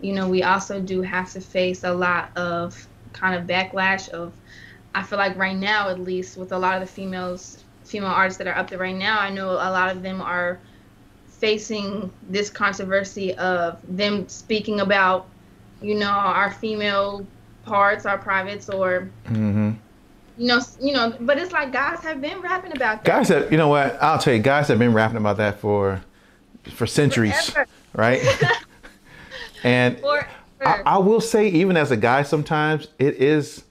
you 0.00 0.14
know, 0.14 0.28
we 0.28 0.42
also 0.42 0.80
do 0.80 1.02
have 1.02 1.30
to 1.32 1.40
face 1.40 1.84
a 1.84 1.92
lot 1.92 2.36
of 2.36 2.88
kind 3.12 3.34
of 3.34 3.46
backlash 3.46 4.08
of. 4.08 4.32
I 4.94 5.02
feel 5.02 5.18
like 5.18 5.36
right 5.36 5.56
now, 5.56 5.88
at 5.88 6.00
least 6.00 6.36
with 6.36 6.52
a 6.52 6.58
lot 6.58 6.74
of 6.74 6.86
the 6.86 6.86
females, 6.86 7.61
female 7.84 8.10
artists 8.10 8.38
that 8.38 8.46
are 8.46 8.56
up 8.56 8.70
there 8.70 8.78
right 8.78 8.96
now, 8.96 9.18
I 9.18 9.30
know 9.30 9.52
a 9.52 9.70
lot 9.70 9.94
of 9.94 10.02
them 10.02 10.20
are 10.20 10.58
facing 11.28 12.10
this 12.28 12.50
controversy 12.50 13.34
of 13.34 13.78
them 13.88 14.28
speaking 14.28 14.80
about, 14.80 15.26
you 15.80 15.94
know, 15.94 16.10
our 16.10 16.50
female 16.50 17.26
parts 17.64 18.06
our 18.06 18.18
privates 18.18 18.68
or 18.68 19.08
mm-hmm. 19.26 19.72
you 20.36 20.46
know 20.48 20.60
you 20.80 20.92
know 20.92 21.14
but 21.20 21.38
it's 21.38 21.52
like 21.52 21.72
guys 21.72 22.00
have 22.00 22.20
been 22.20 22.40
rapping 22.40 22.72
about 22.72 23.04
that 23.04 23.04
guys 23.04 23.28
have 23.28 23.50
you 23.50 23.58
know 23.58 23.68
what 23.68 24.00
i'll 24.02 24.18
tell 24.18 24.34
you 24.34 24.40
guys 24.40 24.68
have 24.68 24.78
been 24.78 24.92
rapping 24.92 25.16
about 25.16 25.36
that 25.36 25.60
for 25.60 26.02
for 26.74 26.86
centuries 26.86 27.50
Forever. 27.50 27.70
right 27.94 28.20
and 29.64 30.02
I, 30.60 30.82
I 30.86 30.98
will 30.98 31.20
say 31.20 31.48
even 31.48 31.76
as 31.76 31.90
a 31.90 31.96
guy 31.96 32.22
sometimes 32.22 32.88
it 32.98 33.16
is 33.16 33.64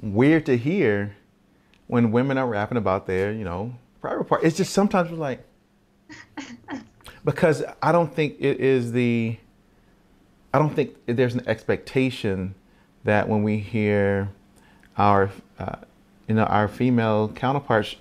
weird 0.00 0.46
to 0.46 0.56
hear 0.56 1.16
when 1.92 2.10
women 2.10 2.38
are 2.38 2.46
rapping 2.46 2.78
about 2.78 3.06
their 3.06 3.30
you 3.34 3.44
know 3.44 3.70
private 4.00 4.24
part 4.24 4.42
it's 4.42 4.56
just 4.56 4.72
sometimes 4.72 5.10
we're 5.10 5.18
like 5.18 5.44
because 7.24 7.62
i 7.82 7.92
don't 7.92 8.14
think 8.14 8.34
it 8.38 8.60
is 8.60 8.92
the 8.92 9.36
i 10.54 10.58
don't 10.58 10.74
think 10.74 10.96
there's 11.04 11.34
an 11.34 11.46
expectation 11.46 12.54
that 13.04 13.28
when 13.28 13.42
we 13.42 13.58
hear 13.58 14.30
our 14.96 15.30
uh, 15.58 15.76
you 16.28 16.34
know 16.34 16.44
our 16.44 16.66
female 16.66 17.28
counterparts 17.34 17.96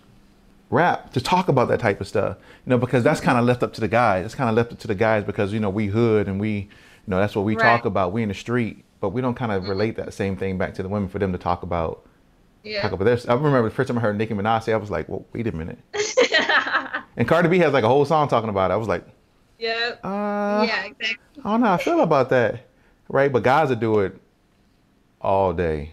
rap 0.70 1.12
to 1.12 1.20
talk 1.20 1.50
about 1.50 1.68
that 1.68 1.82
type 1.82 2.00
of 2.00 2.08
stuff 2.08 2.38
you 2.66 2.70
know 2.70 2.78
because 2.78 3.04
that's 3.04 3.20
kind 3.20 3.38
of 3.38 3.44
left 3.44 3.62
up 3.62 3.74
to 3.74 3.82
the 3.82 3.90
guys 3.90 4.26
it's 4.26 4.36
kind 4.36 4.50
of 4.50 4.56
left 4.56 4.72
up 4.72 4.80
to 4.80 4.88
the 4.88 4.96
guys 4.96 5.26
because 5.26 5.52
you 5.52 5.60
know 5.60 5.70
we 5.70 5.88
hood 5.88 6.30
and 6.30 6.40
we 6.40 6.52
you 6.52 6.70
know 7.08 7.20
that's 7.20 7.36
what 7.36 7.44
we 7.44 7.58
right. 7.58 7.64
talk 7.64 7.84
about 7.84 8.14
we 8.14 8.24
in 8.24 8.30
the 8.30 8.34
street 8.34 8.86
but 9.02 9.10
we 9.10 9.20
don't 9.20 9.36
kind 9.36 9.52
of 9.52 9.64
mm-hmm. 9.64 9.72
relate 9.72 9.98
that 9.98 10.14
same 10.14 10.38
thing 10.38 10.58
back 10.58 10.74
to 10.74 10.82
the 10.82 10.88
women 10.88 11.10
for 11.10 11.20
them 11.20 11.34
to 11.34 11.38
talk 11.38 11.62
about 11.62 12.06
yeah. 12.64 12.82
talk 12.82 12.92
about 12.92 13.06
this 13.06 13.28
i 13.28 13.34
remember 13.34 13.64
the 13.70 13.76
first 13.76 13.88
time 13.88 13.98
i 13.98 14.02
heard 14.02 14.18
nicki 14.18 14.34
minaj 14.34 14.64
say 14.64 14.74
i 14.74 14.78
was 14.78 14.92
like 14.92 15.08
well 15.10 15.26
wait 15.34 15.48
a 15.48 15.52
minute 15.52 15.80
And 17.18 17.28
Cardi 17.28 17.50
B 17.50 17.58
has 17.60 17.74
like 17.74 17.84
a 17.84 17.88
whole 17.88 18.06
song 18.06 18.28
talking 18.30 18.50
about 18.50 18.72
it. 18.72 18.74
I 18.74 18.78
was 18.78 18.88
like, 18.88 19.06
Yeah. 19.60 19.96
uh, 20.04 20.64
yeah, 20.68 20.86
exactly. 20.86 21.18
I 21.44 21.52
don't 21.52 21.62
know 21.62 21.68
how 21.68 21.74
I 21.74 21.78
feel 21.78 22.02
about 22.02 22.30
that. 22.30 22.66
Right? 23.10 23.32
But 23.32 23.44
guys 23.44 23.70
will 23.70 23.76
do 23.76 24.00
it 24.00 24.18
all 25.20 25.52
day. 25.54 25.92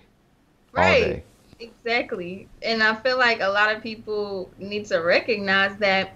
All 0.77 0.85
Right. 0.85 1.05
day. 1.05 1.25
Exactly. 1.61 2.49
And 2.62 2.83
I 2.83 2.95
feel 2.95 3.19
like 3.19 3.41
a 3.41 3.49
lot 3.49 3.75
of 3.75 3.83
people 3.83 4.49
need 4.59 4.87
to 4.87 4.99
recognize 4.99 5.77
that 5.79 6.12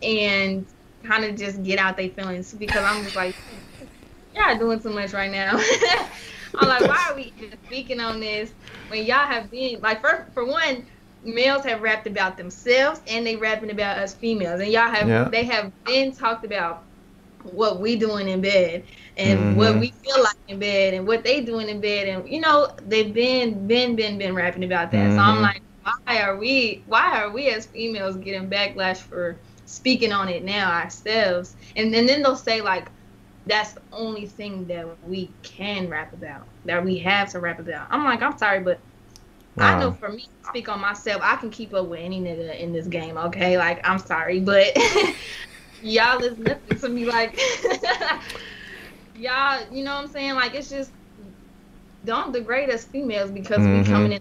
and 0.00 0.64
kind 1.02 1.24
of 1.24 1.36
just 1.36 1.62
get 1.64 1.78
out 1.80 1.96
their 1.96 2.10
feelings 2.10 2.54
because 2.54 2.84
I'm 2.84 3.02
just 3.02 3.16
like, 3.16 3.34
y'all 4.36 4.56
doing 4.56 4.80
too 4.80 4.90
much 4.90 5.12
right 5.12 5.30
now. 5.30 5.60
I'm 6.56 6.68
like, 6.68 6.86
why 6.86 7.08
are 7.10 7.16
we 7.16 7.32
even 7.36 7.58
speaking 7.64 8.00
on 8.00 8.20
this 8.20 8.52
when 8.88 9.04
y'all 9.04 9.26
have 9.26 9.50
been 9.50 9.80
like 9.80 10.00
for 10.00 10.28
for 10.34 10.44
one, 10.46 10.86
males 11.22 11.64
have 11.64 11.82
rapped 11.82 12.06
about 12.06 12.36
themselves 12.36 13.00
and 13.06 13.26
they 13.26 13.36
rapping 13.36 13.70
about 13.70 13.98
us 13.98 14.14
females, 14.14 14.60
and 14.60 14.70
y'all 14.70 14.90
have 14.90 15.14
Yeah. 15.14 15.30
they 15.30 15.44
have 15.44 15.72
been 15.84 16.12
talked 16.14 16.44
about 16.44 16.86
what 17.42 17.80
we 17.80 17.96
doing 17.96 18.28
in 18.28 18.40
bed 18.40 18.84
and 19.16 19.54
what 19.54 19.78
Mhm. 19.78 19.80
we 19.80 19.92
feel 20.04 20.22
like 20.22 20.36
in 20.48 20.58
bed 20.58 20.94
and 20.94 21.06
what 21.06 21.24
they 21.24 21.40
doing 21.42 21.68
in 21.68 21.80
bed 21.80 22.06
and 22.08 22.28
you 22.28 22.40
know 22.40 22.68
they've 22.86 23.14
been 23.14 23.66
been 23.66 23.96
been 23.96 24.18
been 24.18 24.34
rapping 24.34 24.64
about 24.64 24.90
that 24.92 25.12
so 25.12 25.20
i'm 25.22 25.40
Mhm. 25.40 25.42
like 25.42 25.60
why 26.06 26.20
are 26.22 26.36
we 26.38 26.82
why 26.86 27.20
are 27.22 27.30
we 27.32 27.48
as 27.48 27.66
females 27.66 28.16
getting 28.16 28.50
backlash 28.50 28.98
for 28.98 29.40
speaking 29.64 30.12
on 30.12 30.28
it 30.28 30.44
now 30.44 30.70
ourselves 30.70 31.56
and, 31.76 31.94
and 31.94 32.08
then 32.08 32.22
they'll 32.22 32.36
say 32.36 32.60
like 32.60 32.90
that's 33.50 33.74
the 33.74 33.82
only 33.92 34.26
thing 34.26 34.66
that 34.68 34.86
we 35.08 35.34
can 35.42 35.90
rap 35.90 36.14
about 36.14 36.48
that 36.66 36.84
we 36.84 36.98
have 36.98 37.30
to 37.30 37.40
rap 37.40 37.60
about 37.60 37.88
i'm 37.90 38.04
like 38.04 38.22
i'm 38.22 38.38
sorry 38.38 38.60
but 38.60 38.80
I 39.60 39.74
know 39.78 39.92
for 39.92 40.08
me, 40.10 40.28
to 40.42 40.48
speak 40.48 40.68
on 40.68 40.80
myself, 40.80 41.20
I 41.24 41.36
can 41.36 41.50
keep 41.50 41.74
up 41.74 41.88
with 41.88 42.00
any 42.00 42.20
nigga 42.20 42.58
in 42.58 42.72
this 42.72 42.88
game, 42.88 43.18
okay? 43.18 43.58
Like, 43.58 43.86
I'm 43.88 43.98
sorry, 43.98 44.40
but 44.40 44.76
y'all 45.82 46.22
is 46.22 46.38
nothing 46.38 46.78
to 46.80 46.88
me. 46.88 47.06
Like, 47.06 47.38
y'all, 49.14 49.62
you 49.72 49.84
know 49.84 49.94
what 49.94 50.04
I'm 50.04 50.08
saying? 50.08 50.34
Like, 50.34 50.54
it's 50.54 50.70
just 50.70 50.92
don't 52.04 52.32
degrade 52.32 52.70
us 52.70 52.84
females 52.84 53.30
because 53.30 53.66
Mhm. 53.66 53.72
we 53.72 53.82
coming 53.82 54.12
in, 54.12 54.20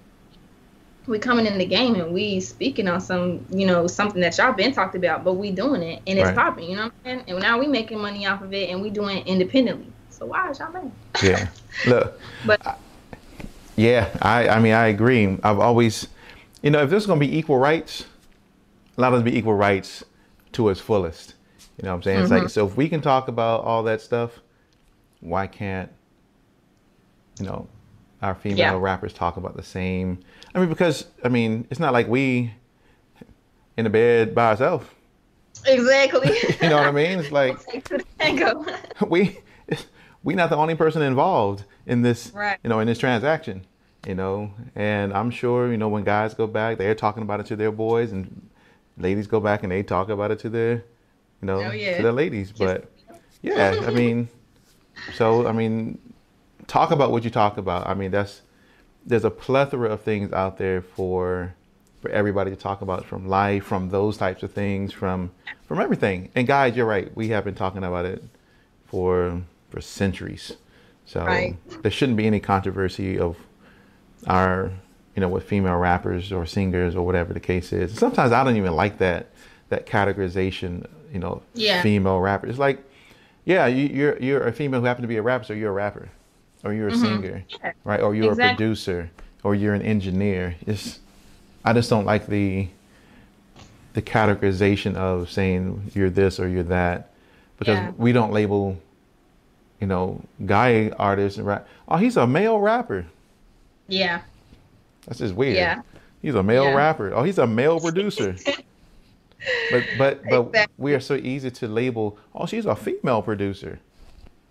we 1.10 1.20
coming 1.20 1.45
in 1.45 1.57
the 1.57 1.66
game 1.66 1.95
and 1.95 2.14
we 2.14 2.39
speaking 2.39 2.88
on 2.88 3.01
some, 3.01 3.45
you 3.49 3.66
know, 3.66 3.88
something 3.88 4.22
that 4.22 4.38
y'all 4.38 4.53
been 4.53 4.72
talked 4.74 4.95
about, 4.95 5.24
but 5.24 5.34
we 5.34 5.51
doing 5.51 5.82
it 5.84 6.01
and 6.07 6.20
it's 6.20 6.28
Right. 6.28 6.36
popping. 6.36 6.70
You 6.70 6.76
know 6.78 6.84
what 6.84 6.93
I'm 7.05 7.20
saying? 7.20 7.24
And 7.28 7.39
now 7.39 7.57
we 7.60 7.68
making 7.68 7.99
money 7.99 8.26
off 8.28 8.41
of 8.41 8.53
it 8.53 8.70
and 8.70 8.82
we 8.82 8.89
doing 8.89 9.18
it 9.18 9.28
independently. 9.28 9.91
So 10.10 10.28
why 10.28 10.49
is 10.49 10.60
y'all 10.60 10.72
mad? 10.72 10.91
Yeah. 11.24 11.47
Look. 11.88 12.20
But- 12.45 12.66
I- 12.66 12.76
yeah, 13.76 14.10
I 14.22 14.49
I 14.49 14.60
mean 14.60 14.74
I 14.74 14.88
agree. 14.88 15.38
I've 15.41 15.60
always, 15.60 16.07
you 16.62 16.70
know, 16.70 16.84
if 16.84 16.89
there's 16.89 17.05
gonna 17.05 17.20
be 17.20 17.38
equal 17.38 17.57
rights, 17.57 18.05
allow 18.97 19.14
us 19.14 19.22
to 19.22 19.24
be 19.24 19.38
equal 19.38 19.53
rights 19.53 20.03
to 20.51 20.68
its 20.70 20.82
fullest. 20.82 21.36
You 21.78 21.84
know 21.84 21.91
what 21.91 21.95
I'm 21.95 22.03
saying? 22.03 22.20
It's 22.20 22.30
Mm-hmm. 22.30 22.41
like 22.43 22.49
so 22.49 22.68
if 22.68 22.76
we 22.76 22.89
can 22.89 22.99
talk 22.99 23.30
about 23.30 23.64
all 23.64 23.84
that 23.84 24.01
stuff, 24.01 24.32
why 25.22 25.47
can't 25.47 25.89
you 27.39 27.45
know 27.45 27.68
our 28.22 28.36
female 28.36 28.57
Yeah. 28.57 28.78
rappers 28.80 29.13
talk 29.13 29.38
about 29.38 29.55
the 29.55 29.63
same? 29.63 30.20
I 30.53 30.59
mean, 30.59 30.70
because 30.70 31.05
I 31.24 31.30
mean, 31.30 31.67
it's 31.70 31.80
not 31.80 31.93
like 31.93 32.07
we 32.07 32.53
in 33.78 33.84
the 33.86 33.89
bed 33.89 34.36
by 34.36 34.47
ourselves. 34.49 34.86
Exactly. 35.65 36.36
You 36.61 36.70
know 36.70 36.78
what 36.78 36.88
I 36.88 36.91
mean? 36.91 37.20
It's 37.20 37.32
like 37.32 37.63
Take 37.65 37.84
to 37.86 37.97
the 37.97 38.05
tango. 38.20 38.65
we 39.09 39.39
we 40.24 40.36
not 40.36 40.49
the 40.49 40.55
only 40.57 40.76
person 40.76 41.01
involved 41.01 41.63
in 41.86 42.01
this 42.01 42.32
Right. 42.34 42.57
you 42.63 42.70
know 42.70 42.80
in 42.80 42.88
this 42.88 42.97
transaction 42.99 43.65
you 44.07 44.15
know 44.15 44.51
and 44.76 45.13
i'm 45.13 45.30
sure 45.32 45.72
you 45.72 45.78
know 45.78 45.88
when 45.89 46.03
guys 46.03 46.34
go 46.34 46.45
back 46.47 46.78
they're 46.78 46.95
talking 46.95 47.24
about 47.24 47.39
it 47.39 47.45
to 47.47 47.55
their 47.55 47.72
boys 47.72 48.11
and 48.13 48.49
ladies 48.97 49.28
go 49.28 49.39
back 49.39 49.63
and 49.63 49.72
they 49.72 49.82
talk 49.84 50.09
about 50.09 50.30
it 50.32 50.39
to 50.39 50.49
their 50.49 50.74
you 51.41 51.45
know 51.49 51.61
Oh, 51.63 51.72
yeah. 51.72 51.97
to 51.97 52.03
their 52.03 52.11
ladies 52.13 52.51
but 52.51 52.89
yeah 53.41 53.76
i 53.86 53.91
mean 53.91 54.28
so 55.15 55.47
i 55.47 55.51
mean 55.51 55.97
talk 56.70 56.91
about 56.91 57.11
what 57.11 57.24
you 57.26 57.30
talk 57.30 57.57
about. 57.57 57.86
I 57.88 57.93
mean 57.93 58.11
that's 58.11 58.41
there's 59.05 59.26
a 59.26 59.32
plethora 59.32 59.89
of 59.89 60.01
things 60.01 60.32
out 60.32 60.57
there 60.57 60.82
for 60.82 61.53
for 62.01 62.09
everybody 62.11 62.49
to 62.51 62.55
talk 62.55 62.82
about 62.82 63.03
from 63.05 63.28
life 63.28 63.65
from 63.65 63.89
those 63.89 64.15
types 64.17 64.41
of 64.43 64.53
things 64.53 64.93
from 64.93 65.32
from 65.67 65.80
everything. 65.82 66.30
And 66.36 66.47
guys 66.47 66.78
you're 66.78 66.86
right. 66.86 67.13
We 67.15 67.28
have 67.30 67.43
been 67.43 67.55
talking 67.55 67.84
about 67.84 68.05
it 68.05 68.24
for 68.86 69.41
for 69.70 69.82
centuries. 69.82 70.53
So 71.05 71.26
Right. 71.26 71.55
there 71.82 71.91
shouldn't 71.91 72.17
be 72.17 72.28
any 72.28 72.39
controversy 72.39 73.17
of 73.20 73.36
our 74.28 74.72
you 75.15 75.22
know 75.22 75.28
with 75.30 75.43
female 75.43 75.76
rappers 75.78 76.32
or 76.32 76.45
singers 76.45 76.95
or 76.95 77.05
whatever 77.05 77.34
the 77.34 77.39
case 77.39 77.74
is. 77.74 77.97
Sometimes 77.97 78.32
i 78.32 78.43
don't 78.43 78.55
even 78.57 78.76
like 78.76 78.97
that 78.99 79.28
that 79.70 79.86
categorization 79.86 80.86
you 81.13 81.20
know 81.20 81.41
Yeah. 81.53 81.82
female 81.82 82.20
rapper 82.20 82.47
it's 82.47 82.59
like 82.59 82.80
yeah 83.45 83.65
you, 83.67 83.88
you're 83.88 84.17
you're 84.20 84.43
a 84.47 84.51
female 84.51 84.82
who 84.82 84.86
happen 84.86 85.01
to 85.01 85.07
be 85.07 85.17
a 85.17 85.22
rapper 85.22 85.45
so 85.45 85.53
you're 85.53 85.72
a 85.72 85.74
rapper 85.74 86.09
or 86.64 86.74
you're 86.74 86.89
a 86.89 86.95
singer 86.95 87.43
Mm-hmm. 87.49 87.66
Yeah. 87.66 87.72
right 87.84 88.01
or 88.01 88.14
you're 88.16 88.34
a 88.34 88.36
producer 88.36 89.10
or 89.43 89.55
you're 89.55 89.74
an 89.74 89.82
engineer 89.82 90.55
it's 90.68 90.99
i 91.64 91.72
just 91.74 91.89
don't 91.89 92.05
like 92.05 92.28
the 92.28 92.68
the 93.93 94.01
categorization 94.01 94.95
of 94.95 95.32
saying 95.32 95.91
you're 95.95 96.10
this 96.10 96.39
or 96.39 96.47
you're 96.47 96.64
that 96.64 97.12
because 97.57 97.78
Yeah. 97.78 97.91
we 97.97 98.12
don't 98.12 98.32
label 98.34 98.78
you 99.80 99.88
know 99.88 100.22
guy 100.45 100.89
artists 100.99 101.38
and 101.38 101.47
rap 101.47 101.68
oh 101.88 101.97
he's 101.97 102.18
a 102.18 102.28
male 102.28 102.60
rapper 102.60 103.05
Yeah. 103.88 104.22
that's 105.05 105.20
just 105.20 105.34
weird 105.36 105.55
Yeah. 105.55 105.82
he's 106.22 106.36
a 106.36 106.43
male 106.43 106.66
Yeah. 106.66 106.76
rapper 106.76 107.14
oh 107.14 107.24
he's 107.24 107.38
a 107.39 107.47
male 107.47 107.80
producer 107.88 108.36
but 109.72 109.84
but 109.97 110.22
but 110.30 110.41
Exactly. 110.47 110.74
we 110.78 110.93
are 110.93 110.99
so 110.99 111.16
easy 111.16 111.49
to 111.49 111.68
label 111.68 112.18
oh 112.36 112.45
she's 112.45 112.66
a 112.66 112.76
female 112.76 113.22
producer 113.22 113.80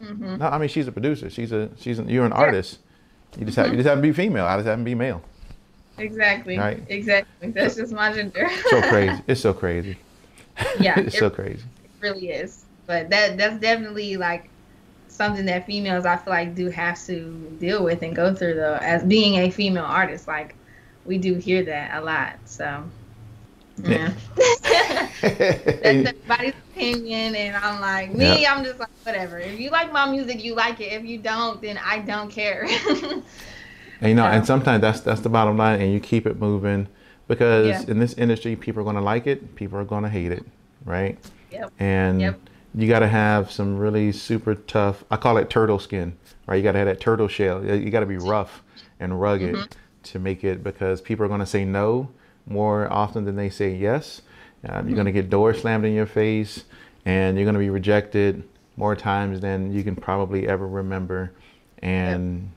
hmm 0.01 0.37
no 0.37 0.47
i 0.47 0.59
mean 0.59 0.69
she's 0.69 0.87
a 0.87 0.93
producer 0.93 1.29
she's 1.29 1.53
a 1.53 1.71
she's 1.79 1.99
a, 1.99 2.05
you're 2.05 2.25
an 2.27 2.33
artist 2.33 2.79
you 3.39 3.45
just 3.45 3.57
have 3.57 3.69
you 3.69 3.77
just 3.77 3.89
have 3.89 3.99
to 3.99 4.03
be 4.03 4.13
female 4.13 4.47
i 4.47 4.57
just 4.57 4.67
have 4.67 4.79
to 4.79 4.85
be 4.85 4.95
male 4.95 5.23
Exactly. 5.99 6.57
Right. 6.57 6.81
Exactly. 6.89 7.51
That's 7.51 7.75
just 7.75 7.93
my 7.93 8.13
gender. 8.13 8.49
so 8.71 8.81
crazy 8.83 9.21
it's 9.27 9.41
so 9.41 9.53
crazy 9.53 9.97
yeah, 10.81 10.99
it's 11.01 11.15
it 11.15 11.19
so 11.19 11.31
crazy 11.31 11.65
It 11.85 11.91
really 12.01 12.31
is. 12.31 12.65
But 12.87 13.11
that 13.11 13.37
that's 13.37 13.61
definitely 13.61 14.17
like 14.17 14.49
something 15.09 15.45
that 15.47 15.67
females 15.67 16.07
I 16.07 16.17
feel 16.17 16.33
like 16.33 16.55
do 16.55 16.71
have 16.71 17.05
to 17.07 17.57
deal 17.59 17.83
with 17.83 18.03
and 18.03 18.15
go 18.15 18.35
through 18.35 18.55
though 18.55 18.79
as 18.81 19.03
being 19.05 19.37
a 19.37 19.51
female 19.51 19.85
artist. 19.85 20.29
Like 20.29 20.55
we 21.05 21.19
do 21.19 21.35
hear 21.35 21.65
that 21.65 22.01
a 22.01 22.05
lot. 22.05 22.35
So 22.45 22.85
yeah. 23.83 24.13
that's 25.23 25.35
everybody's 25.85 26.55
opinion 26.73 27.35
and 27.35 27.57
I'm 27.57 27.81
like 27.81 28.13
me, 28.15 28.47
I'm 28.47 28.65
just 28.65 28.79
like 28.79 28.89
whatever. 29.03 29.39
If 29.39 29.59
you 29.59 29.71
like 29.71 29.93
my 29.93 30.11
music, 30.11 30.43
you 30.45 30.55
like 30.55 30.81
it. 30.81 30.93
If 30.93 31.05
you 31.05 31.19
don't, 31.19 31.61
then 31.63 31.79
I 31.85 31.99
don't 32.01 32.31
care. 32.31 32.67
And 34.01 34.11
you 34.11 34.15
know, 34.15 34.25
Yeah. 34.27 34.37
and 34.37 34.47
sometimes 34.47 34.81
that's 34.81 35.01
that's 35.01 35.23
the 35.23 35.29
bottom 35.29 35.57
line, 35.57 35.81
and 35.81 35.93
you 35.93 35.99
keep 35.99 36.25
it 36.25 36.39
moving 36.39 36.87
because 37.27 37.67
Yeah. 37.67 37.91
in 37.91 37.99
this 37.99 38.15
industry, 38.15 38.55
people 38.55 38.81
are 38.81 38.85
going 38.85 38.95
to 38.95 39.03
like 39.03 39.27
it, 39.27 39.57
people 39.57 39.77
are 39.77 39.85
going 39.85 40.05
to 40.05 40.09
hate 40.09 40.31
it, 40.31 40.45
right? 40.85 41.19
Yep. 41.51 41.73
And 41.81 42.21
Yep. 42.21 42.41
you 42.77 42.87
got 42.89 43.01
to 43.01 43.09
have 43.09 43.51
some 43.51 43.77
really 43.77 44.13
super 44.13 44.55
tough. 44.55 45.03
I 45.11 45.17
call 45.17 45.37
it 45.37 45.51
turtle 45.51 45.81
skin, 45.81 46.13
right? 46.47 46.55
You 46.55 46.63
got 46.63 46.73
to 46.73 46.79
have 46.79 46.87
that 46.87 47.01
turtle 47.01 47.27
shell. 47.27 47.65
You 47.65 47.91
got 47.91 48.01
to 48.01 48.07
be 48.07 48.19
rough 48.19 48.63
and 49.01 49.21
rugged 49.21 49.57
Mm-hmm. 49.57 49.73
to 50.05 50.19
make 50.21 50.45
it 50.45 50.63
because 50.63 51.01
people 51.01 51.25
are 51.25 51.29
going 51.29 51.41
to 51.41 51.47
say 51.47 51.65
no 51.65 52.11
more 52.47 52.87
often 52.93 53.25
than 53.25 53.35
they 53.35 53.51
say 53.51 53.75
yes. 53.75 54.23
Um, 54.67 54.89
You're 54.89 54.97
going 54.97 55.07
to 55.07 55.13
get 55.13 55.31
doors 55.31 55.61
slammed 55.61 55.85
in 55.85 55.95
your 55.95 56.07
face, 56.07 56.65
and 57.05 57.37
you're 57.37 57.45
going 57.45 57.55
to 57.55 57.61
be 57.61 57.71
rejected 57.71 58.43
more 58.77 58.97
times 58.97 59.41
than 59.41 59.73
you 59.73 59.83
can 59.85 59.95
probably 59.95 60.49
ever 60.49 60.67
remember. 60.67 61.33
And 61.81 62.51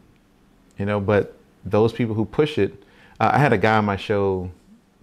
you 0.82 0.86
know 0.88 1.00
but 1.00 1.38
those 1.64 1.94
people 1.94 2.16
who 2.16 2.26
push 2.26 2.58
it 2.58 2.84
uh, 3.20 3.30
i 3.34 3.38
had 3.38 3.54
a 3.54 3.58
guy 3.58 3.78
on 3.78 3.86
my 3.86 3.96
show 3.96 4.50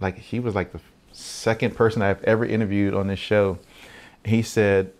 like 0.01 0.17
he 0.17 0.37
was 0.37 0.53
like 0.53 0.73
the 0.73 0.81
second 1.13 1.73
person 1.73 2.01
i've 2.01 2.21
ever 2.25 2.45
interviewed 2.45 2.93
on 2.93 3.07
this 3.07 3.17
show 3.17 3.57
he 4.25 4.41
said 4.41 4.91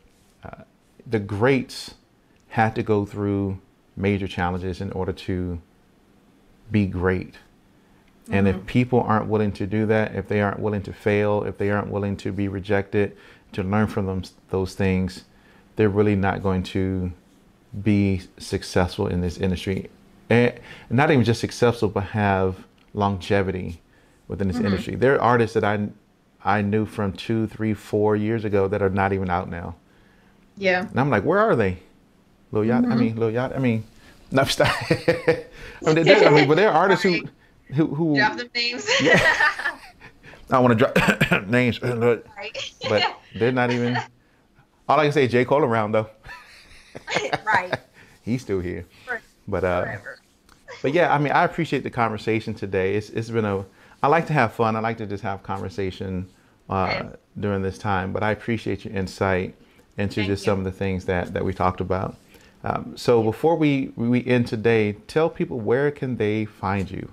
uh, 0.45 0.64
the 1.06 1.20
greats 1.20 1.95
had 2.47 2.74
to 2.76 2.82
go 2.82 3.06
through 3.06 3.60
major 3.97 4.26
challenges 4.26 4.80
in 4.80 4.89
order 4.93 5.12
to 5.12 5.62
be 6.72 6.86
great 6.86 7.36
and 8.32 8.47
if 8.47 8.55
mm-hmm. 8.55 8.65
people 8.65 9.01
aren't 9.01 9.27
willing 9.27 9.51
to 9.51 9.65
do 9.65 9.86
that 9.86 10.15
if 10.15 10.27
they 10.27 10.41
aren't 10.41 10.59
willing 10.59 10.82
to 10.82 10.93
fail 10.93 11.43
if 11.43 11.57
they 11.57 11.69
aren't 11.69 11.89
willing 11.89 12.15
to 12.15 12.32
be 12.32 12.47
rejected 12.47 13.15
to 13.51 13.63
learn 13.63 13.88
from 13.88 14.05
them 14.05 14.23
those 14.49 14.75
things 14.75 15.23
they're 15.75 15.88
really 15.88 16.15
not 16.15 16.43
going 16.43 16.61
to 16.61 17.09
be 17.84 18.21
successful 18.38 19.07
in 19.07 19.21
this 19.21 19.38
industry. 19.38 19.89
And 20.30 20.59
not 20.89 21.09
even 21.09 21.23
just 21.23 21.39
successful 21.39 21.88
but 21.89 22.03
have 22.03 22.65
longevity 22.93 23.82
within 24.27 24.47
this 24.47 24.57
mm-hmm. 24.57 24.65
industry. 24.67 24.95
There 24.95 25.15
are 25.15 25.21
artists 25.21 25.53
that 25.53 25.63
i 25.63 25.88
i 26.43 26.61
knew 26.61 26.86
from 26.86 27.13
two 27.13 27.47
three 27.47 27.73
four 27.73 28.15
years 28.15 28.45
ago 28.45 28.67
that 28.67 28.82
are 28.82 28.89
not 28.89 29.13
even 29.13 29.30
out 29.30 29.49
now. 29.49 29.75
Yeah. 30.57 30.88
and 30.89 30.99
i'm 30.99 31.09
like 31.09 31.23
where 31.23 31.39
are 31.39 31.55
they? 31.55 31.77
Lil 32.51 32.65
yacht 32.65 32.84
mm-hmm. 32.84 32.91
i 32.91 32.95
mean 32.95 33.15
lil 33.15 33.32
yacht 33.32 33.55
i 33.55 33.59
mean 33.59 33.84
no 34.32 34.43
stop 34.43 34.75
I, 34.89 35.93
mean, 35.93 36.03
there- 36.03 36.27
I 36.27 36.30
mean 36.30 36.47
but 36.47 36.55
there 36.55 36.69
are 36.69 36.75
artists 36.77 37.03
who 37.03 37.21
who 37.76 37.88
who 37.93 38.15
Drop 38.17 38.38
the 38.38 38.49
names. 38.55 38.88
Yeah. 39.01 39.20
I 40.51 40.57
want 40.59 40.78
to 40.80 40.91
drop 40.91 41.47
names, 41.47 41.78
but 41.80 42.26
they're 43.36 43.51
not 43.51 43.72
even. 43.72 43.97
All 44.88 44.99
I 44.99 45.03
can 45.03 45.11
say 45.13 45.26
is 45.26 45.32
J. 45.32 45.45
Cole 45.45 45.63
around 45.63 45.91
though. 45.91 46.09
right. 47.45 47.78
He's 48.24 48.41
still 48.41 48.59
here. 48.59 48.86
For- 49.05 49.22
But 49.47 49.63
uh, 49.63 49.84
Forever. 49.84 50.20
but 50.82 50.93
yeah, 50.93 51.13
I 51.13 51.20
mean, 51.20 51.32
I 51.34 51.43
appreciate 51.43 51.84
the 51.84 51.89
conversation 51.91 52.53
today. 52.55 52.95
It's 52.95 53.09
it's 53.11 53.30
been 53.30 53.45
a. 53.45 53.63
I 54.01 54.07
like 54.07 54.26
to 54.28 54.34
have 54.34 54.53
fun. 54.53 54.76
I 54.76 54.80
like 54.80 54.97
to 54.97 55.05
just 55.05 55.22
have 55.24 55.43
conversation 55.43 56.28
uh, 56.70 56.88
Yes. 56.91 57.05
during 57.39 57.61
this 57.61 57.78
time. 57.78 58.11
But 58.13 58.24
I 58.24 58.32
appreciate 58.32 58.86
your 58.86 58.93
insight 58.95 59.53
into 59.97 60.15
Thank 60.15 60.28
just 60.30 60.43
you. 60.43 60.51
some 60.51 60.57
of 60.59 60.65
the 60.65 60.72
things 60.72 61.05
that 61.05 61.34
that 61.36 61.45
we 61.45 61.53
talked 61.53 61.82
about. 61.82 62.15
Um, 62.63 62.97
so 62.97 63.22
before 63.22 63.55
we 63.55 63.91
we 63.95 64.26
end 64.26 64.47
today, 64.47 64.93
tell 65.07 65.30
people 65.30 65.59
where 65.59 65.91
can 65.91 66.17
they 66.17 66.45
find 66.45 66.89
you. 66.89 67.07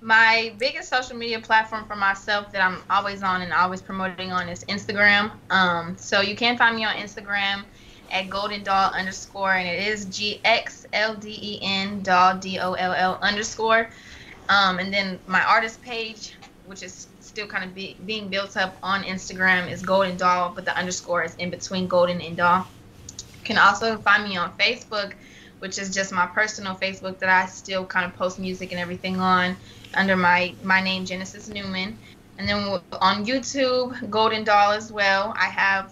My 0.00 0.54
biggest 0.58 0.90
social 0.90 1.16
media 1.16 1.40
platform 1.40 1.86
for 1.86 1.96
myself 1.96 2.52
that 2.52 2.62
I'm 2.62 2.82
always 2.90 3.22
on 3.22 3.42
and 3.42 3.52
always 3.52 3.80
promoting 3.80 4.30
on 4.30 4.48
is 4.48 4.62
Instagram. 4.64 5.32
Um, 5.50 5.96
so 5.96 6.20
you 6.20 6.36
can 6.36 6.58
find 6.58 6.76
me 6.76 6.84
on 6.84 6.94
Instagram 6.96 7.64
at 8.10 8.28
Gxlden 8.28 8.62
Doll 8.62 8.92
underscore, 8.92 9.52
and 9.52 9.66
it 9.66 9.88
is 9.88 10.04
G 10.06 10.40
X 10.44 10.86
L 10.92 11.14
D 11.14 11.38
E 11.40 11.58
N 11.62 12.02
doll 12.02 12.36
D 12.36 12.58
O 12.58 12.74
L 12.74 12.92
L 12.92 13.18
underscore. 13.22 13.88
Um, 14.48 14.78
and 14.78 14.92
then 14.92 15.18
my 15.26 15.42
artist 15.42 15.82
page, 15.82 16.34
which 16.66 16.82
is 16.82 17.08
still 17.20 17.46
kind 17.46 17.64
of 17.64 17.74
be, 17.74 17.96
being 18.06 18.28
built 18.28 18.56
up 18.56 18.76
on 18.82 19.02
Instagram, 19.02 19.70
is 19.70 19.82
Gxlden 19.82 20.18
Doll, 20.18 20.52
but 20.54 20.64
the 20.64 20.76
underscore 20.76 21.24
is 21.24 21.34
in 21.36 21.50
between 21.50 21.88
golden 21.88 22.20
and 22.20 22.36
doll. 22.36 22.66
You 23.38 23.44
can 23.44 23.58
also 23.58 23.96
find 23.98 24.28
me 24.28 24.36
on 24.36 24.56
Facebook, 24.58 25.14
which 25.58 25.78
is 25.78 25.94
just 25.94 26.12
my 26.12 26.26
personal 26.26 26.74
Facebook 26.74 27.18
that 27.18 27.28
I 27.28 27.46
still 27.46 27.84
kind 27.84 28.06
of 28.06 28.16
post 28.16 28.38
music 28.38 28.72
and 28.72 28.80
everything 28.80 29.20
on 29.20 29.56
under 29.94 30.16
my 30.16 30.54
my 30.62 30.80
name 30.82 31.04
Genesis 31.04 31.48
Newman. 31.48 31.98
And 32.38 32.48
then 32.48 32.58
on 33.00 33.24
YouTube, 33.24 33.94
Gxlden 34.10 34.44
Doll 34.44 34.72
as 34.72 34.92
well. 34.92 35.32
I 35.38 35.46
have 35.46 35.90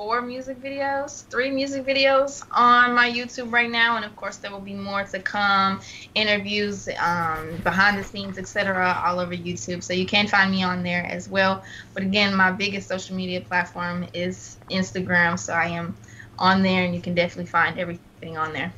four 0.00 0.22
music 0.22 0.62
videos, 0.62 1.26
three 1.26 1.50
music 1.50 1.84
videos 1.84 2.42
on 2.52 2.94
my 2.94 3.10
YouTube 3.10 3.52
right 3.52 3.70
now, 3.70 3.96
and 3.96 4.04
of 4.06 4.16
course 4.16 4.38
there 4.38 4.50
will 4.50 4.58
be 4.58 4.72
more 4.72 5.04
to 5.04 5.18
come, 5.20 5.78
interviews, 6.14 6.88
um, 6.98 7.58
behind 7.64 7.98
the 7.98 8.02
scenes, 8.02 8.38
etc., 8.38 8.98
all 9.04 9.20
over 9.20 9.34
YouTube. 9.34 9.82
So 9.82 9.92
you 9.92 10.06
can 10.06 10.26
find 10.26 10.50
me 10.50 10.62
on 10.62 10.82
there 10.82 11.04
as 11.04 11.28
well. 11.28 11.62
But 11.92 12.02
again, 12.02 12.34
my 12.34 12.50
biggest 12.50 12.88
social 12.88 13.14
media 13.14 13.42
platform 13.42 14.06
is 14.14 14.56
Instagram, 14.70 15.38
so 15.38 15.52
I 15.52 15.66
am 15.66 15.94
on 16.38 16.62
there, 16.62 16.84
and 16.84 16.94
you 16.94 17.02
can 17.02 17.14
definitely 17.14 17.50
find 17.50 17.78
everything 17.78 18.38
on 18.38 18.54
there. 18.54 18.72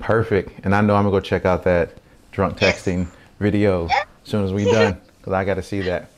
Perfect. 0.00 0.64
And 0.64 0.74
I 0.74 0.80
know 0.80 0.94
I'm 0.96 1.04
gonna 1.04 1.10
go 1.16 1.20
check 1.20 1.44
out 1.44 1.64
that 1.64 1.94
drunk 2.32 2.58
texting 2.58 3.06
video 3.40 3.86
as 3.86 3.92
soon 4.24 4.44
as 4.44 4.52
we 4.52 4.64
done 4.70 5.00
because 5.18 5.32
I 5.32 5.44
got 5.44 5.54
to 5.54 5.62
see 5.62 5.80
that. 5.82 6.10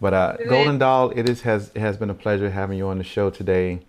But 0.00 0.12
uh, 0.14 0.36
Gxlden 0.40 0.78
Doll, 0.78 1.10
it 1.10 1.28
is 1.28 1.42
has 1.42 1.70
it 1.74 1.80
has 1.80 1.96
been 1.96 2.10
a 2.10 2.14
pleasure 2.14 2.50
having 2.50 2.76
you 2.78 2.88
on 2.88 2.98
the 2.98 3.04
show 3.04 3.30
today. 3.30 3.80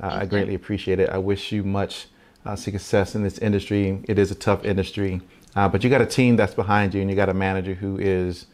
Uh, 0.00 0.18
I 0.20 0.26
greatly 0.26 0.54
appreciate 0.54 1.00
it. 1.00 1.08
I 1.10 1.18
wish 1.18 1.50
you 1.52 1.62
much 1.62 2.06
uh, 2.44 2.54
success 2.54 3.14
in 3.14 3.22
this 3.22 3.38
industry. 3.38 4.00
It 4.04 4.18
is 4.18 4.30
a 4.30 4.34
tough 4.34 4.64
industry, 4.64 5.20
uh, 5.56 5.68
but 5.68 5.82
you 5.82 5.90
got 5.90 6.02
a 6.02 6.06
team 6.06 6.36
that's 6.36 6.54
behind 6.54 6.94
you, 6.94 7.00
and 7.00 7.10
you 7.10 7.16
got 7.16 7.28
a 7.28 7.34
manager 7.34 7.74
who 7.74 7.98
is 7.98 8.46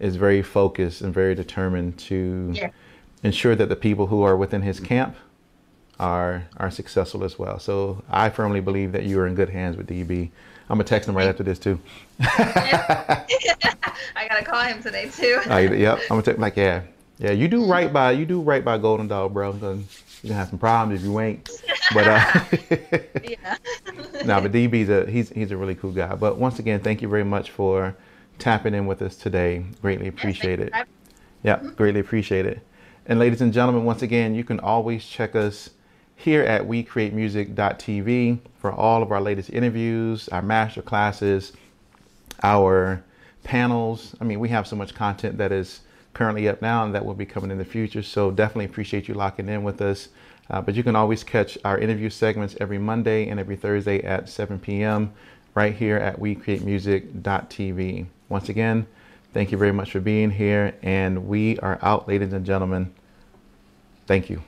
is 0.00 0.16
very 0.16 0.42
focused 0.42 1.02
and 1.02 1.12
very 1.14 1.34
determined 1.34 1.96
to 1.98 2.50
Yeah. 2.54 2.70
ensure 3.22 3.54
that 3.54 3.68
the 3.68 3.76
people 3.76 4.06
who 4.08 4.22
are 4.22 4.36
within 4.36 4.62
his 4.62 4.80
camp 4.80 5.16
are 5.98 6.44
are 6.56 6.70
successful 6.70 7.24
as 7.24 7.38
well. 7.38 7.58
So 7.58 8.02
I 8.10 8.30
firmly 8.30 8.60
believe 8.60 8.92
that 8.92 9.04
you 9.04 9.18
are 9.20 9.26
in 9.26 9.34
good 9.34 9.50
hands 9.50 9.76
with 9.76 9.86
DB. 9.86 10.30
I'm 10.68 10.78
gonna 10.78 10.84
text 10.84 11.08
him 11.08 11.16
right 11.16 11.28
after 11.28 11.42
this 11.42 11.58
too. 11.58 11.78
I 12.20 13.24
gotta 14.28 14.44
call 14.44 14.62
him 14.62 14.82
today 14.82 15.08
too. 15.10 15.40
Uh, 15.48 15.58
yep, 15.58 15.98
I'm 16.02 16.08
gonna 16.08 16.22
text 16.22 16.40
like 16.40 16.56
yeah, 16.56 16.82
yeah. 17.18 17.32
You 17.32 17.48
do 17.48 17.66
right 17.66 17.92
by 17.92 18.12
you 18.12 18.24
do 18.24 18.40
right 18.40 18.64
by 18.64 18.78
Gxlden 18.78 19.08
Doll, 19.08 19.28
bro. 19.28 19.52
You're 19.52 20.30
gonna 20.30 20.34
have 20.34 20.48
some 20.48 20.58
problems 20.58 21.00
if 21.00 21.06
you 21.06 21.20
ain't. 21.20 21.48
But 21.92 22.08
uh, 22.08 22.44
yeah. 23.22 23.56
no, 24.24 24.40
but 24.40 24.52
DB's 24.52 24.88
a 24.88 25.10
he's 25.10 25.28
he's 25.30 25.50
a 25.50 25.56
really 25.56 25.74
cool 25.74 25.92
guy. 25.92 26.14
But 26.14 26.38
once 26.38 26.58
again, 26.58 26.80
thank 26.80 27.02
you 27.02 27.08
very 27.08 27.24
much 27.24 27.50
for 27.50 27.94
tapping 28.38 28.74
in 28.74 28.86
with 28.86 29.02
us 29.02 29.16
today. 29.16 29.64
Greatly 29.82 30.08
appreciate 30.08 30.60
it. 30.60 30.72
Yeah, 31.42 31.62
greatly 31.76 32.00
appreciate 32.00 32.46
it. 32.46 32.60
And 33.06 33.18
ladies 33.18 33.42
and 33.42 33.52
gentlemen, 33.52 33.84
once 33.84 34.00
again, 34.00 34.34
you 34.34 34.44
can 34.44 34.58
always 34.60 35.04
check 35.04 35.36
us 35.36 35.70
here 36.24 36.42
at 36.42 36.62
WeCreateMusic.tv 36.62 38.38
for 38.56 38.72
all 38.72 39.02
of 39.02 39.12
our 39.12 39.20
latest 39.20 39.50
interviews, 39.50 40.26
our 40.30 40.40
master 40.40 40.80
classes, 40.80 41.52
our 42.42 43.04
panels. 43.42 44.16
I 44.22 44.24
mean, 44.24 44.40
we 44.40 44.48
have 44.48 44.66
so 44.66 44.74
much 44.74 44.94
content 44.94 45.36
that 45.36 45.52
is 45.52 45.80
currently 46.14 46.48
up 46.48 46.62
now 46.62 46.82
and 46.82 46.94
that 46.94 47.04
will 47.04 47.12
be 47.12 47.26
coming 47.26 47.50
in 47.50 47.58
the 47.58 47.64
future. 47.64 48.02
So 48.02 48.30
definitely 48.30 48.64
appreciate 48.64 49.06
you 49.06 49.12
locking 49.12 49.50
in 49.50 49.64
with 49.64 49.82
us. 49.82 50.08
Uh, 50.48 50.62
but 50.62 50.74
you 50.74 50.82
can 50.82 50.96
always 50.96 51.22
catch 51.22 51.58
our 51.62 51.78
interview 51.78 52.08
segments 52.08 52.56
every 52.58 52.78
Monday 52.78 53.28
and 53.28 53.38
every 53.38 53.56
Thursday 53.56 54.02
at 54.02 54.30
7 54.30 54.58
p.m. 54.58 55.12
right 55.54 55.74
here 55.74 55.96
at 55.96 56.18
WeCreateMusic.tv. 56.18 58.06
Once 58.30 58.48
again, 58.48 58.86
thank 59.34 59.52
you 59.52 59.58
very 59.58 59.72
much 59.72 59.90
for 59.92 60.00
being 60.00 60.30
here. 60.30 60.74
And 60.82 61.28
we 61.28 61.58
are 61.58 61.78
out, 61.82 62.08
ladies 62.08 62.32
and 62.32 62.46
gentlemen. 62.46 62.94
Thank 64.06 64.30
you. 64.30 64.42